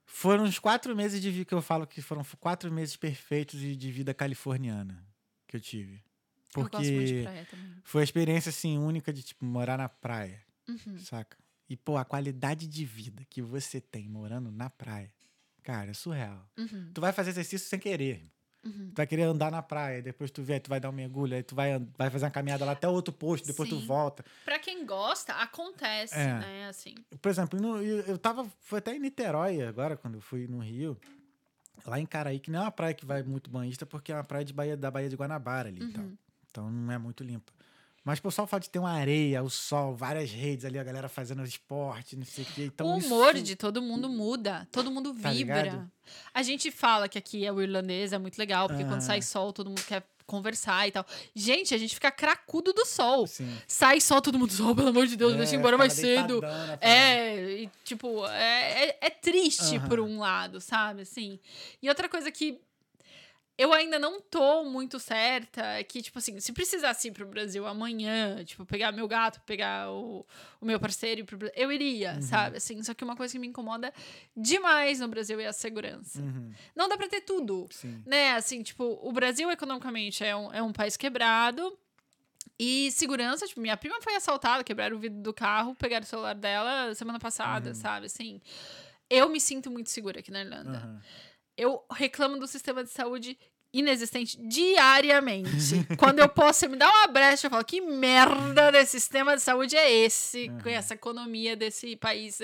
[0.06, 3.74] Foram os quatro meses de vida que eu falo que foram quatro meses perfeitos de,
[3.76, 5.04] de vida californiana
[5.46, 6.02] que eu tive.
[6.56, 7.76] Eu Porque praia também.
[7.82, 10.98] foi a experiência, assim, única de, tipo, morar na praia, Uhum.
[10.98, 11.36] saca?
[11.68, 15.12] E, pô, a qualidade de vida que você tem morando na praia,
[15.62, 16.48] cara, é surreal.
[16.56, 16.90] Uhum.
[16.94, 18.30] Tu vai fazer exercício sem querer.
[18.64, 18.90] Uhum.
[18.90, 21.42] Tu vai querer andar na praia, depois tu vê, tu vai dar um mergulho, aí
[21.42, 23.86] tu vai, vai fazer uma caminhada lá até outro posto, depois tu Sim.
[23.86, 24.24] volta.
[24.44, 26.26] Pra quem gosta, acontece, É.
[26.38, 26.68] né?
[26.68, 26.94] Assim.
[27.20, 28.46] Por exemplo, no- eu, tava.
[28.60, 30.98] Foi até em Niterói agora, quando eu fui no Rio.
[31.86, 34.24] Lá em Caraí, que não é uma praia que vai muito banhista, porque é uma
[34.24, 36.04] praia de Bahia, da Baía de Guanabara ali tal.
[36.04, 36.16] Uhum.
[36.50, 37.52] Então não é muito limpa.
[38.04, 40.84] Mas por só o fato de ter uma areia, o sol, várias redes ali, a
[40.84, 42.64] galera fazendo esporte, não sei o quê.
[42.66, 45.62] Então o isso- humor de todo mundo muda, todo mundo Tá vibra.
[45.62, 45.90] ligado?
[46.34, 49.00] a gente fala que aqui é o irlandês, é muito legal, porque quando Aham.
[49.00, 51.04] sai sol, todo mundo quer conversar e tal.
[51.34, 53.26] Gente, a gente fica cracudo do sol.
[53.26, 53.56] Sim.
[53.66, 56.40] Sai sol, todo mundo, sol, pelo amor de Deus, deixa eu ir embora mais cedo.
[56.80, 61.02] É, e, tipo, é, é, é triste por um lado, sabe?
[61.02, 61.38] Assim.
[61.82, 62.60] E outra coisa que
[63.56, 68.42] eu ainda não tô muito certa que, tipo assim, se precisasse ir pro Brasil amanhã,
[68.44, 70.26] tipo, pegar meu gato, pegar o,
[70.60, 72.22] o meu parceiro, ir pro Brasil, eu iria, Uhum.
[72.22, 72.56] sabe?
[72.56, 73.92] Assim, só que uma coisa que me incomoda
[74.36, 76.20] demais no Brasil é a segurança.
[76.20, 78.02] Uhum, Não dá pra ter tudo sim.
[78.04, 78.32] né?
[78.32, 81.78] Assim, tipo, o Brasil economicamente é um, é um país quebrado.
[82.58, 86.34] E segurança, tipo, minha prima foi assaltada, quebraram o vidro do carro, pegaram o celular
[86.34, 87.74] dela semana passada, Uhum.
[87.74, 88.06] sabe?
[88.06, 88.40] Assim,
[89.10, 90.78] eu me sinto muito segura aqui na Irlanda.
[90.78, 91.02] Aham.
[91.56, 93.38] Eu reclamo do sistema de saúde
[93.72, 95.50] inexistente diariamente.
[95.98, 99.42] Quando eu posso, você me dá uma brecha, eu falo, que merda desse sistema de
[99.42, 100.48] saúde é esse?
[100.62, 100.74] Com Uhum.
[100.74, 102.38] essa economia desse país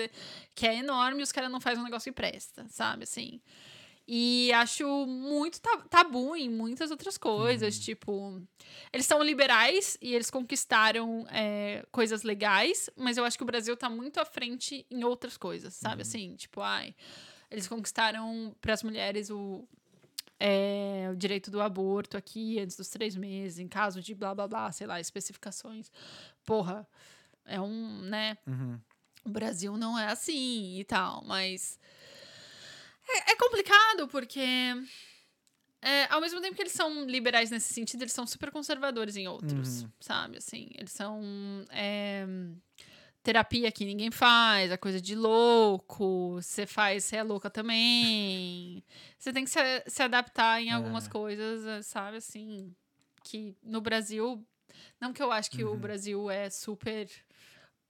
[0.53, 3.03] que é enorme e os caras não fazem um negócio que presta, sabe?
[3.03, 3.39] Assim.
[4.07, 7.79] E acho muito ta- tabu em muitas outras coisas.
[7.79, 8.41] Tipo,
[8.91, 13.77] eles são liberais e eles conquistaram é, coisas legais, mas eu acho que o Brasil
[13.77, 16.01] tá muito à frente em outras coisas, sabe?
[16.01, 16.93] Assim, tipo, ai,
[17.51, 19.67] eles conquistaram para as mulheres o,
[20.39, 24.47] é, o direito do aborto aqui antes dos três meses, em caso de blá blá
[24.47, 25.91] blá, sei lá, especificações.
[26.45, 26.87] Porra,
[27.45, 28.37] é um, né?
[28.47, 28.79] Uhum.
[29.25, 31.77] O Brasil não é assim e tal, mas
[33.07, 34.39] é, é complicado porque
[35.81, 39.27] é, ao mesmo tempo que eles são liberais nesse sentido, eles são super conservadores em
[39.27, 39.89] outros, Uhum.
[39.99, 40.37] sabe?
[40.37, 41.21] Assim, eles são
[41.71, 42.25] é,
[43.23, 48.83] terapia que ninguém faz, a coisa de louco, você faz, você é louca também.
[49.17, 51.09] Você tem que se, se adaptar em algumas É.
[51.09, 52.17] coisas, eh, sabe?
[52.17, 52.73] Assim,
[53.23, 54.43] que no Brasil,
[54.99, 55.77] não que eu acho que o Uhum.
[55.79, 57.09] Brasil é super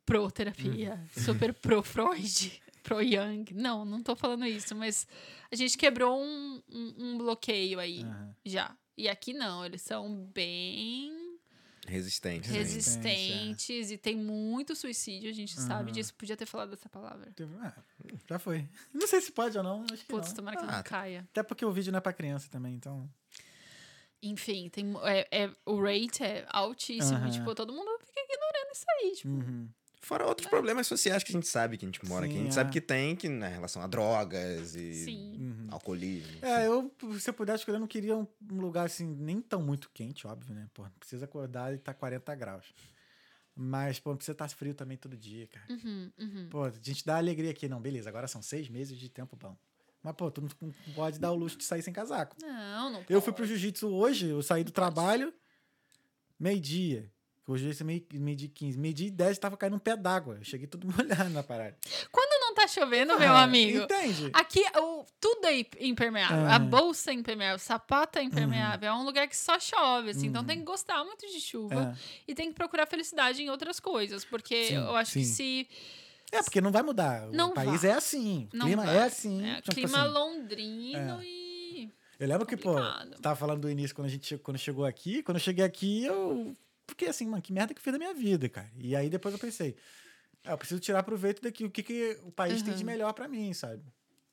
[0.05, 1.07] pró-terapia, Uhum.
[1.13, 3.45] super pró-Freud, pró-Young.
[3.53, 5.07] Não, não tô falando isso, mas
[5.51, 8.35] a gente quebrou um, um, um bloqueio aí Aham.
[8.45, 8.75] já.
[8.97, 11.11] E aqui não, eles são bem
[11.91, 12.49] Resistente.
[12.49, 12.57] né?
[12.57, 13.07] Resistente.
[13.07, 15.91] resistentes e tem muito suicídio, a gente sabe Aham.
[15.91, 16.13] disso.
[16.15, 17.31] Podia ter falado essa palavra.
[17.35, 17.73] Teve- ah,
[18.29, 18.67] já foi.
[18.93, 20.35] Não sei se pode ou não, acho que Putz, não.
[20.35, 21.27] tomara que Ah, não caia.
[21.31, 23.09] Até porque o vídeo não é pra criança também, então...
[24.23, 27.17] Enfim, tem, é, é- o rate é altíssimo.
[27.17, 27.27] Aham.
[27.27, 29.11] E, tipo, todo mundo fica ignorando isso aí.
[29.15, 29.69] Tipo, Uhum.
[30.03, 32.33] Fora outros problemas sociais que a gente sabe que a gente mora aqui.
[32.33, 32.55] A Sim, gente é.
[32.55, 35.37] sabe que tem, que na relação a drogas e sim.
[35.39, 35.67] Uhum.
[35.69, 36.39] alcoolismo.
[36.43, 39.61] É, eu, se eu pudesse escolher, eu não queria um, um lugar assim, nem tão
[39.61, 40.67] muito quente, óbvio, né?
[40.73, 42.73] Pô, não precisa acordar e tá 40 graus.
[43.55, 45.67] Mas, pô, não precisa estar frio também todo dia, cara.
[45.69, 46.47] Uhum, uhum.
[46.49, 47.67] Pô, a gente dá alegria aqui.
[47.69, 49.55] Não, beleza, agora são seis meses de tempo bom.
[50.01, 50.49] Mas, pô, tu não
[50.95, 52.35] pode dar o luxo de sair sem casaco.
[52.41, 53.49] Não, não Eu fui pro pode.
[53.49, 55.31] jiu-jitsu hoje, eu saí do trabalho,
[56.39, 57.11] meio-dia.
[57.47, 58.77] Hoje esse meio- meio-dia e 15.
[58.77, 60.35] Meio-dia e 10 tava caindo um pé d'água.
[60.39, 61.75] Eu cheguei tudo molhado na parada.
[62.11, 63.79] Quando não tá chovendo, meu Ah, amigo.
[63.83, 64.29] Entende?
[64.33, 66.45] Aqui, o, tudo é impermeável.
[66.45, 66.69] A Aham.
[66.69, 68.89] bolsa é impermeável, o sapato é impermeável.
[68.89, 70.27] É um lugar que só chove, assim.
[70.27, 70.47] Então Uhum.
[70.47, 71.95] tem que gostar muito de chuva.
[71.97, 72.21] É.
[72.31, 74.23] E tem que procurar felicidade em outras coisas.
[74.23, 75.65] Porque Sim, eu acho que sim.
[75.65, 75.67] se...
[76.31, 77.27] É, porque não vai mudar.
[77.27, 77.91] Não o país vai.
[77.91, 78.47] é assim.
[78.53, 78.97] O Não clima vai.
[78.97, 79.45] é assim.
[79.45, 81.89] É, Tipo clima assim, londrino e...
[82.19, 82.75] Eu lembro que, pô,
[83.21, 85.23] tava falando do início quando a gente quando chegou aqui.
[85.23, 86.55] Quando eu cheguei aqui, eu.
[86.91, 88.69] Fiquei assim, mano, que merda que eu fiz da minha vida, cara.
[88.77, 89.77] E aí depois eu pensei,
[90.43, 92.87] ah, eu preciso tirar proveito daqui, o que, que o país tem de Uhum.
[92.87, 93.81] melhor pra mim, sabe?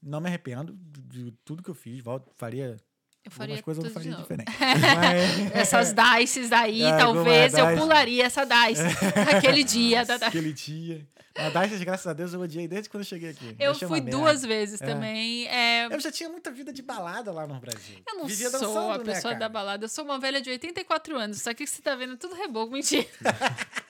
[0.03, 2.01] Não me arrependo de, de tudo que eu fiz.
[2.03, 2.77] Volto, faria.
[3.25, 4.51] Eu faria algumas coisas eu faria diferente.
[4.59, 7.79] Mas- Essas dices aí, É, talvez eu dice.
[7.79, 8.83] pularia essa dice
[9.33, 10.05] naquele dia.
[10.05, 11.07] da- da- Aquele dia.
[11.55, 13.55] Mas Dices, graças a Deus, eu odiei desde quando eu cheguei aqui.
[13.61, 14.87] Eu fui duas vezes É.
[14.87, 15.47] também.
[15.47, 17.97] É, Eu já tinha muita vida de balada lá no Brasil.
[18.09, 19.39] Eu não Vivia sou dançando, a né, pessoa cara?
[19.39, 21.41] da balada, eu sou uma velha de 84 anos.
[21.41, 23.07] Só que você tá vendo é tudo reboco, mentira.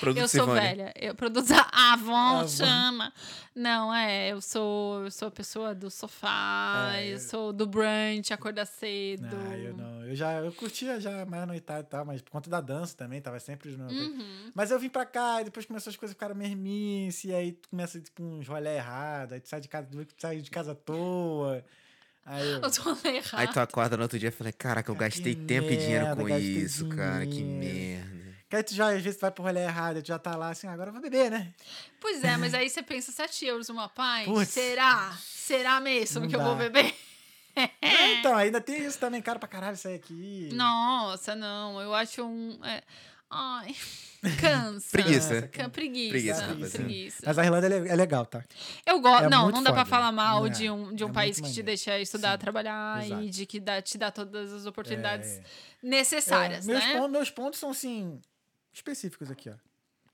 [0.00, 0.60] Produto eu sou Simone.
[0.60, 0.92] velha.
[0.96, 2.48] Eu produzo a Avon, Avon.
[2.48, 3.12] chama.
[3.54, 7.66] Não, é, eu sou, eu sou a pessoa do sofá, É, eu eu- sou do
[7.66, 9.26] brunch, acordar cedo.
[9.50, 10.04] Ah, eu não.
[10.04, 13.20] Eu já eu curtia já mais noitada e tal, mas por conta da dança também,
[13.20, 13.88] tava sempre no.
[13.90, 14.50] Uhum.
[14.54, 17.68] Mas eu vim pra cá e depois começou as coisas ficaram mermice, e aí tu
[17.70, 20.74] começa tipo uns rolê errado, aí tu sai de casa, tu sai de casa à
[20.74, 21.64] toa.
[22.28, 23.22] Aí eu, Eu.
[23.34, 26.06] Aí tu acorda no outro dia e fala, caraca, eu gastei que tempo e dinheiro
[26.06, 28.04] merda, com isso, cara, que dinheiro.
[28.04, 28.25] merda.
[28.48, 30.50] Que aí tu já, às vezes, tu vai pro rolê errado, tu já tá lá
[30.50, 31.52] assim, agora eu vou beber, né?
[32.00, 34.26] Pois é, mas aí você pensa 7 euros uma pint?
[34.26, 34.48] Putz.
[34.50, 35.12] Será?
[35.20, 36.68] Será mesmo que eu vou dá.
[36.68, 36.94] beber?
[37.58, 37.70] É,
[38.20, 40.50] então, ainda tem isso também, caro pra caralho sair aqui.
[40.52, 41.80] Nossa, não.
[41.80, 42.62] Eu acho um.
[42.62, 42.82] é,
[43.30, 43.74] Ai,
[44.38, 44.90] cansa.
[44.92, 45.48] Preguiça.
[45.48, 46.10] Ca- preguiça.
[46.10, 47.22] Preguiça, Preguiça.
[47.24, 48.44] Mas a Irlanda é, é legal, tá?
[48.84, 49.24] Eu gosto.
[49.24, 49.90] É não, não dá pra foda.
[49.96, 51.64] falar mal É, de um, de um é país que te maneiro.
[51.66, 53.22] deixa estudar, Sim, trabalhar exato.
[53.22, 55.42] e de que dá, te dá todas as oportunidades É.
[55.82, 56.92] necessárias, É, meus, né?
[56.92, 58.20] pontos, meus pontos são, assim,
[58.78, 59.54] específicos aqui, ó.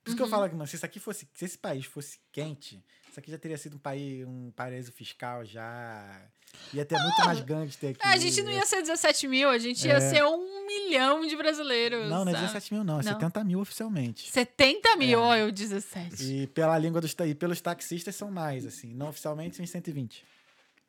[0.05, 0.30] Por isso que eu Uhum.
[0.30, 1.28] falo que, mano, se isso aqui fosse.
[1.32, 5.44] Se esse país fosse quente, isso aqui já teria sido um país, um paraíso fiscal
[5.44, 6.28] já.
[6.74, 8.01] Ia ter muito mais gangster aqui.
[8.02, 10.01] A gente não ia ser 17 mil, a gente ia É.
[10.01, 12.10] ser um milhão de brasileiros.
[12.10, 12.47] Não, não é sabe?
[12.47, 13.01] 17 mil, não.
[13.01, 13.12] É Não.
[13.12, 14.28] 70 mil oficialmente.
[14.30, 15.22] 70 mil, É.
[15.22, 16.22] ó, eu 17.
[16.24, 18.93] E pela língua dos e pelos taxistas são mais, assim.
[18.93, 20.24] Não oficialmente são 120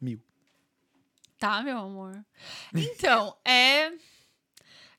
[0.02, 0.20] mil.
[1.38, 2.14] Tá, meu amor.
[2.74, 3.92] Então, é.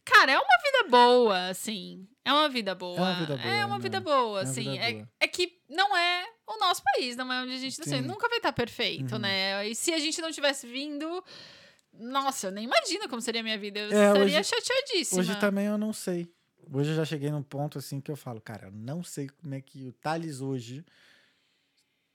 [0.04, 2.06] Cara, é uma vida boa, assim.
[2.24, 2.96] É uma vida boa.
[2.98, 3.82] É uma vida boa, É uma né?
[3.82, 4.70] vida boa, É assim.
[4.72, 5.08] vida é, boa.
[5.20, 8.02] é que não é o nosso país, não é onde a gente nasceu.
[8.02, 9.18] Nunca vai estar perfeito, Uhum.
[9.20, 9.66] né?
[9.68, 11.24] E se a gente não tivesse vindo.
[11.92, 13.78] Nossa, eu nem imagino como seria a minha vida.
[13.78, 15.20] Eu É, estaria hoje- chateadíssima.
[15.20, 16.28] Hoje também eu não sei.
[16.72, 19.54] Hoje eu já cheguei num ponto assim que eu falo, cara, eu não sei como
[19.54, 20.84] é que o Thales hoje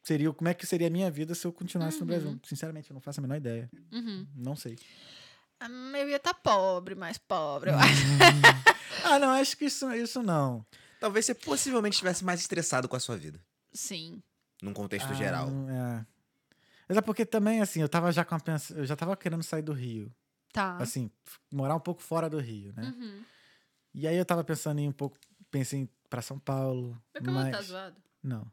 [0.03, 2.07] seria, como é que seria a minha vida se eu continuasse no Uhum.
[2.07, 2.39] Brasil.
[2.43, 3.69] Sinceramente, eu não faço a menor ideia.
[3.91, 4.27] Uhum.
[4.35, 4.77] Não sei.
[5.61, 7.79] Hum, Eu ia estar pobre, mais pobre, eu Hum.
[7.79, 8.03] acho.
[9.05, 10.65] ah, não, acho que isso, isso não.
[10.99, 13.39] Talvez você possivelmente estivesse mais estressado com a sua vida.
[13.73, 14.21] Sim.
[14.61, 15.47] Num contexto Ah, geral.
[15.69, 16.05] é.
[16.87, 18.73] Mas é porque também, assim, eu tava já com a pensa...
[18.73, 20.11] eu já tava querendo sair do Rio.
[20.51, 20.77] Tá.
[20.77, 21.11] Assim,
[21.51, 22.83] morar um pouco fora do Rio, né?
[22.97, 23.23] Uhum.
[23.93, 25.17] E aí eu tava pensando em um pouco,
[25.51, 26.99] pensei em ir pra São Paulo.
[27.13, 27.55] Meu cabelo mas...
[27.55, 27.95] tá zoado.
[28.23, 28.51] Não.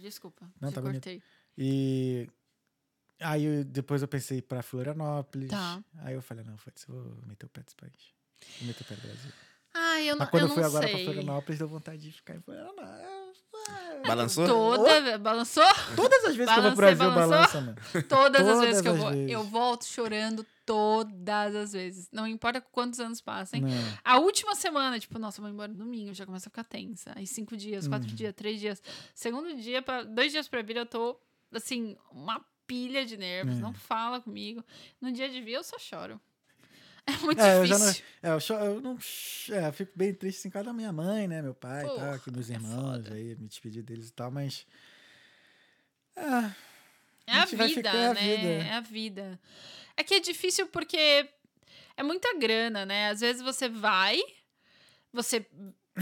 [0.00, 0.50] Desculpa.
[0.60, 0.94] Não, te tá bonito.
[1.04, 1.22] cortei.
[1.56, 2.28] E
[3.20, 5.50] aí eu- depois eu pensei pra Florianópolis.
[5.50, 5.82] Tá.
[5.98, 7.92] Aí eu falei, não, foda-se, eu vou meter o pé desse país.
[8.58, 9.32] Vou meter o pé do Brasil.
[9.74, 10.96] Ai, eu não, Mas quando eu eu, fui agora sei.
[10.96, 12.88] pra Florianópolis, deu vontade de ficar em Florianópolis.
[14.06, 14.46] Balançou?
[14.46, 15.18] Toda.
[15.18, 15.64] Balançou?
[15.96, 17.76] Todas as vezes que eu vou pro Balancei, Brasil, balança, mano.
[18.08, 19.10] Todas, as Todas vezes que eu as vou.
[19.10, 19.30] vezes.
[19.30, 22.08] Eu volto chorando todas as vezes.
[22.12, 23.60] Não importa quantos anos passem.
[23.62, 23.70] Não.
[24.04, 27.12] A última semana, tipo, nossa, eu vou embora no domingo, já começa a ficar tensa.
[27.16, 28.14] Aí cinco dias, quatro Uhum.
[28.14, 28.82] dias, três dias.
[29.14, 31.18] Segundo dia, pra, dois dias pra vir, eu tô,
[31.52, 33.56] assim, uma pilha de nervos.
[33.56, 33.60] É.
[33.60, 34.64] Não fala comigo.
[35.00, 36.20] No dia de vir, eu só choro.
[37.08, 38.04] É muito É, eu já difícil.
[38.22, 38.98] não, é, eu, cho- eu não.
[39.50, 41.40] É, eu fico bem triste assim, por causa da minha mãe, né?
[41.40, 44.30] Meu pai e tal, Porra, aqui meus é irmãos, aí me despedir deles e tal,
[44.30, 44.66] mas.
[46.14, 46.54] Ah,
[47.26, 48.36] É A a vida, ficar- é né?
[48.36, 48.48] vida.
[48.48, 49.40] É a vida.
[49.96, 51.28] É que é difícil porque
[51.96, 53.08] é muita grana, né?
[53.08, 54.20] Às vezes você vai,
[55.10, 55.46] você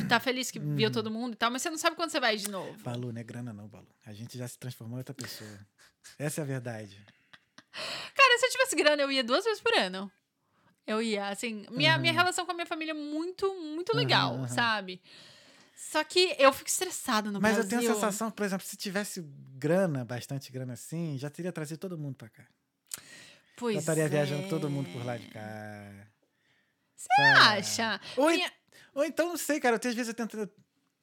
[0.05, 0.77] tá feliz que Uhum.
[0.77, 2.77] viu todo mundo e tal, mas você não sabe quando você vai de novo.
[2.83, 3.89] Balu, não é grana não, Balu.
[4.05, 5.59] A gente já se transformou em outra pessoa.
[6.19, 7.05] Essa é a verdade.
[7.73, 10.11] Cara, se eu tivesse grana, eu ia duas vezes por ano.
[10.87, 12.01] Eu ia, assim, minha, Uhum.
[12.01, 14.49] minha relação com a minha família é muito, muito legal, aham.
[14.49, 15.03] sabe?
[15.75, 17.77] Só que eu fico estressada no Mas Brasil.
[17.77, 19.21] eu tenho a sensação, por exemplo, se tivesse
[19.59, 22.47] grana, bastante grana assim, já teria trazido todo mundo pra cá.
[23.57, 24.09] Pois já estaria é.
[24.09, 26.07] viajando todo mundo por lá de cá.
[26.95, 28.01] Você Acha?
[28.17, 28.53] Ou, Minha-
[28.97, 29.77] ou então, não sei, cara.
[29.77, 30.51] Eu às vezes eu tento.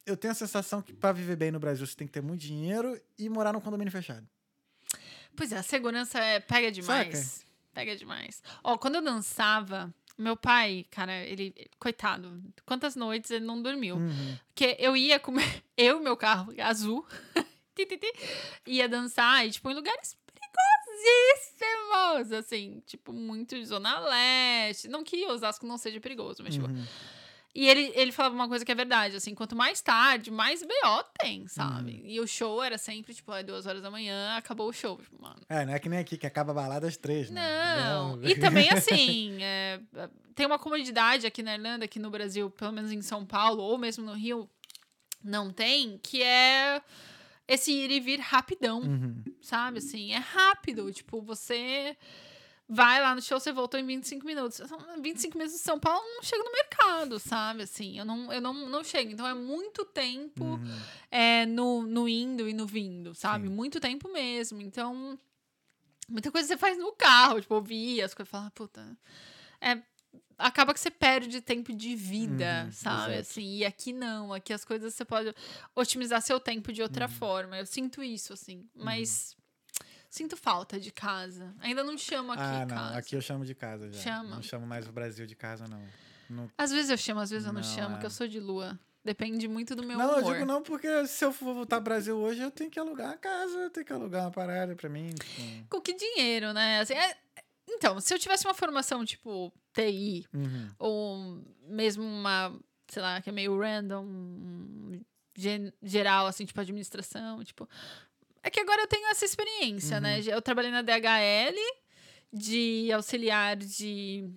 [0.05, 2.41] Eu tenho a sensação que pra viver bem no Brasil você tem que ter muito
[2.41, 4.27] dinheiro e morar num condomínio fechado.
[5.35, 7.45] Pois é, a segurança é, pega demais.
[7.73, 8.43] Pega demais.
[8.63, 11.55] Ó, quando eu dançava, meu pai, cara, ele.
[11.79, 13.95] Coitado, quantas noites ele não dormiu?
[13.95, 14.37] Uhum.
[14.47, 15.33] Porque eu ia com
[15.77, 17.07] eu e meu carro azul,
[18.67, 24.87] ia dançar, e, tipo, em lugares perigosíssimos, assim, tipo, muito de zona leste.
[24.87, 26.85] Não que Osasco não seja perigoso, mas, tipo, Uhum.
[27.55, 31.03] E ele, ele falava uma coisa que é verdade, assim, quanto mais tarde, mais BO
[31.19, 32.01] tem, sabe?
[32.01, 32.01] Uhum.
[32.05, 34.97] E o show era sempre, tipo, às duas horas da manhã, acabou o show.
[34.97, 35.39] Tipo, mano.
[35.47, 37.41] É, não é que nem aqui, que acaba a balada às três, né?
[37.77, 38.23] Não.
[38.23, 39.79] E também, assim, é,
[40.33, 43.77] tem uma comodidade aqui na Irlanda, aqui no Brasil, pelo menos em São Paulo, ou
[43.77, 44.49] mesmo no Rio,
[45.23, 46.81] não tem, que é
[47.47, 49.23] esse ir e vir rapidão Uhum.
[49.41, 49.77] sabe?
[49.77, 50.91] Assim, é rápido.
[50.91, 51.95] Tipo, você
[52.73, 54.61] vai lá no show, você voltou em 25 minutos.
[55.01, 57.63] 25 minutos em São Paulo eu não chego no mercado, sabe?
[57.63, 59.11] Assim, eu não, eu não, não chego.
[59.11, 60.79] Então é muito tempo Uhum.
[61.11, 63.47] é, no, no indo e no vindo, sabe?
[63.47, 63.53] Sim.
[63.53, 64.61] Muito tempo mesmo.
[64.61, 65.17] Então,
[66.09, 68.97] muita coisa você faz no carro, tipo, ouvir as coisas, falar, puta.
[69.61, 69.81] É,
[70.37, 73.13] acaba que você perde tempo de vida, Uhum, sabe?
[73.13, 73.19] exato.
[73.19, 75.33] Assim, e aqui não, aqui as coisas você pode
[75.75, 77.11] otimizar seu tempo de outra Uhum.
[77.11, 77.57] forma.
[77.57, 79.35] Eu sinto isso, assim, mas
[80.13, 81.55] sinto falta de casa.
[81.59, 82.75] Ainda não chamo aqui ah, não.
[82.75, 82.97] casa.
[82.99, 83.99] Aqui eu chamo de casa já.
[83.99, 84.35] Chama.
[84.35, 85.83] Não chamo mais o Brasil de casa, não.
[86.29, 87.99] Não, Às vezes eu chamo, às vezes eu não, Não, chamo, é.
[87.99, 88.79] que eu sou de lua.
[89.03, 90.33] Depende muito do meu não, eu humor.
[90.33, 93.17] digo não porque se eu for voltar ao Brasil hoje, eu tenho que alugar uma
[93.17, 95.09] casa, eu tenho que alugar uma parada pra mim.
[95.15, 96.79] tipo, Com que dinheiro, né?
[96.79, 97.17] Assim, é-
[97.67, 100.69] Então, se eu tivesse uma formação tipo TI, uhum.
[100.77, 102.55] ou mesmo uma,
[102.87, 104.05] sei lá, que é meio random,
[105.81, 107.67] geral, assim, tipo administração, tipo.
[108.43, 110.19] É que agora eu tenho essa experiência, né?
[110.25, 111.55] Eu trabalhei na DHL
[112.31, 114.29] de auxiliar de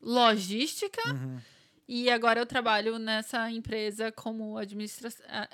[0.00, 1.02] logística.
[1.08, 1.40] Uhum.
[1.86, 5.10] E agora eu trabalho nessa empresa como administra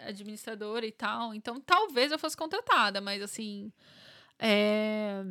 [0.06, 1.34] administradora e tal.
[1.34, 3.72] Então, talvez eu fosse contratada, mas assim.
[4.38, 5.22] é,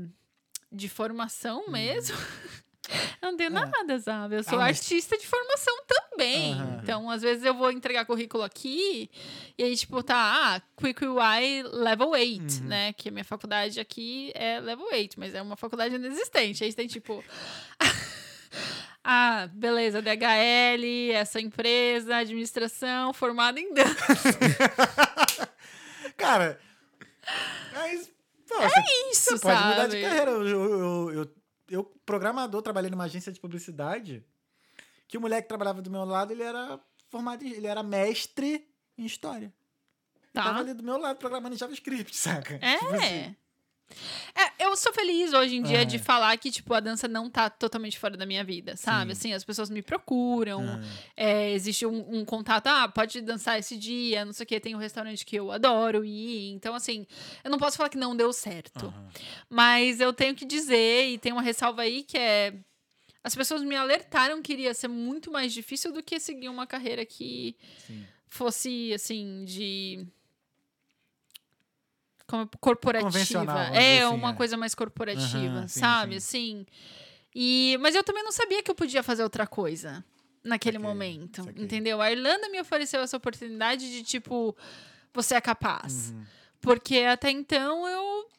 [0.72, 2.16] De formação mesmo.
[3.22, 3.52] Não tenho É.
[3.66, 4.36] nada, sabe?
[4.38, 5.99] Eu sou Ah, mas- artista de formação também.
[6.24, 6.80] Aham.
[6.84, 9.10] Então, às vezes eu vou entregar currículo aqui
[9.58, 10.16] e aí, tipo, tá,
[10.56, 12.68] ah, Quick UI Level 8, Uhum.
[12.68, 12.94] né?
[12.94, 16.64] Que a minha faculdade aqui é Level 8, mas é uma faculdade inexistente.
[16.64, 17.24] Aí tem, tipo.
[19.02, 23.98] Ah, beleza, DHL, essa empresa, administração, formada em dança.
[26.18, 26.60] Cara,
[27.74, 28.12] mas.
[28.48, 28.80] Pô, você,
[29.12, 29.70] Isso, você pode sabe?
[29.70, 30.32] mudar de carreira.
[30.32, 31.32] Eu, eu, eu,
[31.70, 34.24] eu, programador, trabalhei numa agência de publicidade.
[35.10, 36.80] Que o moleque que trabalhava do meu lado, ele era
[37.10, 38.66] formado, ele era mestre
[38.98, 39.52] em história.
[40.32, 40.60] Tava Tá.
[40.60, 42.58] ali do meu lado programando em JavaScript, saca?
[42.62, 42.78] É.
[42.78, 43.36] Tipo assim,
[44.36, 45.86] É, eu sou feliz hoje em dia É.
[45.86, 49.14] de falar que, tipo, a dança não tá totalmente fora da minha vida, sabe?
[49.14, 50.80] Assim, as pessoas me procuram, ah,
[51.18, 54.76] é, existe um, um contato, ah, pode dançar esse dia, não sei o que, tem
[54.76, 56.52] um restaurante que eu adoro ir.
[56.52, 57.08] Então, assim,
[57.44, 58.86] eu não posso falar que não deu certo.
[58.86, 59.10] aham.
[59.50, 62.54] Mas eu tenho que dizer, e tem uma ressalva aí que é.
[63.24, 67.06] As pessoas me alertaram que iria ser muito mais difícil do que seguir uma carreira
[67.06, 67.56] que
[67.86, 68.06] Sim.
[68.28, 70.08] fosse, assim, de.
[72.26, 73.60] Como, corporativa.
[73.74, 74.34] É, assim, uma é.
[74.34, 76.22] coisa mais corporativa, sim, sabe?
[76.22, 76.62] sim.
[76.62, 76.66] Assim.
[77.36, 80.04] E, mas eu também não sabia que eu podia fazer outra coisa
[80.44, 81.44] naquele Saquei, momento.
[81.44, 81.64] saquei.
[81.64, 82.02] Entendeu?
[82.02, 84.56] A Irlanda me ofereceu essa oportunidade de, tipo,
[85.14, 86.12] você é capaz.
[86.12, 86.26] Uhum.
[86.62, 88.30] Porque até então eu.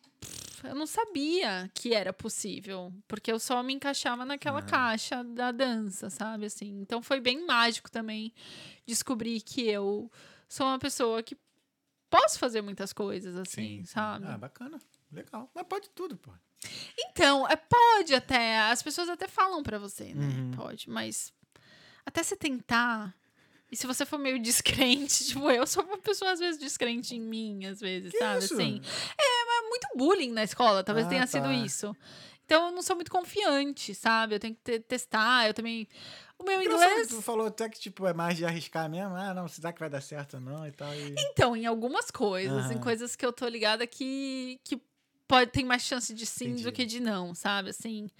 [0.62, 2.92] Eu não sabia que era possível.
[3.09, 4.66] Porque eu só me encaixava naquela Aham.
[4.68, 6.47] caixa da dança, sabe?
[6.47, 6.80] Assim.
[6.82, 8.32] Então foi bem mágico também
[8.86, 10.10] descobrir que eu
[10.48, 11.36] sou uma pessoa que
[12.10, 13.84] posso fazer muitas coisas, assim, Sim, sim.
[13.86, 14.26] sabe?
[14.28, 14.78] Ah, bacana.
[15.10, 15.51] Legal.
[15.55, 16.30] Mas pode tudo, pô.
[16.98, 18.59] Então, é, pode até.
[18.60, 20.26] As pessoas até falam pra você, né?
[20.26, 20.51] Uhum.
[20.51, 21.32] Pode, mas
[22.05, 23.14] até você tentar.
[23.72, 27.20] E se você for meio descrente, tipo, eu sou uma pessoa às vezes descrente em
[27.20, 28.44] mim, às vezes, Que sabe?
[28.44, 28.55] isso?
[28.55, 28.82] Assim.
[29.16, 29.40] É,
[29.70, 31.26] muito bullying na escola, talvez Ah, tenha tá.
[31.28, 31.97] sido isso.
[32.44, 34.34] Então eu não sou muito confiante, sabe?
[34.34, 35.86] Eu tenho que te- testar, eu também.
[36.38, 37.09] O meu inglês.
[37.09, 39.14] Tu falou até que, tipo, é mais de arriscar mesmo.
[39.14, 40.92] Ah, não, será que vai dar certo ou não e tal.
[40.92, 41.14] E...
[41.16, 42.80] Então, em algumas coisas, em Aham.
[42.82, 44.80] coisas que eu tô ligada que, que
[45.28, 46.64] pode ter mais chance de sim Entendi.
[46.64, 47.70] do que de não, sabe?
[47.70, 48.10] Assim,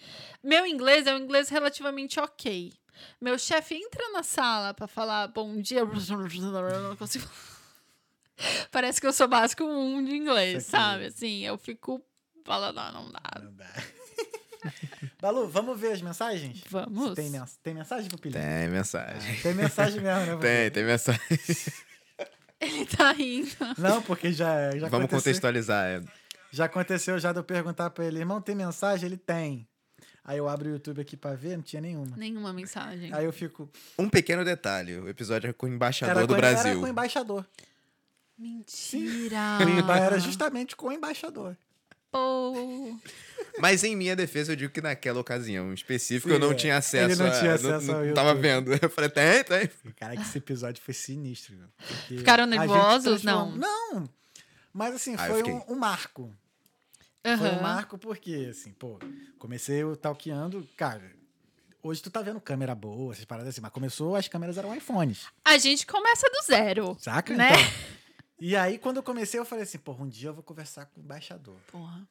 [0.45, 2.73] meu inglês é um inglês relativamente ok.
[3.21, 7.27] Meu chefe entra na sala pra falar bom dia, eu não consigo.
[8.71, 11.07] Parece que eu sou básico um de inglês, sabe?
[11.07, 12.03] Assim, eu fico
[12.45, 13.21] falando, não, não dá.
[13.43, 13.71] Não dá.
[15.21, 16.63] Balu, vamos ver as mensagens?
[16.69, 17.15] Vamos.
[17.15, 18.43] Tem, mens tem mensagem, Pupilinho?
[18.43, 19.37] Tem mensagem.
[19.41, 20.37] Tem mensagem mesmo, né?
[20.41, 21.21] Tem, tem mensagem.
[22.61, 23.51] Ele tá rindo.
[23.79, 25.19] Não, porque já, já Vamos aconteceu.
[25.19, 25.87] contextualizar.
[25.87, 26.03] é.
[26.53, 29.07] Já aconteceu já de eu perguntar pra ele, irmão, tem mensagem?
[29.07, 29.67] Ele tem.
[30.25, 32.17] Aí eu abro o YouTube aqui pra ver, não tinha nenhuma.
[32.17, 33.13] Nenhuma mensagem.
[33.15, 33.71] Aí eu fico.
[33.99, 36.81] Um pequeno detalhe: o episódio é com o embaixador Era do com, era Brasil.
[36.81, 37.47] com o embaixador.
[38.41, 39.59] Mentira!
[39.65, 41.57] O emba- Era justamente com o embaixador.
[42.11, 42.99] Pô.
[43.61, 46.55] Mas em minha defesa, eu digo que naquela ocasião em específico Sim, eu não é.
[46.55, 47.13] tinha acesso.
[47.13, 48.73] Ele não a- tinha acesso não, ao não tava vendo.
[48.83, 49.71] Eu falei, tem, tem.
[49.95, 51.55] Cara, que esse episódio foi sinistro.
[52.09, 53.23] Ficaram a nervosos?
[53.23, 54.09] transformou- Não.
[54.73, 56.35] Mas assim, Ah, foi um, um marco.
[57.23, 58.99] Foi um marco porque, assim, pô,
[59.39, 61.13] comecei o talqueando, cara.
[61.83, 65.27] Hoje tu tá vendo câmera boa, essas paradas assim, mas começou, as câmeras eram iPhones,
[65.45, 66.97] A gente começa do zero.
[67.01, 67.35] saca?
[67.37, 67.51] Né?
[67.53, 68.00] Então,
[68.41, 71.01] e aí, quando eu comecei, eu falei assim, porra, um dia eu vou conversar com
[71.01, 71.57] o embaixador.
[71.71, 72.09] Porra.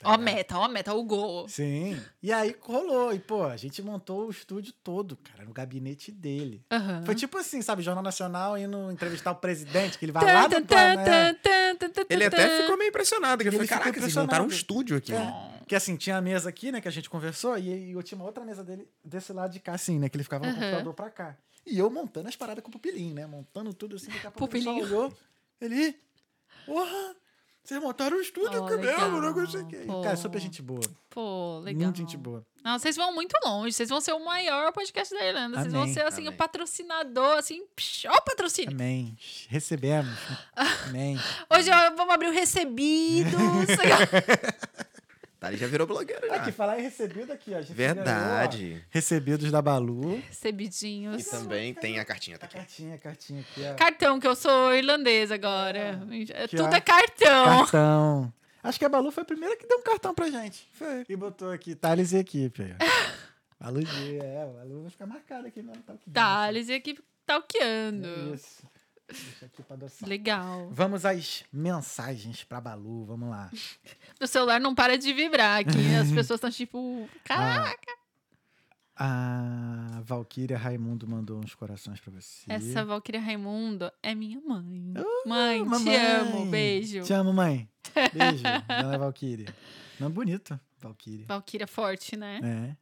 [0.00, 1.48] tá Ó, a meta, ó, a meta, o gol.
[1.48, 2.00] Sim.
[2.22, 3.12] E aí rolou.
[3.12, 6.64] E, pô, a gente montou o estúdio todo, cara, no gabinete dele.
[6.70, 7.02] Aham.
[7.04, 10.96] Foi tipo assim, sabe, Jornal Nacional indo entrevistar o presidente, que ele vai lá tan,
[10.96, 11.36] né?
[12.08, 13.42] Ele até ficou meio impressionado.
[13.42, 15.12] Que eu Ele falei, ficou caraca, vocês montaram um estúdio aqui.
[15.14, 15.56] É.
[15.66, 18.16] Que assim, tinha a mesa aqui, né, que a gente conversou, e, e eu tinha
[18.16, 20.60] uma outra mesa dele desse lado de cá, assim, né, que ele ficava no Aham.
[20.60, 21.36] computador pra cá.
[21.66, 24.46] E eu montando as paradas com o pupilinho, né, montando tudo assim, daqui a pouco
[24.46, 24.78] Pupilinho.
[24.78, 25.12] ele só olhou,
[25.60, 25.98] ele,
[26.64, 27.16] porra,
[27.64, 29.34] vocês montaram um estúdio Oh, aqui mesmo, não legal.
[29.34, 29.76] consegui.
[29.86, 30.02] Pô.
[30.02, 30.80] Cara, super gente boa,
[31.10, 31.82] Pô, legal.
[31.84, 32.46] muito gente boa.
[32.62, 33.72] Não, vocês vão muito longe.
[33.72, 35.60] Vocês vão ser o maior podcast da Irlanda.
[35.60, 36.36] Vocês vão ser, assim, o Amém.
[36.36, 38.72] patrocinador, assim, psh, ó o patrocínio.
[38.72, 39.16] Amém.
[39.48, 40.16] Recebemos.
[40.88, 41.16] Amém.
[41.48, 43.32] Hoje vamos abrir o recebidos.
[45.46, 46.34] Tá, ele já virou blogueiro já.
[46.36, 47.58] Aqui, falar em recebido aqui, ó.
[47.58, 48.58] a gente Verdade.
[48.64, 50.14] ganhou, ó, recebidos da Balu.
[50.14, 51.24] E Recebidinhos.
[51.26, 52.56] também tem a cartinha, tá A aqui.
[52.58, 53.74] cartinha, a cartinha aqui, ó.
[53.74, 56.00] Cartão, que eu sou irlandesa agora.
[56.34, 57.58] É, Que Tudo é cartão.
[57.60, 58.32] Cartão.
[58.62, 60.68] Acho que a Balu foi a primeira que deu um cartão pra gente.
[60.72, 61.04] Foi.
[61.08, 62.74] E botou aqui, Thales e equipe.
[63.60, 66.98] Balu G, é, a Balu vai ficar marcada aqui no tal que Thales e aqui
[67.24, 68.34] talqueando.
[68.34, 68.66] Isso.
[69.08, 70.08] Deixa aqui pra adoção.
[70.08, 70.68] Legal.
[70.72, 73.50] Vamos às mensagens pra Balu, vamos lá.
[74.20, 75.94] O celular não para de vibrar aqui.
[75.94, 77.92] As pessoas estão tipo, caraca.
[78.98, 82.50] A Valkyria Raimundo mandou uns corações pra você.
[82.50, 84.94] Essa Valkyria Raimundo é minha mãe.
[84.96, 85.96] Ah, mãe, te mamãe.
[85.96, 86.46] amo.
[86.46, 87.02] Beijo.
[87.02, 87.68] Te amo, mãe.
[87.94, 88.42] Beijo,
[88.82, 89.54] dona Valkyria.
[90.00, 91.26] Não bonito, Valkyria.
[91.28, 92.40] Valkyria forte, né?
[92.42, 92.76] É.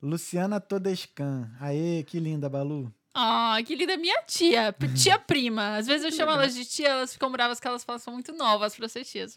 [0.00, 1.50] Luciana Todescan.
[1.60, 2.90] Aê, que linda, Balu.
[3.14, 5.76] Ah, que linda minha tia, tia prima.
[5.76, 8.32] Às vezes eu chamo elas de tia, elas ficam bravas que elas falam, são muito
[8.32, 9.34] novas pra ser tias.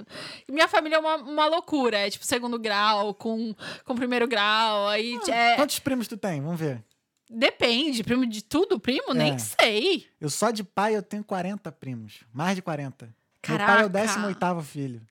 [0.48, 5.18] Minha família é uma, uma loucura, é tipo segundo grau com, com primeiro grau, aí
[5.30, 6.42] é, Quantos primos tu tem?
[6.42, 6.84] Vamos ver.
[7.28, 9.14] depende, primo de tudo, primo?
[9.16, 9.38] Nem É.
[9.40, 10.08] sei.
[10.20, 12.20] Eu só de pai eu tenho 40 primos.
[12.32, 13.06] Mais de 40.
[13.06, 13.86] Meu pai é Caraca.
[13.86, 15.02] o 18 filho.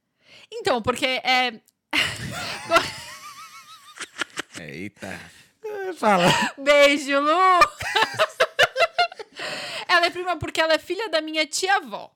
[0.52, 1.60] Então, porque é...
[4.60, 5.18] Eita.
[5.64, 6.24] É, Fala.
[6.58, 7.30] Beijo, Lu!
[10.00, 12.10] ela é prima porque ela é filha da minha tia-avó.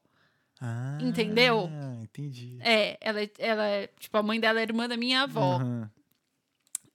[0.61, 1.71] Ah, Entendeu?
[2.03, 2.59] entendi.
[2.63, 5.57] É, ela, é- ela é, tipo, a mãe dela é irmã da minha avó.
[5.57, 5.91] Aham.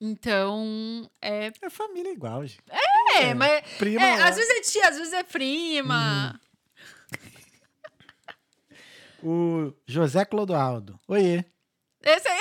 [0.01, 1.51] Então, é...
[1.61, 2.61] É família igual, gente.
[2.69, 3.33] É, É.
[3.33, 3.61] mas...
[3.77, 4.01] Prima.
[4.01, 4.29] É, lá.
[4.29, 6.39] às vezes é tia, às vezes é prima.
[9.21, 10.97] O José Clodoaldo.
[11.07, 11.43] Oiê.
[12.01, 12.39] Esse, aí,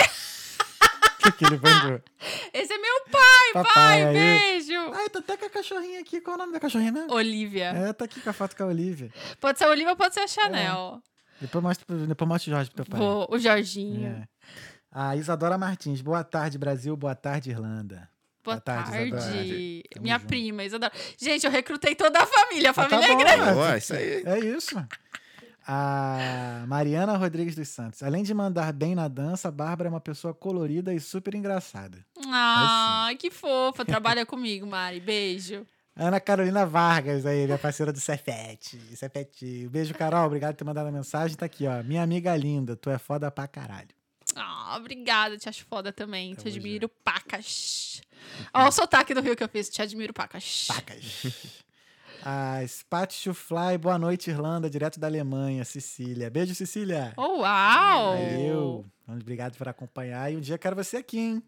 [1.29, 2.01] O que, que ele mandou?
[2.53, 4.15] esse é meu pai, Papai, pai, aí.
[4.15, 4.93] beijo.
[4.95, 6.21] Ai, tá até com a cachorrinha aqui.
[6.21, 7.13] Qual é o nome da cachorrinha mesmo?
[7.13, 7.67] Olivia.
[7.71, 9.11] É, tá aqui com a foto com a Olivia.
[9.41, 11.03] Pode ser a Olivia, pode ser a Chanel.
[11.41, 13.01] Depois mostra, depois mostra o Jorge pro teu pai.
[13.31, 14.09] O Jorginho.
[14.09, 14.29] É.
[14.91, 16.01] A Isadora Martins.
[16.01, 16.97] Boa tarde, Brasil.
[16.97, 18.09] Boa tarde, Irlanda.
[18.43, 19.83] Boa, Boa tarde, tarde.
[20.01, 20.27] Minha junto.
[20.29, 20.93] prima, Isadora.
[21.19, 22.71] Gente, eu recrutei toda a família.
[22.71, 23.43] A família tá é bom, grande.
[23.45, 23.53] né?
[23.53, 24.23] Boa, isso aí.
[24.25, 24.75] É isso.
[25.71, 28.03] A Mariana Rodrigues dos Santos.
[28.03, 32.03] Além de mandar bem na dança, a Bárbara é uma pessoa colorida e super engraçada.
[32.27, 33.85] Ah, que fofa.
[33.85, 34.99] Trabalha comigo, Mari.
[34.99, 35.67] Beijo.
[35.95, 38.81] Ana Carolina Vargas, aí, minha parceira do Cefete.
[38.97, 39.69] Cefete.
[39.69, 40.25] Beijo, Carol.
[40.25, 41.37] Obrigado por ter mandado a mensagem.
[41.37, 41.83] Tá aqui, ó.
[41.83, 43.89] Minha amiga linda, tu é foda pra caralho.
[44.35, 45.37] Ah, obrigada.
[45.37, 46.35] Te acho foda também.
[46.35, 48.01] Te admiro pacas.
[48.55, 49.69] Ó, o sotaque do Rio que eu fiz.
[49.69, 50.67] Te admiro pacas.
[50.67, 51.25] Pacas.
[52.25, 56.29] A Spat to Fly, boa noite, Irlanda, direto da Alemanha, Cecília.
[56.29, 57.13] Beijo, Cecília.
[57.17, 58.17] Oh, uau!
[58.17, 58.85] Valeu.
[59.07, 60.31] Obrigado por acompanhar.
[60.33, 61.43] E um dia quero você aqui, hein?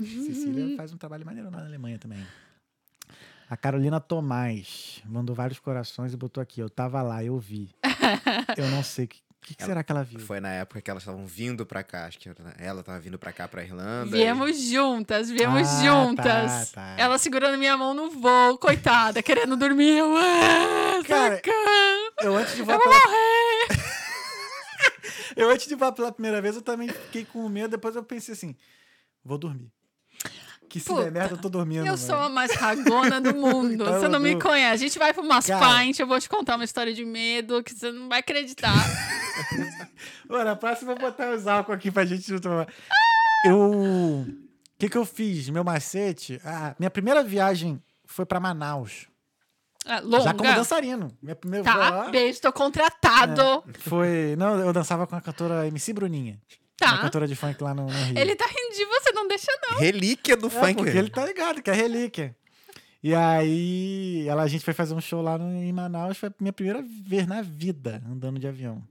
[0.00, 2.24] Cecília faz um trabalho maneiro lá na Alemanha também.
[3.48, 6.60] A Carolina Tomás mandou vários corações e botou aqui.
[6.60, 7.70] Eu tava lá, eu vi.
[8.56, 9.04] Eu não sei.
[9.04, 10.18] O que, que, que será que ela viu?
[10.20, 12.06] Foi na época que elas estavam vindo pra cá.
[12.06, 14.10] Acho que ela tava vindo pra cá, pra Irlanda.
[14.10, 16.70] Viemos juntas, viemos Ah, juntas.
[16.70, 16.94] tá, tá.
[16.98, 19.98] Ela segurando minha mão no voo, coitada, querendo dormir.
[19.98, 21.42] Eu, ah, Cara,
[22.22, 22.98] Eu antes de eu voar vou pela...
[23.00, 23.84] morrer.
[25.36, 27.68] eu antes de voar pela primeira vez, eu também fiquei com medo.
[27.70, 28.56] Depois eu pensei assim,
[29.24, 29.70] vou dormir.
[30.68, 31.80] Que se Puta, der merda, eu tô dormindo.
[31.86, 31.98] Eu velho.
[31.98, 33.74] sou a mais ragona do mundo.
[33.74, 34.72] Então você não me eu- conhece.
[34.72, 35.78] A gente vai pra umas Cara.
[35.80, 38.72] pints, eu vou te contar uma história de medo que você não vai acreditar.
[40.28, 42.68] Ô, na próxima eu vou botar os álcool aqui pra gente não tomar.
[43.46, 43.70] Eu.
[43.72, 44.26] O
[44.78, 45.48] que, que eu fiz?
[45.50, 46.40] Meu macete.
[46.44, 49.06] Ah, minha primeira viagem foi pra Manaus.
[49.86, 50.24] Ah, Longa.
[50.24, 51.16] Já como dançarino.
[51.22, 53.62] Minha primeira Tá, beijo, tô contratado.
[53.80, 54.34] foi.
[54.36, 56.40] Não, eu dançava com a cantora MC Bruninha.
[56.82, 56.98] Uma Tá.
[57.02, 58.18] cantora de funk lá no, no Rio.
[58.18, 59.78] Ele tá rindo de você, não deixa não.
[59.78, 60.74] Relíquia do É, funk.
[60.74, 62.36] porque ele tá ligado, que é relíquia.
[63.02, 66.16] E aí, ela, a gente foi fazer um show lá no, em Manaus.
[66.18, 68.82] Foi a minha primeira vez na vida andando de avião.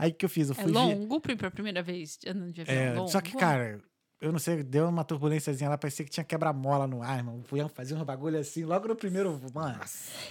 [0.00, 0.48] Aí o que eu fiz?
[0.48, 0.72] Eu É fui.
[0.72, 2.74] longo pra pra primeira vez andando de avião.
[2.76, 3.08] É, longo.
[3.08, 3.80] só que, cara,
[4.20, 7.42] eu não sei, deu uma turbulênciazinha lá, parecia que tinha quebra-mola no ar, irmão.
[7.50, 9.80] O Ian fazia um bagulho assim, logo no primeiro, voo, mano.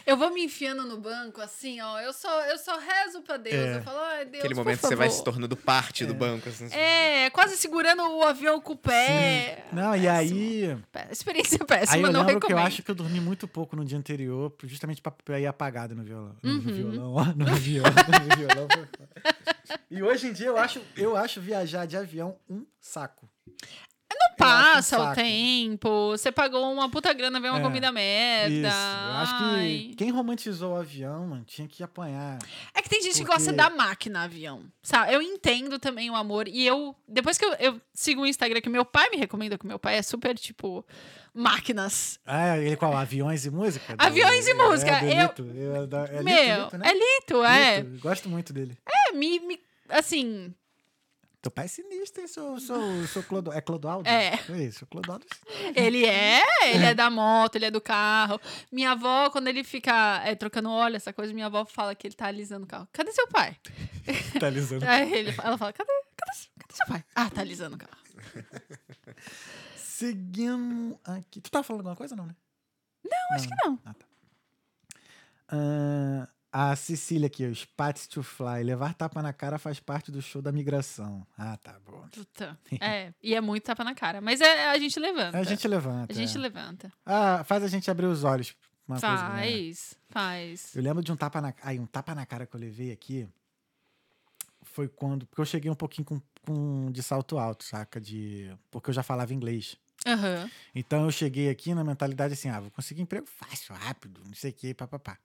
[0.06, 2.00] Eu vou me enfiando no banco, assim, ó.
[2.00, 3.56] Eu só, eu só rezo pra Deus.
[3.56, 3.78] É.
[3.78, 6.14] Eu falo, ai, Deus, Aquele por momento que você vai se favor." tornando parte do
[6.14, 6.48] banco.
[6.50, 9.66] Assim, É, quase segurando o avião com o pé.
[9.74, 10.78] Não, e aí.
[11.10, 12.46] Experiência Aí péssima, eu não recomendo.
[12.46, 15.48] que eu acho que eu dormi muito pouco no dia anterior, justamente pra, pra ir
[15.48, 16.36] apagado no violão.
[16.44, 16.60] No, Uhum.
[16.62, 18.68] no violão, ó, no violão, no violão.
[19.90, 23.28] E hoje em dia eu acho, eu acho viajar de avião um saco.
[24.12, 26.10] Não passa um o tempo.
[26.12, 28.54] Você pagou uma puta grana, veio uma É, comida merda.
[28.54, 28.68] Isso.
[28.68, 32.40] Eu acho que quem romantizou o avião, mano, tinha que apanhar.
[32.74, 34.64] É que tem gente que Porque- gosta da máquina avião.
[34.82, 35.14] Sabe?
[35.14, 36.48] Eu entendo também o amor.
[36.48, 39.68] E eu, depois que eu, eu sigo o Instagram, que meu pai me recomenda, que
[39.68, 40.86] meu pai é super, tipo,
[41.34, 42.20] máquinas.
[42.26, 42.96] Ah, ele qual?
[42.96, 43.96] Aviões e música?
[43.98, 45.58] Aviões e música, É, do eu- Lito.
[45.60, 46.88] Eu- da- é Lito, Meu, Lito, né?
[46.90, 47.82] é lito, é.
[47.82, 48.78] Lito, Gosto muito dele.
[48.88, 49.60] É, me, me-
[49.90, 50.54] assim,
[51.42, 52.28] Teu pai é sinistro, hein?
[52.28, 53.54] Sou, sou, sou Clodo...
[53.54, 54.10] É Clodoaldo?
[54.10, 54.34] É.
[54.50, 55.26] É isso, Clodoaldo.
[55.74, 56.42] ele é,
[56.76, 58.40] ele é da moto, ele é do carro.
[58.70, 62.16] Minha avó, quando ele fica é, trocando óleo, essa coisa, minha avó fala que ele
[62.16, 62.88] tá alisando o carro.
[62.92, 63.58] Cadê seu pai?
[64.40, 64.86] Tá alisando.
[64.86, 67.04] Aí ele, ela fala, cadê, cadê, cadê seu pai?
[67.16, 67.98] Ah, tá alisando o carro.
[69.76, 71.40] Seguimos aqui.
[71.40, 72.36] Tu tava falando alguma coisa, não, né?
[73.04, 73.80] Não, acho que não.
[73.86, 74.06] Ah, tá.
[75.50, 78.64] Ah, A Cecília aqui, os Pats to Fly.
[78.64, 81.26] Levar tapa na cara faz parte do show da migração.
[81.38, 82.08] Ah, tá bom.
[82.12, 82.58] Puta.
[82.82, 84.20] É, e é muito tapa na cara.
[84.20, 85.38] Mas é, a gente levanta.
[85.38, 86.12] A gente levanta.
[86.12, 86.40] A gente é.
[86.40, 86.92] levanta.
[87.06, 88.56] Ah, faz a gente abrir os olhos.
[88.88, 89.44] Uma coisa, né?
[89.44, 90.76] Faz, faz.
[90.76, 93.30] Eu lembro de um tapa na Aí, um tapa na cara que eu levei aqui.
[94.64, 95.28] Foi quando.
[95.28, 98.02] Porque eu cheguei um pouquinho com, com de salto alto, saca?
[98.02, 98.52] De.
[98.72, 99.78] Porque eu já falava inglês.
[100.08, 100.50] Aham.
[100.74, 104.50] Então eu cheguei aqui na mentalidade assim: ah, vou conseguir emprego fácil, rápido, não sei
[104.50, 105.20] o que, papapá.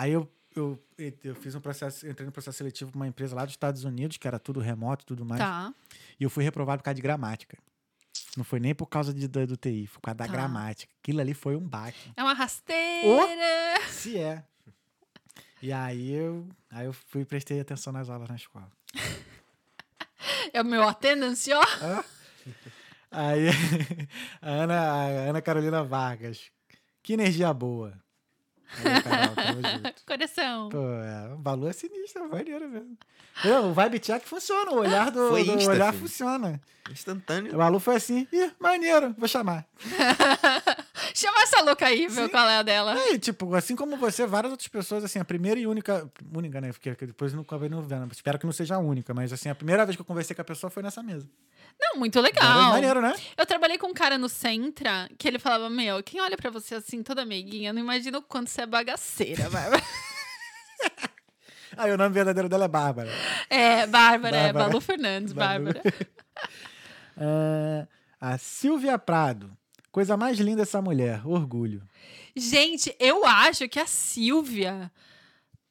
[0.00, 0.78] Aí eu, eu,
[1.24, 4.16] eu fiz um processo, entrei no processo seletivo pra uma empresa lá dos Estados Unidos,
[4.16, 5.40] que era tudo remoto e tudo mais.
[5.40, 5.74] Tá.
[6.20, 7.58] E eu fui reprovado por causa de gramática.
[8.36, 10.32] Não foi nem por causa de, da- do TI, foi por causa da Tá.
[10.32, 10.92] gramática.
[11.02, 12.12] Aquilo ali foi um baque.
[12.16, 13.80] É uma rasteira.
[13.88, 14.44] Se é.
[15.60, 18.70] E aí eu, aí eu fui e prestei atenção nas aulas na escola.
[20.52, 21.62] É o meu attendance, ó.
[23.10, 23.46] Aí
[24.42, 26.50] a Ana, a Ana Carolina Vargas.
[27.02, 27.92] Que energia boa.
[28.84, 30.04] Aí, Carol, tamo junto.
[30.06, 30.68] Coração.
[30.68, 32.96] Pô, é, o valor é sinistro, é maneiro mesmo.
[33.44, 36.02] Não, o vibe check funciona, o olhar do, Foi do insta, olhar filho.
[36.08, 36.60] funciona.
[36.90, 37.54] Instantâneo.
[37.54, 39.64] O Malu foi assim, ih, maneiro, vou chamar.
[41.18, 42.28] Chama essa louca aí, Sim.
[42.28, 42.94] qual é a dela.
[42.94, 46.08] Aí, tipo, assim como você, várias outras pessoas, assim, a primeira e única.
[46.32, 46.70] Única, né?
[46.72, 48.12] Porque depois nunca vi no vendo.
[48.12, 50.42] Espero que não seja a única, mas assim, a primeira vez que eu conversei com
[50.42, 51.28] a pessoa foi nessa mesa.
[51.80, 52.70] Não, muito Era legal.
[52.70, 53.12] Maneiro, né?
[53.36, 56.76] Eu trabalhei com um cara no Centra que ele falava: Meu, quem olha pra você
[56.76, 59.82] assim, toda meiguinha, não imagina o quanto você é bagaceira, Bárbara.
[61.76, 63.10] Aí o nome verdadeiro dela é Bárbara.
[63.50, 64.68] é, Bárbara, é Bárbara.
[64.68, 65.64] Balu Fernandes, Balu.
[65.64, 65.82] Bárbara.
[67.16, 67.88] Ah,
[68.34, 69.57] a Silvia Prado.
[69.90, 71.82] Coisa mais linda essa mulher, orgulho.
[72.36, 74.92] Gente, eu acho que a Silvia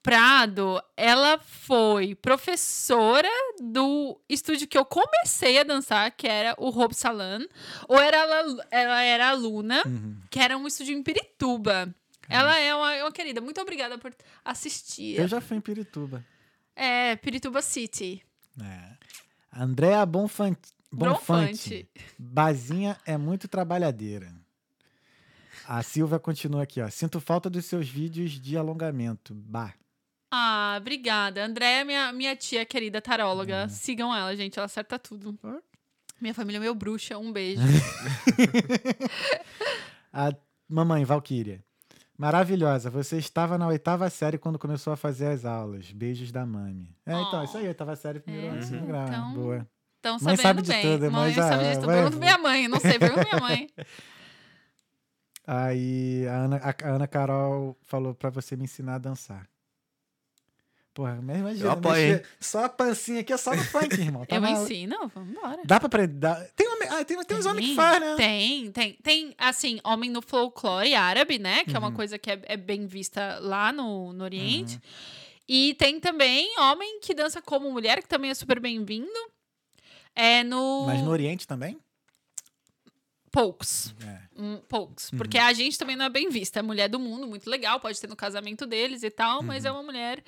[0.02, 3.30] Prado, ela foi professora
[3.62, 7.42] do estúdio que eu comecei a dançar, que era o Hope Salon,
[7.90, 10.18] ou era ela, ela era aluna, Uhum.
[10.32, 11.94] que era um estúdio em Pirituba.
[12.30, 13.40] Ela é uma, é uma querida.
[13.42, 14.14] Muito obrigada por
[14.46, 15.20] assistir.
[15.20, 16.26] Eu já fui em Pirituba.
[16.76, 18.22] É, Pirituba City.
[18.62, 18.98] É.
[19.62, 20.70] Andréa Bonfante.
[20.98, 21.88] Bonfante.
[22.18, 24.34] Bazinha é muito trabalhadeira.
[25.68, 26.90] A Silvia continua aqui, ó.
[26.90, 29.34] Sinto falta dos seus vídeos de alongamento.
[29.36, 29.74] Bah.
[30.32, 31.46] Ah, obrigada.
[31.46, 33.68] Andréia é minha, minha tia querida taróloga.
[33.70, 34.58] Sigam ela, gente.
[34.58, 35.38] Ela acerta tudo.
[36.20, 37.18] Minha família é meu bruxa.
[37.18, 37.62] Um beijo.
[40.12, 40.34] A
[40.68, 41.64] mamãe, Valquíria.
[42.18, 42.90] Maravilhosa.
[42.90, 45.92] Você estava na oitava série quando começou a fazer as aulas.
[45.92, 46.96] Beijos da mami.
[47.06, 47.44] É, então, Oh.
[47.44, 47.68] isso aí.
[47.68, 49.08] Oitava série, primeiro É, ano, segundo grau.
[49.08, 49.68] Então, Boa.
[49.98, 50.82] Estão Mãe sabendo sabe de bem.
[50.82, 51.88] tudo, mãe sabe de tudo.
[51.88, 52.68] Pergunta minha mãe.
[52.68, 53.70] Não sei, pergunta minha mãe.
[55.46, 59.48] Aí a Ana, a Ana Carol falou pra você me ensinar a dançar.
[60.94, 64.26] Porra, mas imagina, Eu apoio, mexer- só a pancinha aqui é só no funk, irmão.
[64.26, 64.64] Tá eu maluco?
[64.64, 65.12] ensino.
[65.14, 65.62] Vamos embora.
[65.64, 66.52] Dá pra aprender.
[66.56, 68.16] Tem, homem, ah, tem, tem uns homens que faz, né?
[68.18, 68.94] Tem, tem.
[69.04, 71.64] Tem, assim, homem no folclore árabe, né?
[71.66, 71.94] Que é uma Uhum.
[71.94, 74.82] coisa que é, é bem vista lá no, no Oriente.
[75.48, 79.08] E tem também homem que dança como mulher, que também é super bem-vindo.
[80.20, 80.86] É no.
[80.88, 81.78] Mas no Oriente também?
[83.32, 83.94] Poucos.
[84.04, 84.20] É.
[84.42, 85.12] Hum, poucos.
[85.12, 85.18] Uhum.
[85.20, 86.60] Porque a gente também não é bem vista.
[86.60, 89.70] É mulher do mundo, muito legal, pode ter no casamento deles e tal, mas Uhum.
[89.70, 90.24] é uma mulher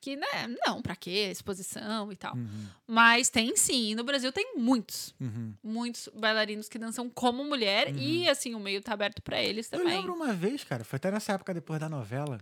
[0.00, 0.26] que, né,
[0.66, 1.28] não, pra quê?
[1.30, 2.34] Exposição e tal.
[2.34, 5.54] Uhum, Mas tem sim, e no Brasil tem muitos, uhum.
[5.62, 9.78] muitos bailarinos que dançam como mulher e, assim, o meio tá aberto pra eles Eu
[9.78, 9.96] também.
[9.96, 12.40] lembro uma vez, cara, foi até nessa época depois da novela.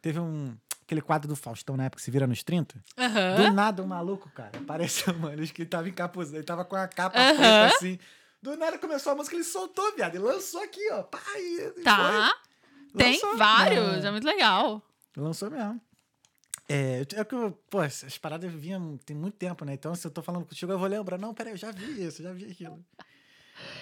[0.00, 0.56] Teve um.
[0.90, 2.74] Aquele quadro do Faustão na época que se vira nos 30.
[2.98, 3.36] Aham.
[3.36, 5.40] Do nada, um maluco, cara, apareceu, mano.
[5.40, 7.36] Acho que ele tava encapuzado, ele tava com a capa Aham.
[7.36, 7.96] preta assim.
[8.42, 10.16] Do nada começou a música, ele soltou, viado.
[10.16, 11.04] E lançou aqui, ó.
[11.04, 12.34] Pá, e Tá.
[12.96, 13.36] Tem Lançou.
[13.36, 14.08] vários, É.
[14.08, 14.82] é muito legal.
[15.16, 15.80] Lançou mesmo.
[16.68, 17.36] É, é que,
[17.70, 19.74] pô, essas paradas vinham tem muito tempo, né?
[19.74, 21.18] Então, se eu tô falando contigo, eu vou lembrar.
[21.18, 22.84] Não, peraí, eu já vi isso, eu já vi aquilo.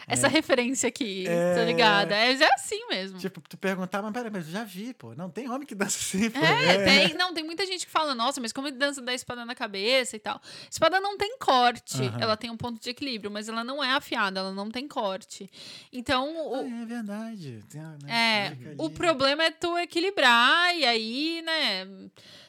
[0.07, 1.55] Essa referência aqui, É.
[1.55, 2.15] tô ligada.
[2.15, 3.19] É, é assim mesmo.
[3.19, 5.15] Tipo, tu perguntar, mas peraí, mas eu já vi, pô.
[5.15, 6.39] Não, tem homem que dança assim, pô.
[6.39, 9.45] É, tem, não, tem muita gente que fala, nossa, mas como ele dança da espada
[9.45, 10.41] na cabeça e tal.
[10.71, 12.19] Espada não tem corte, Aham.
[12.21, 15.51] ela tem um ponto de equilíbrio, mas ela não é afiada, ela não tem corte.
[15.93, 17.65] Então, Ah, o, é verdade.
[17.71, 21.87] Tem né, é, o problema é tu equilibrar e aí, né,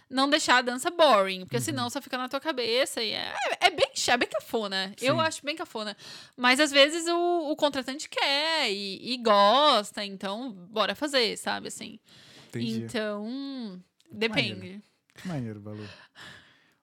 [0.10, 3.70] não deixar a dança boring, porque senão só fica na tua cabeça e é, é
[3.70, 4.94] bem chato, é bem cafona.
[5.00, 5.22] Eu Sim.
[5.22, 5.96] acho bem cafona.
[6.36, 12.00] Mas às vezes o, o contratante quer e, e gosta, então bora fazer, sabe, assim.
[12.48, 12.82] Entendi.
[12.82, 13.82] Então,
[14.12, 14.82] depende.
[15.16, 15.88] Que maneiro, Balu.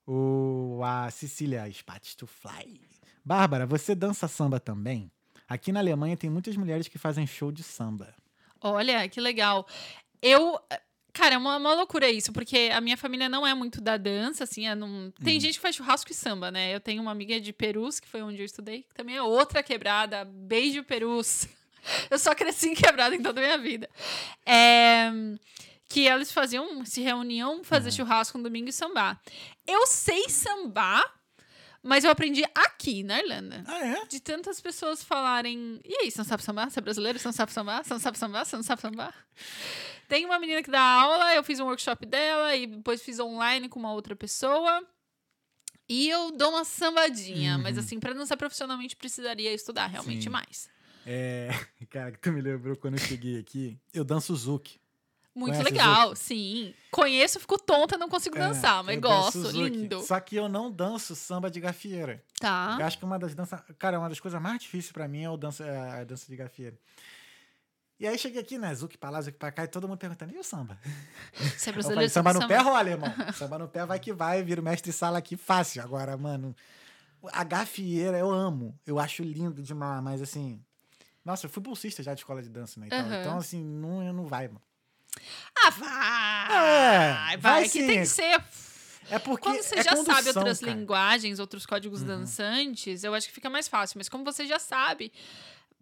[0.06, 2.80] O, a Cecília Spats to Fly.
[3.24, 5.10] Bárbara, você dança samba também?
[5.48, 8.14] Aqui na Alemanha tem muitas mulheres que fazem show de samba.
[8.60, 9.66] Olha, que legal.
[10.22, 10.60] Eu.
[11.16, 14.44] Cara, é uma, uma loucura isso, porque a minha família não é muito da dança,
[14.44, 14.66] assim.
[14.68, 16.74] é não- Tem gente que faz churrasco e samba, né?
[16.74, 19.62] Eu tenho uma amiga de Perus, que foi onde eu estudei, que também é outra
[19.62, 20.24] quebrada.
[20.24, 21.48] Beijo, Perus.
[22.10, 23.88] Eu só cresci em quebrada em toda a minha vida.
[24.44, 25.08] É,
[25.88, 29.20] que eles faziam, se reuniam, fazer churrasco no domingo e sambar.
[29.64, 31.04] Eu sei sambar,
[31.82, 33.62] mas eu aprendi aqui, na Irlanda.
[33.68, 34.04] Ah, é?
[34.06, 35.80] De tantas pessoas falarem.
[35.84, 36.68] E aí, você não sabe sambar?
[36.70, 37.18] Você é brasileiro?
[37.20, 37.84] Você não sabe sambar?
[37.84, 38.44] Você não sabe sambar?
[38.44, 39.14] Você não sabe sambar?
[40.08, 43.68] Tem uma menina que dá aula, eu fiz um workshop dela e depois fiz online
[43.68, 44.84] com uma outra pessoa.
[45.88, 50.30] E eu dou uma sambadinha, mas assim, pra dançar profissionalmente precisaria estudar realmente Sim.
[50.30, 50.68] mais.
[51.06, 51.50] É,
[51.88, 53.78] cara, que tu me lembrou quando eu cheguei aqui.
[53.94, 54.78] Eu danço Zouk.
[55.36, 56.72] Muito Conhece legal, sim.
[56.90, 60.00] Conheço, fico tonta, não consigo dançar, mas É, danço gosto, lindo.
[60.00, 62.24] Só que eu não danço samba de gafieira.
[62.40, 62.78] Tá.
[62.80, 63.60] Eu acho que uma das danças.
[63.78, 65.62] Cara, uma das coisas mais difíceis pra mim é o dança,
[66.00, 66.78] a dança de gafieira.
[67.98, 68.74] E aí cheguei aqui, né?
[68.74, 70.78] Zuc pra lá, Zuc pra cá, e todo mundo perguntando: e o samba?
[71.32, 73.14] Você é Eu falei, brasileiro, samba sabe no pé rola, irmão.
[73.32, 75.82] Samba no pé vai que vai, vira o mestre sala aqui fácil.
[75.82, 76.54] Agora, mano,
[77.32, 78.78] a gafieira eu amo.
[78.86, 80.62] Eu acho lindo demais, mas assim.
[81.24, 82.86] Nossa, eu fui bolsista já de escola de dança, né?
[82.86, 83.00] e tal.
[83.00, 83.20] Aham.
[83.20, 84.62] Então, assim, não, não vai, mano.
[85.64, 87.32] Ah, vai!
[87.32, 87.86] É, vai, vai que sim.
[87.86, 88.44] tem que ser.
[89.10, 89.48] É porque.
[89.48, 90.72] Quando você é já sabe condução, outras cara.
[90.72, 90.78] Uhum.
[90.78, 93.98] linguagens, outros códigos dançantes, eu acho que fica mais fácil.
[93.98, 95.12] Mas como você já sabe.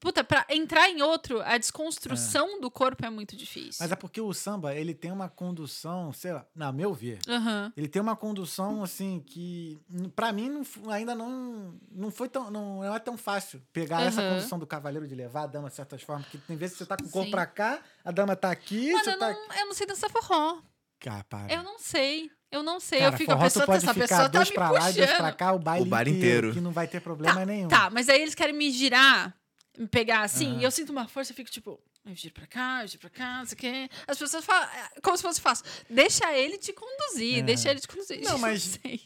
[0.01, 3.79] Puta, pra entrar em outro, a desconstrução do corpo é muito difícil.
[3.81, 7.73] Mas é porque o samba, ele tem uma condução, sei lá, na meu ver, Aham.
[7.77, 9.79] Ele tem uma condução assim que
[10.15, 14.29] pra mim não ainda não não foi tão não é tão fácil pegar essa Aham.
[14.31, 16.87] condução do cavaleiro de levar a dama de certas formas, porque tem vezes que você
[16.89, 17.31] tá com o corpo Sim.
[17.31, 20.61] pra cá, a dama tá aqui, você eu tá não, eu não sei dançar forró.
[21.01, 21.53] Cara, para.
[21.53, 22.31] Eu não sei.
[22.51, 23.01] Eu não sei.
[23.01, 24.95] Cara, eu fico, a pessoa, pode essa ficar pessoa tá dois me pra lá e
[24.95, 25.37] dois pra puxando.
[25.37, 26.53] cá, o baile, O bar inteiro.
[26.53, 27.69] que não vai ter problema nenhum.
[27.69, 29.37] Tá, mas aí eles querem me girar,
[29.79, 32.83] me pegar assim, e eu sinto uma força, eu fico tipo, eu giro pra cá,
[32.83, 33.91] eu giro pra cá, não sei o quê.
[34.07, 35.65] As pessoas falam, é, como se fosse fácil.
[35.91, 37.43] Deixa ele te conduzir, É.
[37.43, 38.21] deixa ele te conduzir.
[38.23, 39.01] Não, mas- sei.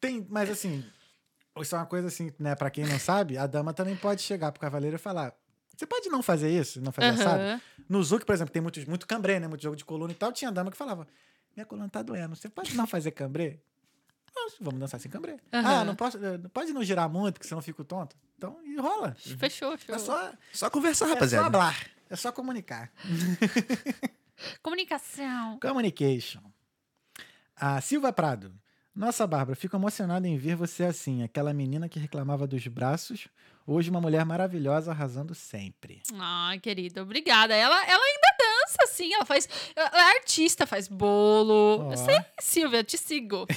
[0.00, 0.84] Tem, mas assim,
[1.60, 4.50] isso é uma coisa assim, né, para quem não sabe, a dama também pode chegar
[4.52, 5.32] pro cavaleiro e falar:
[5.76, 7.60] "Você pode não fazer isso, não fazer assado?" Aham.
[7.88, 9.46] No Zuc, por exemplo, tem muito, muito cambrê, né?
[9.46, 10.32] Muito jogo de coluna e tal.
[10.32, 11.06] Tinha dama que falava:
[11.54, 12.34] Minha coluna tá doendo.
[12.34, 13.60] Você pode não fazer cambrê?
[14.34, 15.38] Não, vamos dançar sem cambrê.
[15.52, 15.80] Aham.
[15.80, 18.16] Ah, não posso, eh, não pode não girar muito, porque senão eu fico tonto.
[18.42, 19.14] Então, e rola.
[19.38, 19.94] Fechou, fechou.
[19.94, 21.46] É só, Só conversar, é só rapaziada.
[21.46, 21.86] hablar.
[22.10, 22.90] É só comunicar.
[24.60, 25.60] Comunicação.
[25.60, 26.40] Communication.
[27.54, 28.52] A Silva Prado.
[28.94, 31.22] Nossa, Bárbara, fico emocionada em ver você assim.
[31.22, 33.28] Aquela menina que reclamava dos braços.
[33.64, 36.02] Hoje uma mulher maravilhosa arrasando sempre.
[36.18, 37.54] Ai, querida, obrigada.
[37.54, 39.14] Ela, ela ainda dança, sim.
[39.14, 39.48] Ela faz.
[39.76, 41.92] Ela é artista, faz bolo.
[41.92, 43.46] Eu sei, Silvia, te sigo.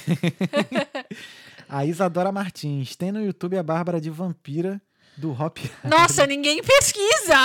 [1.68, 2.96] A Isadora Martins.
[2.96, 4.80] Tem no YouTube a Bárbara de Vampira
[5.16, 5.58] do Hop.
[5.84, 7.36] Nossa, ninguém pesquisa.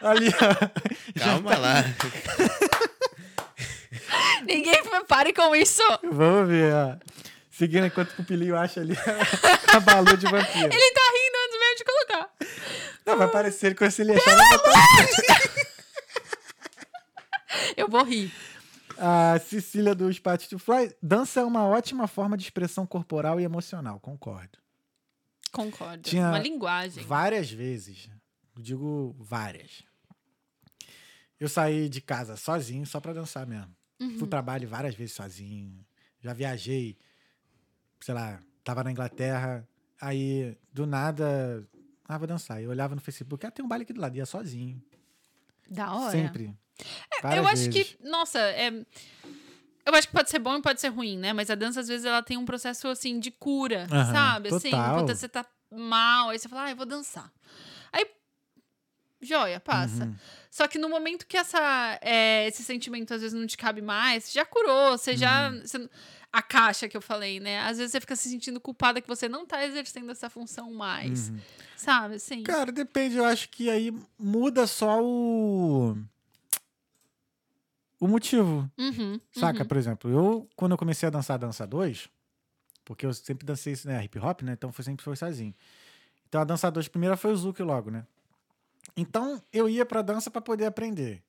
[0.00, 1.18] Ali, ó.
[1.18, 1.84] Calma lá.
[4.46, 5.82] Ninguém pare com isso.
[6.12, 6.96] Vamos ver, ó.
[7.50, 8.94] Seguindo enquanto o pupilinho acha ali
[9.74, 10.72] a balu de vampiro.
[10.72, 12.30] Ele tá rindo antes mesmo de colocar.
[13.04, 14.78] Não, vai parecer que se ele achar vai botar.
[17.76, 18.32] Eu vou rir.
[18.98, 20.94] A Cecília do Spot to Fly.
[21.00, 24.58] Dança é uma ótima forma de expressão corporal e emocional, concordo.
[25.52, 26.02] Concordo.
[26.02, 27.04] Tinha Uma linguagem.
[27.04, 28.10] Várias vezes.
[28.56, 29.84] Digo várias.
[31.38, 33.74] Eu saí de casa sozinho, só pra dançar mesmo.
[34.00, 34.18] Uhum.
[34.18, 35.84] Fui pra Bali várias vezes sozinho.
[36.20, 36.98] Já viajei,
[38.00, 39.66] sei lá, tava na Inglaterra.
[40.00, 41.66] Aí, do nada,
[42.04, 42.60] ah, vou dançar.
[42.60, 44.82] Eu olhava no Facebook, ah, tem um baile aqui do lado, ia sozinho.
[45.70, 46.10] Da hora.
[46.10, 46.56] Sempre.
[46.78, 47.96] Eu Várias acho vezes.
[47.96, 48.70] que, nossa, é.
[49.84, 51.32] Eu acho que pode ser bom e pode ser ruim, né?
[51.32, 54.48] Mas a dança, às vezes, ela tem um processo, assim, de cura, Aham, sabe?
[54.54, 54.94] Assim, total.
[54.96, 57.32] quando você tá mal, aí você fala, ah, eu vou dançar.
[57.92, 58.06] Aí,
[59.20, 60.04] joia, passa.
[60.04, 60.14] Uhum.
[60.50, 64.24] Só que no momento que essa, é, esse sentimento, às vezes, não te cabe mais,
[64.24, 65.50] você já curou, você já...
[65.50, 65.60] Uhum.
[65.62, 65.88] você-
[66.30, 67.60] a caixa que eu falei, né?
[67.60, 71.30] Às vezes você fica se sentindo culpada que você não tá exercendo essa função mais,
[71.30, 71.38] Uhum.
[71.74, 72.16] sabe?
[72.16, 72.42] Assim.
[72.42, 73.16] Cara, depende.
[73.16, 75.96] Eu acho que aí muda só o.
[78.00, 78.70] O motivo.
[78.78, 79.62] Uhum, Saca?
[79.62, 79.68] uhum.
[79.68, 82.08] Por exemplo, eu, quando eu comecei a dançar dança 2,
[82.84, 84.52] porque eu sempre dancei né, hip hop, né?
[84.52, 85.54] Então foi sempre foi sozinho.
[86.28, 88.06] Então a dança 2 primeira foi o Zuki logo, né?
[88.96, 91.22] Então eu ia pra dança pra poder aprender.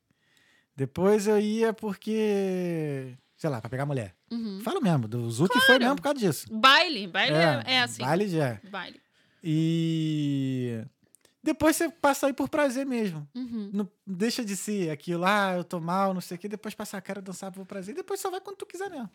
[0.75, 3.13] Depois eu ia porque.
[3.35, 4.15] Sei lá, pra pegar mulher.
[4.31, 4.59] Uhum.
[4.61, 6.47] Falo mesmo, do Zuki foi mesmo por causa disso.
[6.51, 8.01] Baile, baile é, é assim.
[8.01, 8.45] Baile já.
[8.47, 8.61] é.
[8.69, 9.01] Baile.
[9.43, 10.81] E.
[11.41, 13.27] Depois você passa aí por prazer mesmo.
[13.33, 13.69] Uhum.
[13.73, 16.49] Não deixa de ser aquilo, ah, eu tô mal, não sei o quê.
[16.49, 17.95] Depois passa a cara, dançar por prazer.
[17.95, 19.09] Depois só vai quando tu quiser mesmo.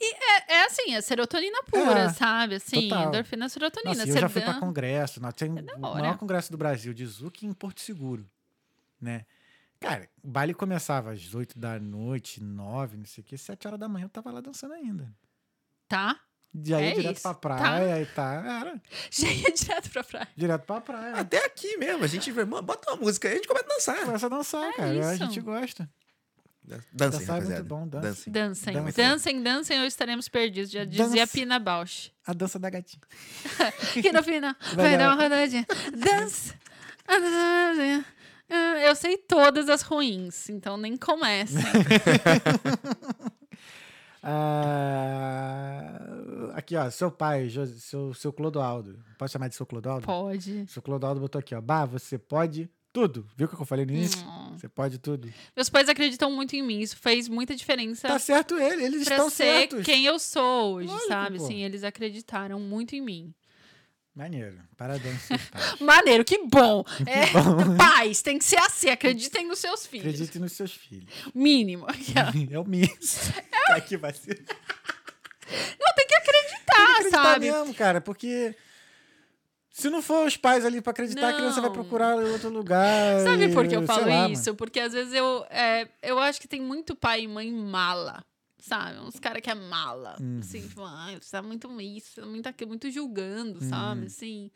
[0.00, 2.56] É, é assim, é serotonina pura, É, sabe?
[2.56, 3.08] Assim, total.
[3.08, 3.94] endorfina, serotonina.
[3.94, 5.22] Nossa, eu já fui pra congresso.
[5.22, 8.28] Nós tem o maior congresso do Brasil, de Zuc, em Porto Seguro.
[9.00, 9.24] Né?
[9.80, 13.36] Cara, o baile começava às 8 da noite, 9, não sei o quê.
[13.38, 15.14] 7 horas da manhã eu tava lá dançando ainda.
[15.88, 16.18] Tá?
[16.62, 17.40] Já ia É direto isso, pra tá?
[17.40, 18.34] praia e tá.
[18.60, 18.82] Era.
[19.10, 20.28] Já ia direto pra praia.
[20.36, 21.14] Direto pra praia.
[21.16, 24.04] Até aqui mesmo, a gente mano, bota uma música aí, a gente começa a dançar.
[24.04, 24.90] Começa a dançar, É cara.
[25.08, 25.24] A isso.
[25.24, 25.90] gente gosta.
[26.66, 28.32] Dancem, Dançar é muito bom, dancem.
[28.32, 28.72] Dancem.
[28.72, 30.70] Dancem, dancem, dancem ou estaremos perdidos.
[30.70, 31.32] Já dizia Dança.
[31.32, 32.10] Pina Bausch.
[32.26, 33.02] A dança da gatinha.
[34.00, 35.66] Que no final vai dar uma rodadinha.
[35.94, 36.54] Dança.
[37.06, 41.62] Ah, Eu sei todas as ruins, então nem comecem.
[45.24, 47.48] Ah, aqui, ó, seu pai,
[47.78, 48.98] seu, seu Clodoaldo.
[49.18, 50.06] Pode chamar de seu Clodoaldo?
[50.06, 50.66] Pode.
[50.68, 51.60] Seu Clodoaldo botou aqui, ó.
[51.60, 53.26] Bah, você pode tudo.
[53.36, 54.24] Viu o que eu falei no início?
[54.24, 54.56] Hum.
[54.56, 55.28] Você pode tudo.
[55.56, 56.80] Meus pais acreditam muito em mim.
[56.80, 59.84] Isso fez muita diferença Tá certo ele, eles pra estão ser certos.
[59.84, 61.38] quem eu sou hoje, Lógico, sabe?
[61.38, 61.46] pô.
[61.46, 63.34] Sim, eles acreditaram muito em mim.
[64.14, 64.56] Maneiro.
[64.76, 65.28] Parabéns.
[65.80, 66.84] Maneiro, que bom.
[67.04, 67.26] É,
[67.76, 68.88] pais, tem que ser assim.
[68.88, 70.06] Acreditem nos seus filhos.
[70.06, 71.08] Acredite nos seus filhos.
[71.34, 71.86] Mínimo.
[72.50, 73.32] É o Miss.
[73.70, 74.44] Aqui vai ser.
[75.80, 77.50] Não, tem que acreditar, acreditar sabe?
[77.50, 78.54] mesmo, cara, porque
[79.70, 81.74] se não for os pais ali pra acreditar, a criança vai Não.
[81.74, 83.20] procurar em outro lugar.
[83.20, 84.54] Sabe e- por que eu falo lá, isso?
[84.54, 88.24] Porque às vezes eu, é, eu acho que tem muito pai e mãe mala.
[88.66, 88.98] Sabe?
[89.00, 90.16] Uns caras que é mala.
[90.20, 90.38] Uhum.
[90.40, 93.68] Assim, tipo, ai, você tá muito isso, muito aquilo, muito julgando, Uhum.
[93.68, 94.06] sabe?
[94.06, 94.50] Assim.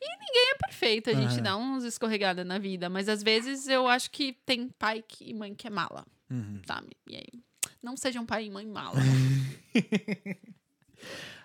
[0.00, 2.90] E ninguém é perfeito, a gente dá uns escorregadas na vida.
[2.90, 6.60] Mas às vezes eu acho que tem pai que- e mãe que é mala, Uhum.
[6.66, 6.90] sabe?
[7.08, 7.42] E aí,
[7.82, 8.96] não sejam pai e mãe mala.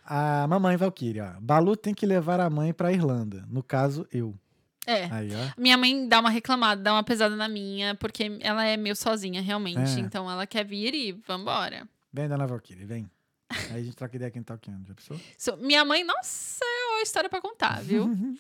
[0.06, 1.38] A mamãe Valkyria.
[1.40, 3.46] Balu tem que levar a mãe pra Irlanda.
[3.48, 4.38] No caso, eu.
[4.86, 5.06] É.
[5.12, 5.30] Aí.
[5.58, 9.42] Minha mãe dá uma reclamada, dá uma pesada na minha, porque ela é meio sozinha,
[9.42, 9.98] realmente.
[9.98, 10.00] É.
[10.00, 11.88] Então ela quer vir e vambora.
[12.12, 13.10] Vem, dona Valkyria, vem.
[13.50, 14.72] Aí a gente troca ideia quem tá aqui.
[14.88, 15.20] Já pensou?
[15.38, 18.10] So- minha mãe, nossa, é uma história pra contar, viu?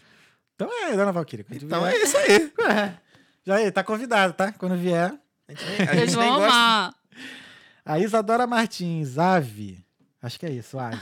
[0.55, 1.11] Então é, dona
[1.59, 2.53] tu Então vier- é isso aí.
[2.71, 2.93] É.
[3.43, 4.51] Já aí, tá convidado, tá?
[4.53, 5.11] Quando vier.
[5.47, 6.45] A gente a gente vão gosta.
[6.47, 6.95] amar.
[7.83, 9.82] A Isadora Martins, Ave.
[10.23, 10.97] Acho que é isso, Ave.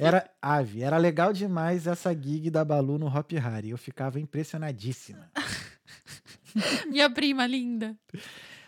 [0.00, 0.82] Era Ave.
[0.82, 3.70] Era legal demais essa gig da Balu no Hop Harry.
[3.70, 5.30] Eu ficava impressionadíssima.
[6.90, 7.96] Minha prima linda.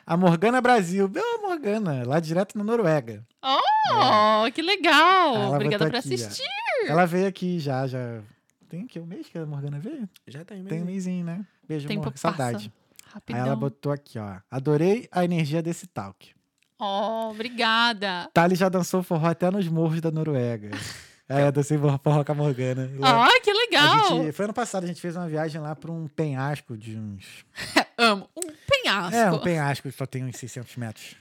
[0.07, 1.09] A Morgana Brasil.
[1.09, 3.27] Bela Morgana, lá direto na Noruega.
[3.43, 5.35] Oh, que legal.
[5.35, 6.27] Ela Obrigada botou por aqui, ó.
[6.27, 6.45] assistir.
[6.87, 8.23] Ela veio aqui já, já.
[8.69, 10.09] Tem aqui um mês que a Morgana veio?
[10.29, 10.69] Já tem mesmo.
[10.71, 11.45] Tem um mêsinho, né?
[11.67, 12.13] Beijo, Tempo amor.
[12.13, 12.73] passa Saudade.
[13.05, 13.41] Aí Rapidão.
[13.41, 14.37] ela botou aqui, ó.
[14.51, 16.31] Adorei a energia desse talk.
[16.79, 18.31] Oh, obrigada.
[18.33, 20.71] Tali já dançou forró até nos morros da Noruega.
[21.29, 22.89] é, dancei forró com a Morgana.
[23.03, 24.09] Ah, que legal.
[24.09, 27.45] gente, foi ano passado, a gente fez uma viagem lá pra um penhasco de uns.
[27.99, 28.29] Amo.
[28.37, 29.17] Um penhasco.
[29.17, 31.17] É, um penhasco que só tem uns 600 metros.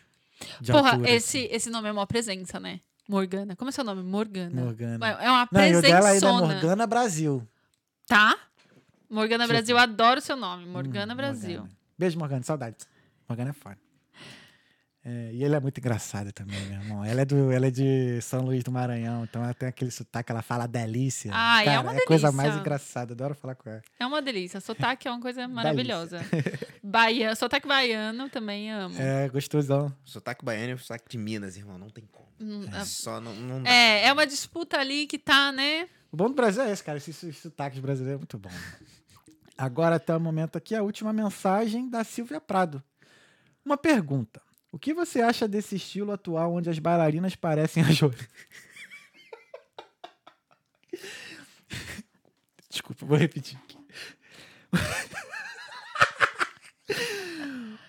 [0.61, 2.79] De Porra, altura, esse, esse nome é uma presença, né?
[3.09, 3.55] Morgana.
[3.55, 4.03] Como é seu nome?
[4.03, 4.63] Morgana.
[4.63, 5.07] Morgana.
[5.07, 6.19] É uma Não, e o dela é.
[6.19, 7.47] Morgana Brasil.
[8.05, 8.37] Tá?
[9.09, 10.65] Morgana Tipo- Brasil, adoro seu nome.
[10.65, 11.59] Morgana Hum, Brasil.
[11.61, 11.77] Morgana.
[11.97, 12.43] Beijo, Morgana.
[12.43, 12.75] Saudade.
[13.27, 13.86] Morgana é foda.
[15.03, 17.05] É, e ela é muito engraçada também, meu irmão.
[17.05, 20.31] Ela é, do, ela é de São Luís do Maranhão, então ela tem aquele sotaque,
[20.31, 21.31] ela fala delícia.
[21.33, 22.31] Ai, é Cara, uma É a coisa delícia.
[22.31, 23.81] mais engraçada, adoro falar com ela.
[23.97, 24.59] É uma delícia.
[24.59, 26.19] Sotaque é uma coisa maravilhosa.
[26.83, 28.95] Bahia, sotaque baiano também amo.
[28.99, 29.95] É, gostosão.
[30.03, 31.77] Sotaque baiano e sotaque de Minas, irmão.
[31.77, 32.27] Não tem como.
[32.41, 33.69] Hum, Só não, não dá.
[33.69, 35.87] É, é uma disputa ali que tá, né?
[36.11, 36.97] O bom do Brasil é esse, cara.
[36.97, 38.49] Esses esses sotaques brasileiros é muito bom.
[39.57, 42.83] Agora, até o momento aqui, a última mensagem da Silvia Prado.
[43.65, 44.41] Uma pergunta.
[44.71, 48.11] O que você acha desse estilo atual onde as bailarinas parecem a Jo...
[52.69, 53.57] Desculpa, vou repetir.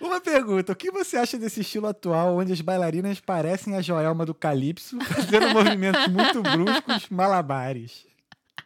[0.01, 0.73] Uma pergunta.
[0.73, 4.99] O que você acha desse estilo atual onde as bailarinas parecem a Joelma do Calypso,
[5.05, 8.07] fazendo movimentos muito bruscos, malabares?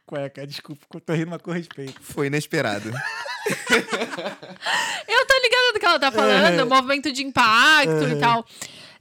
[0.06, 2.01] Cueca, desculpa, tô rindo, mas com respeito.
[2.02, 2.90] Foi inesperado.
[5.09, 6.65] Eu tô ligada do que ela tá falando, É.
[6.65, 8.16] movimento de impacto Uhum.
[8.16, 8.47] e tal.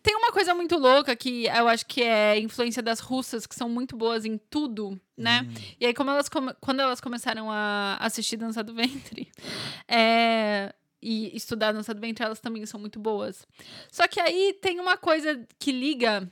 [0.03, 3.69] Tem uma coisa muito louca que eu acho que é influência das russas, que são
[3.69, 5.45] muito boas em tudo, né?
[5.47, 5.53] Hum.
[5.79, 6.27] E aí, como elas
[6.59, 9.29] quando elas começaram a assistir Dança do Ventre
[9.87, 13.45] é, e estudar Dança do Ventre, elas também são muito boas.
[13.91, 16.27] Só que aí tem uma coisa que liga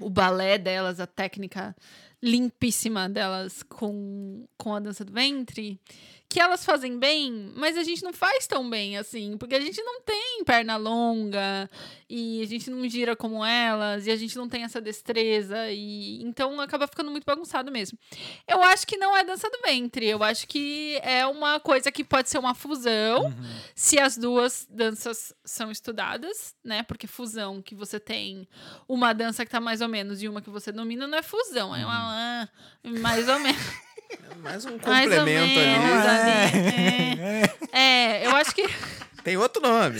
[0.00, 1.76] o balé delas, a técnica
[2.22, 5.78] limpíssima delas com, com a dança do ventre,
[6.36, 9.82] que elas fazem bem, mas a gente não faz tão bem assim, porque a gente
[9.82, 11.66] não tem perna longa
[12.10, 16.22] e a gente não gira como elas e a gente não tem essa destreza e
[16.22, 17.98] então acaba ficando muito bagunçado mesmo.
[18.46, 22.04] Eu acho que não é dança do ventre, eu acho que é uma coisa que
[22.04, 23.32] pode ser uma fusão Uhum.
[23.74, 26.82] se as duas danças são estudadas, né?
[26.82, 28.46] Porque fusão que você tem
[28.86, 31.74] uma dança que tá mais ou menos e uma que você domina não é fusão,
[31.74, 32.48] é uma ah,
[33.00, 33.85] mais ou menos.
[34.42, 36.06] Mais um Mais ou complemento menos.
[36.06, 37.20] ali.
[37.20, 38.62] ali, É, eu acho que
[39.24, 39.98] Tem outro nome.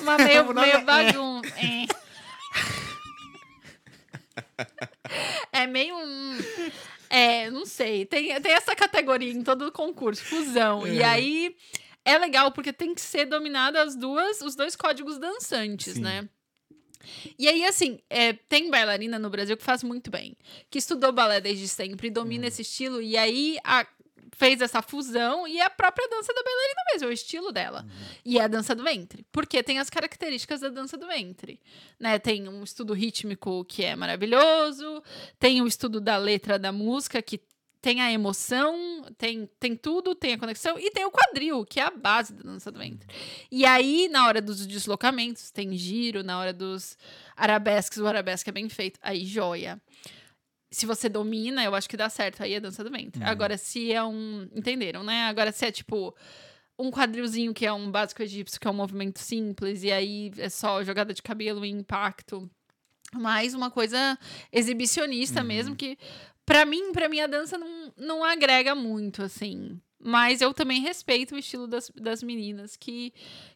[0.00, 1.52] uma meio, O nome meio é- bagunça.
[1.58, 1.86] É.
[5.52, 6.38] É meio um.
[7.10, 8.04] É, não sei.
[8.06, 10.86] Tem, tem essa categoria em todo concurso, fusão.
[10.86, 11.04] E É.
[11.04, 11.56] aí
[12.04, 16.00] é legal porque tem que ser dominado as duas, os dois códigos dançantes, Sim.
[16.00, 16.28] né?
[17.38, 20.36] E aí, assim, é, tem bailarina no Brasil que faz muito bem,
[20.70, 22.48] que estudou balé desde sempre, domina Hum.
[22.48, 23.86] esse estilo, e aí a-
[24.34, 27.82] fez essa fusão e é a própria dança da bailarina mesmo, é o estilo dela.
[27.88, 28.06] Uhum.
[28.24, 31.58] E é a dança do ventre, porque tem as características da dança do ventre,
[31.98, 32.18] né?
[32.18, 35.02] Tem um estudo rítmico que é maravilhoso,
[35.38, 37.40] tem o estudo da letra da música que
[37.86, 38.74] tem a emoção,
[39.16, 42.42] tem, tem tudo, tem a conexão e tem o quadril, que é a base da
[42.42, 43.06] dança do ventre.
[43.48, 46.98] E aí, na hora dos deslocamentos, tem giro, na hora dos
[47.36, 49.80] arabesques, o arabesque é bem feito, aí joia.
[50.68, 53.22] Se você domina, eu acho que dá certo, aí é dança do ventre.
[53.22, 53.28] Uhum.
[53.28, 54.48] Agora, se é um.
[54.52, 55.26] Entenderam, né?
[55.26, 56.12] Agora, se é tipo
[56.76, 60.48] um quadrilzinho que é um básico egípcio, que é um movimento simples, e aí é
[60.48, 62.50] só jogada de cabelo e impacto.
[63.14, 64.18] Mais uma coisa
[64.52, 65.46] exibicionista Uhum.
[65.46, 65.96] mesmo, que
[66.46, 69.78] pra mim, pra mim, a dança não, não agrega muito, assim.
[69.98, 73.12] Mas eu também respeito o estilo das, das meninas que,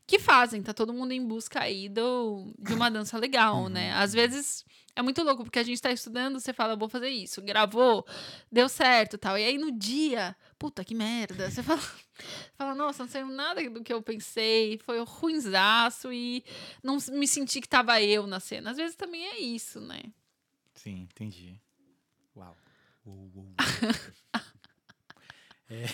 [0.07, 0.63] que fazem.
[0.63, 3.93] Tá todo mundo em busca aí do, de uma dança legal, né?
[3.93, 4.65] Às vezes
[4.97, 7.41] é muito louco, porque a gente tá estudando, você fala, vou fazer isso.
[7.43, 8.05] Gravou,
[8.51, 9.39] deu certo tal.
[9.39, 11.51] E aí no dia, puta que merda.
[11.51, 11.81] Você fala,
[12.59, 14.79] fala nossa, não saiu nada do que eu pensei.
[14.79, 16.43] Foi ruinzaço e
[16.83, 18.71] não me senti que tava eu na cena.
[18.71, 20.01] Às vezes também é isso, né?
[20.75, 21.61] Sim, entendi.
[23.05, 23.55] Uou, uou, uou.
[25.71, 25.87] é,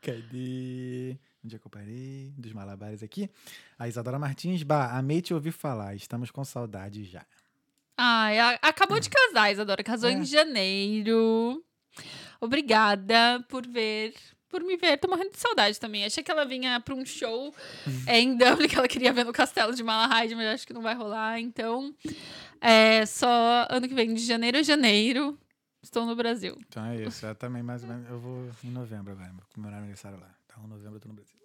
[0.00, 1.16] cadê?
[1.44, 2.32] Onde é que eu parei?
[2.36, 3.28] Dos malabares aqui.
[3.78, 5.94] A Isadora Martins, bah, amei te ouvir falar.
[5.94, 7.24] Estamos com saudade já.
[7.96, 9.82] Ai, a- acabou de casar, Isadora.
[9.82, 10.12] Casou É.
[10.12, 11.62] em janeiro.
[12.40, 14.14] Obrigada por ver.
[14.48, 16.04] Por me ver, tô morrendo de saudade também.
[16.04, 17.54] Achei que ela vinha pra um show
[18.06, 20.82] é, em Dublin que ela queria ver no castelo de Malahide, mas acho que não
[20.82, 21.40] vai rolar.
[21.40, 21.94] Então,
[22.60, 25.38] é só ano que vem, de janeiro a janeiro,
[25.82, 26.56] estou no Brasil.
[26.68, 27.26] Então é isso.
[27.26, 28.08] Eu também, mais ou menos.
[28.08, 29.30] Eu vou em novembro agora.
[29.32, 30.30] Vou comemorar aniversário lá.
[30.46, 31.36] Então, em novembro eu tô no Brasil.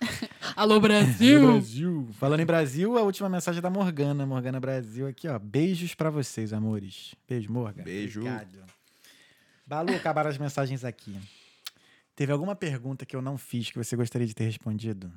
[0.56, 1.52] Alô, Brasil!
[1.52, 2.08] Brasil.
[2.14, 4.26] Falando em Brasil, a última mensagem é da Morgana.
[4.26, 5.38] Morgana Brasil aqui, ó.
[5.38, 7.14] Beijos pra vocês, amores.
[7.28, 7.84] Beijo, Morgana.
[7.84, 8.20] Beijo.
[8.20, 8.64] Obrigado.
[9.66, 11.18] Balu, acabaram as mensagens aqui.
[12.14, 15.12] Teve alguma pergunta que eu não fiz que você gostaria de ter respondido?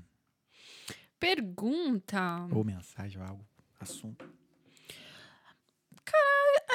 [1.20, 2.48] Pergunta.
[2.52, 3.46] Ou mensagem, ou algo,
[3.80, 4.26] assunto.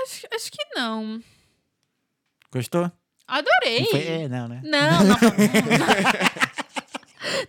[0.02, 1.22] Acho, acho que não.
[2.53, 2.91] Gostou?
[3.27, 3.81] Adorei!
[3.81, 4.07] Não foi?
[4.07, 4.61] É, não, né?
[4.65, 5.16] Não, não.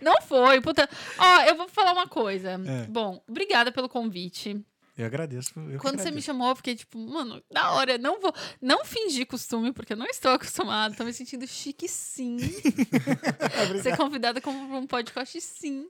[0.00, 0.60] não foi.
[0.60, 0.88] Puta.
[1.18, 2.52] Ó, eu vou falar uma coisa.
[2.52, 2.86] É.
[2.86, 4.64] Bom, obrigada pelo convite.
[4.96, 5.52] Eu agradeço.
[5.58, 6.26] Eu Quando você me agradeço.
[6.26, 7.98] chamou, eu fiquei tipo, mano, da hora.
[7.98, 8.32] Não vou.
[8.62, 10.94] Não fingir costume, porque eu não estou acostumada.
[10.94, 12.38] Tô me sentindo chique sim.
[13.82, 15.88] Ser convidada como pra um podcast sim.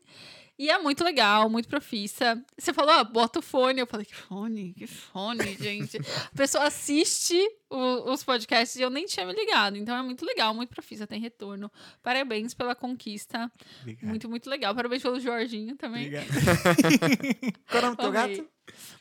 [0.57, 2.41] E é muito legal, muito profissa.
[2.57, 3.81] Você falou, ó, bota o fone.
[3.81, 4.73] Eu falei, que fone?
[4.75, 5.97] Que fone, gente?
[5.99, 7.37] A pessoa assiste
[7.69, 9.77] o- os podcasts e eu nem tinha me ligado.
[9.77, 11.69] Então é muito legal, muito profissa, tem retorno.
[12.03, 13.51] Parabéns pela conquista.
[13.81, 14.09] Obrigado.
[14.09, 14.73] Muito, muito legal.
[14.75, 16.07] Parabéns pelo Jorginho também.
[16.07, 16.27] Obrigado.
[17.69, 18.49] Qual é o nome do teu gato?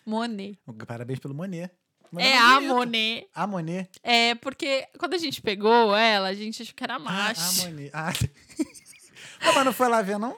[0.06, 0.58] Monet.
[0.88, 1.70] Parabéns pelo Monet.
[2.18, 3.28] É a Monet.
[3.34, 3.90] A Monet.
[4.04, 7.42] É, porque quando a gente pegou ela, a gente achou que era Ah, macho.
[7.42, 7.92] a Monet.
[7.94, 8.12] Ah.
[9.56, 10.38] Mas não foi lá ver, não?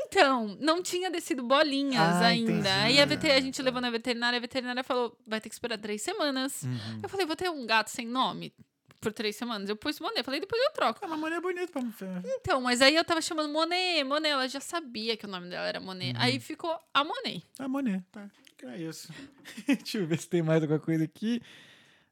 [0.00, 2.50] Então, não tinha descido bolinhas Ah, ainda.
[2.52, 2.68] entendi.
[2.68, 5.78] Aí a, VT, a gente levou na veterinária, a veterinária falou: vai ter que esperar
[5.78, 6.62] três semanas.
[6.62, 7.00] Uhum.
[7.02, 8.52] Eu falei, vou ter um gato sem nome
[9.00, 9.68] por três semanas.
[9.68, 11.00] Eu pus Monet, falei, depois eu troco.
[11.02, 11.82] Ah, mas Monet é bonito pra
[12.24, 15.66] Então, mas aí eu tava chamando Monet, Monet, ela já sabia que o nome dela
[15.66, 16.14] era Monet.
[16.16, 16.22] Uhum.
[16.22, 17.42] Aí ficou a Monet.
[17.58, 18.28] A Monet, tá.
[18.64, 19.12] É isso.
[19.66, 21.40] Deixa eu ver se tem mais alguma coisa aqui.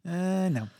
[0.04, 0.70] Ah, não.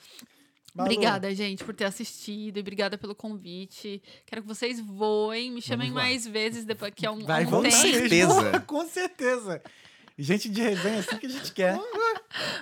[0.77, 4.03] Balu, Obrigada, gente, por ter assistido e obrigada pelo convite.
[4.27, 7.71] Quero que vocês voem, me chamem mais vezes depois que é um, Vai um voltar
[7.71, 7.83] tempo.
[7.99, 8.61] certeza.
[8.67, 9.63] Com certeza.
[10.19, 11.79] Gente de resenha é assim que a gente quer.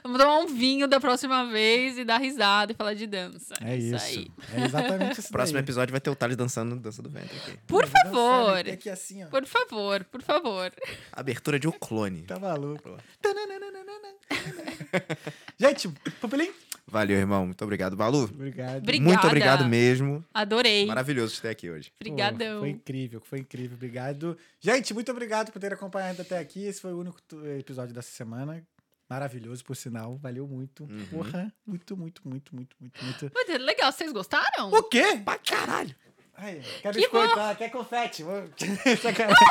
[0.03, 3.55] Vamos tomar um vinho da próxima vez e dar risada e falar de dança.
[3.61, 4.05] É isso.
[4.05, 4.29] aí.
[4.57, 5.63] É exatamente isso Próximo daí.
[5.63, 7.57] episódio vai ter o Thales dançando dança do ventre aqui.
[7.67, 8.69] Por Eu dançar, favor.
[8.69, 9.29] Aqui assim, ó.
[9.29, 10.73] Por favor, por favor.
[11.13, 12.23] Abertura de O Clone.
[12.23, 12.97] Tá maluco.
[15.59, 15.89] Gente,
[16.21, 16.51] Pupilim.
[16.87, 17.47] Valeu, irmão.
[17.47, 17.97] Muito obrigado.
[17.97, 18.79] Balu, Obrigado.
[18.79, 19.03] Obrigada.
[19.11, 20.25] muito obrigado mesmo.
[20.35, 20.85] Adorei.
[20.87, 21.91] Maravilhoso ter aqui hoje.
[21.91, 22.61] Pô, Obrigadão.
[22.61, 23.75] foi incrível, foi incrível.
[23.77, 24.37] Obrigado.
[24.61, 26.65] Gente, muito obrigado por ter acompanhado até aqui.
[26.67, 27.19] Esse foi o único
[27.59, 28.63] episódio dessa semana.
[29.09, 30.17] Maravilhoso, por sinal.
[30.19, 30.85] Valeu muito.
[30.85, 31.07] Uhum.
[31.11, 33.31] Porra, muito, muito, muito, muito, muito, muito.
[33.35, 34.71] Mas é legal, vocês gostaram?
[34.73, 35.21] O quê?
[35.25, 35.95] Pra caralho.
[36.37, 37.39] Ai, quer Que biscoito?
[37.39, 38.25] Ah, quer confete?
[38.25, 38.49] Não,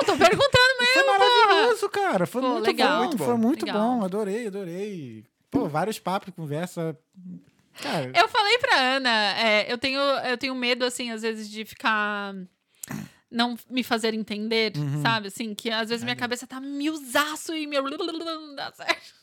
[0.05, 1.19] tô perguntando Foi mesmo, porra.
[1.19, 2.25] maravilhoso, cara.
[2.27, 3.09] Foi Pô, muito legal.
[3.09, 3.17] bom.
[3.17, 3.97] Foi muito Legal.
[3.99, 4.03] bom.
[4.05, 5.23] Adorei, adorei.
[5.53, 6.97] Pô, vários papos, conversa.
[7.81, 11.63] Cara, Eu falei pra Ana, é, eu, tenho, eu tenho medo, assim, às vezes, de
[11.63, 12.33] ficar.
[13.29, 15.01] Não me fazer entender, Uhum.
[15.01, 15.27] sabe?
[15.27, 17.83] Assim, que às vezes minha cabeça tá milzaço e meu.
[17.83, 17.97] Não
[18.55, 19.13] dá certo.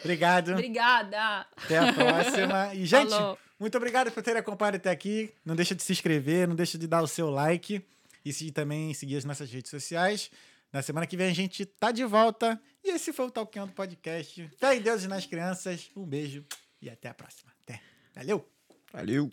[0.00, 0.52] obrigado.
[0.52, 1.46] Obrigada.
[1.56, 2.70] Até a próxima.
[2.76, 3.38] E, gente, Falou.
[3.60, 5.32] Muito obrigado por terem acompanhado até aqui.
[5.44, 7.82] Não deixa de se inscrever, não deixa de dar o seu like
[8.24, 10.30] e se também seguir as nossas redes sociais.
[10.72, 12.60] Na semana que vem a gente tá de volta.
[12.82, 14.50] E esse foi o Talkando Podcast.
[14.58, 15.90] Fé em Deus e nas crianças.
[15.94, 16.46] Um beijo
[16.80, 17.52] e até a próxima.
[17.62, 17.80] Até.
[18.14, 18.48] Valeu!
[18.90, 19.30] Valeu.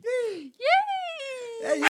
[1.61, 1.85] É isso.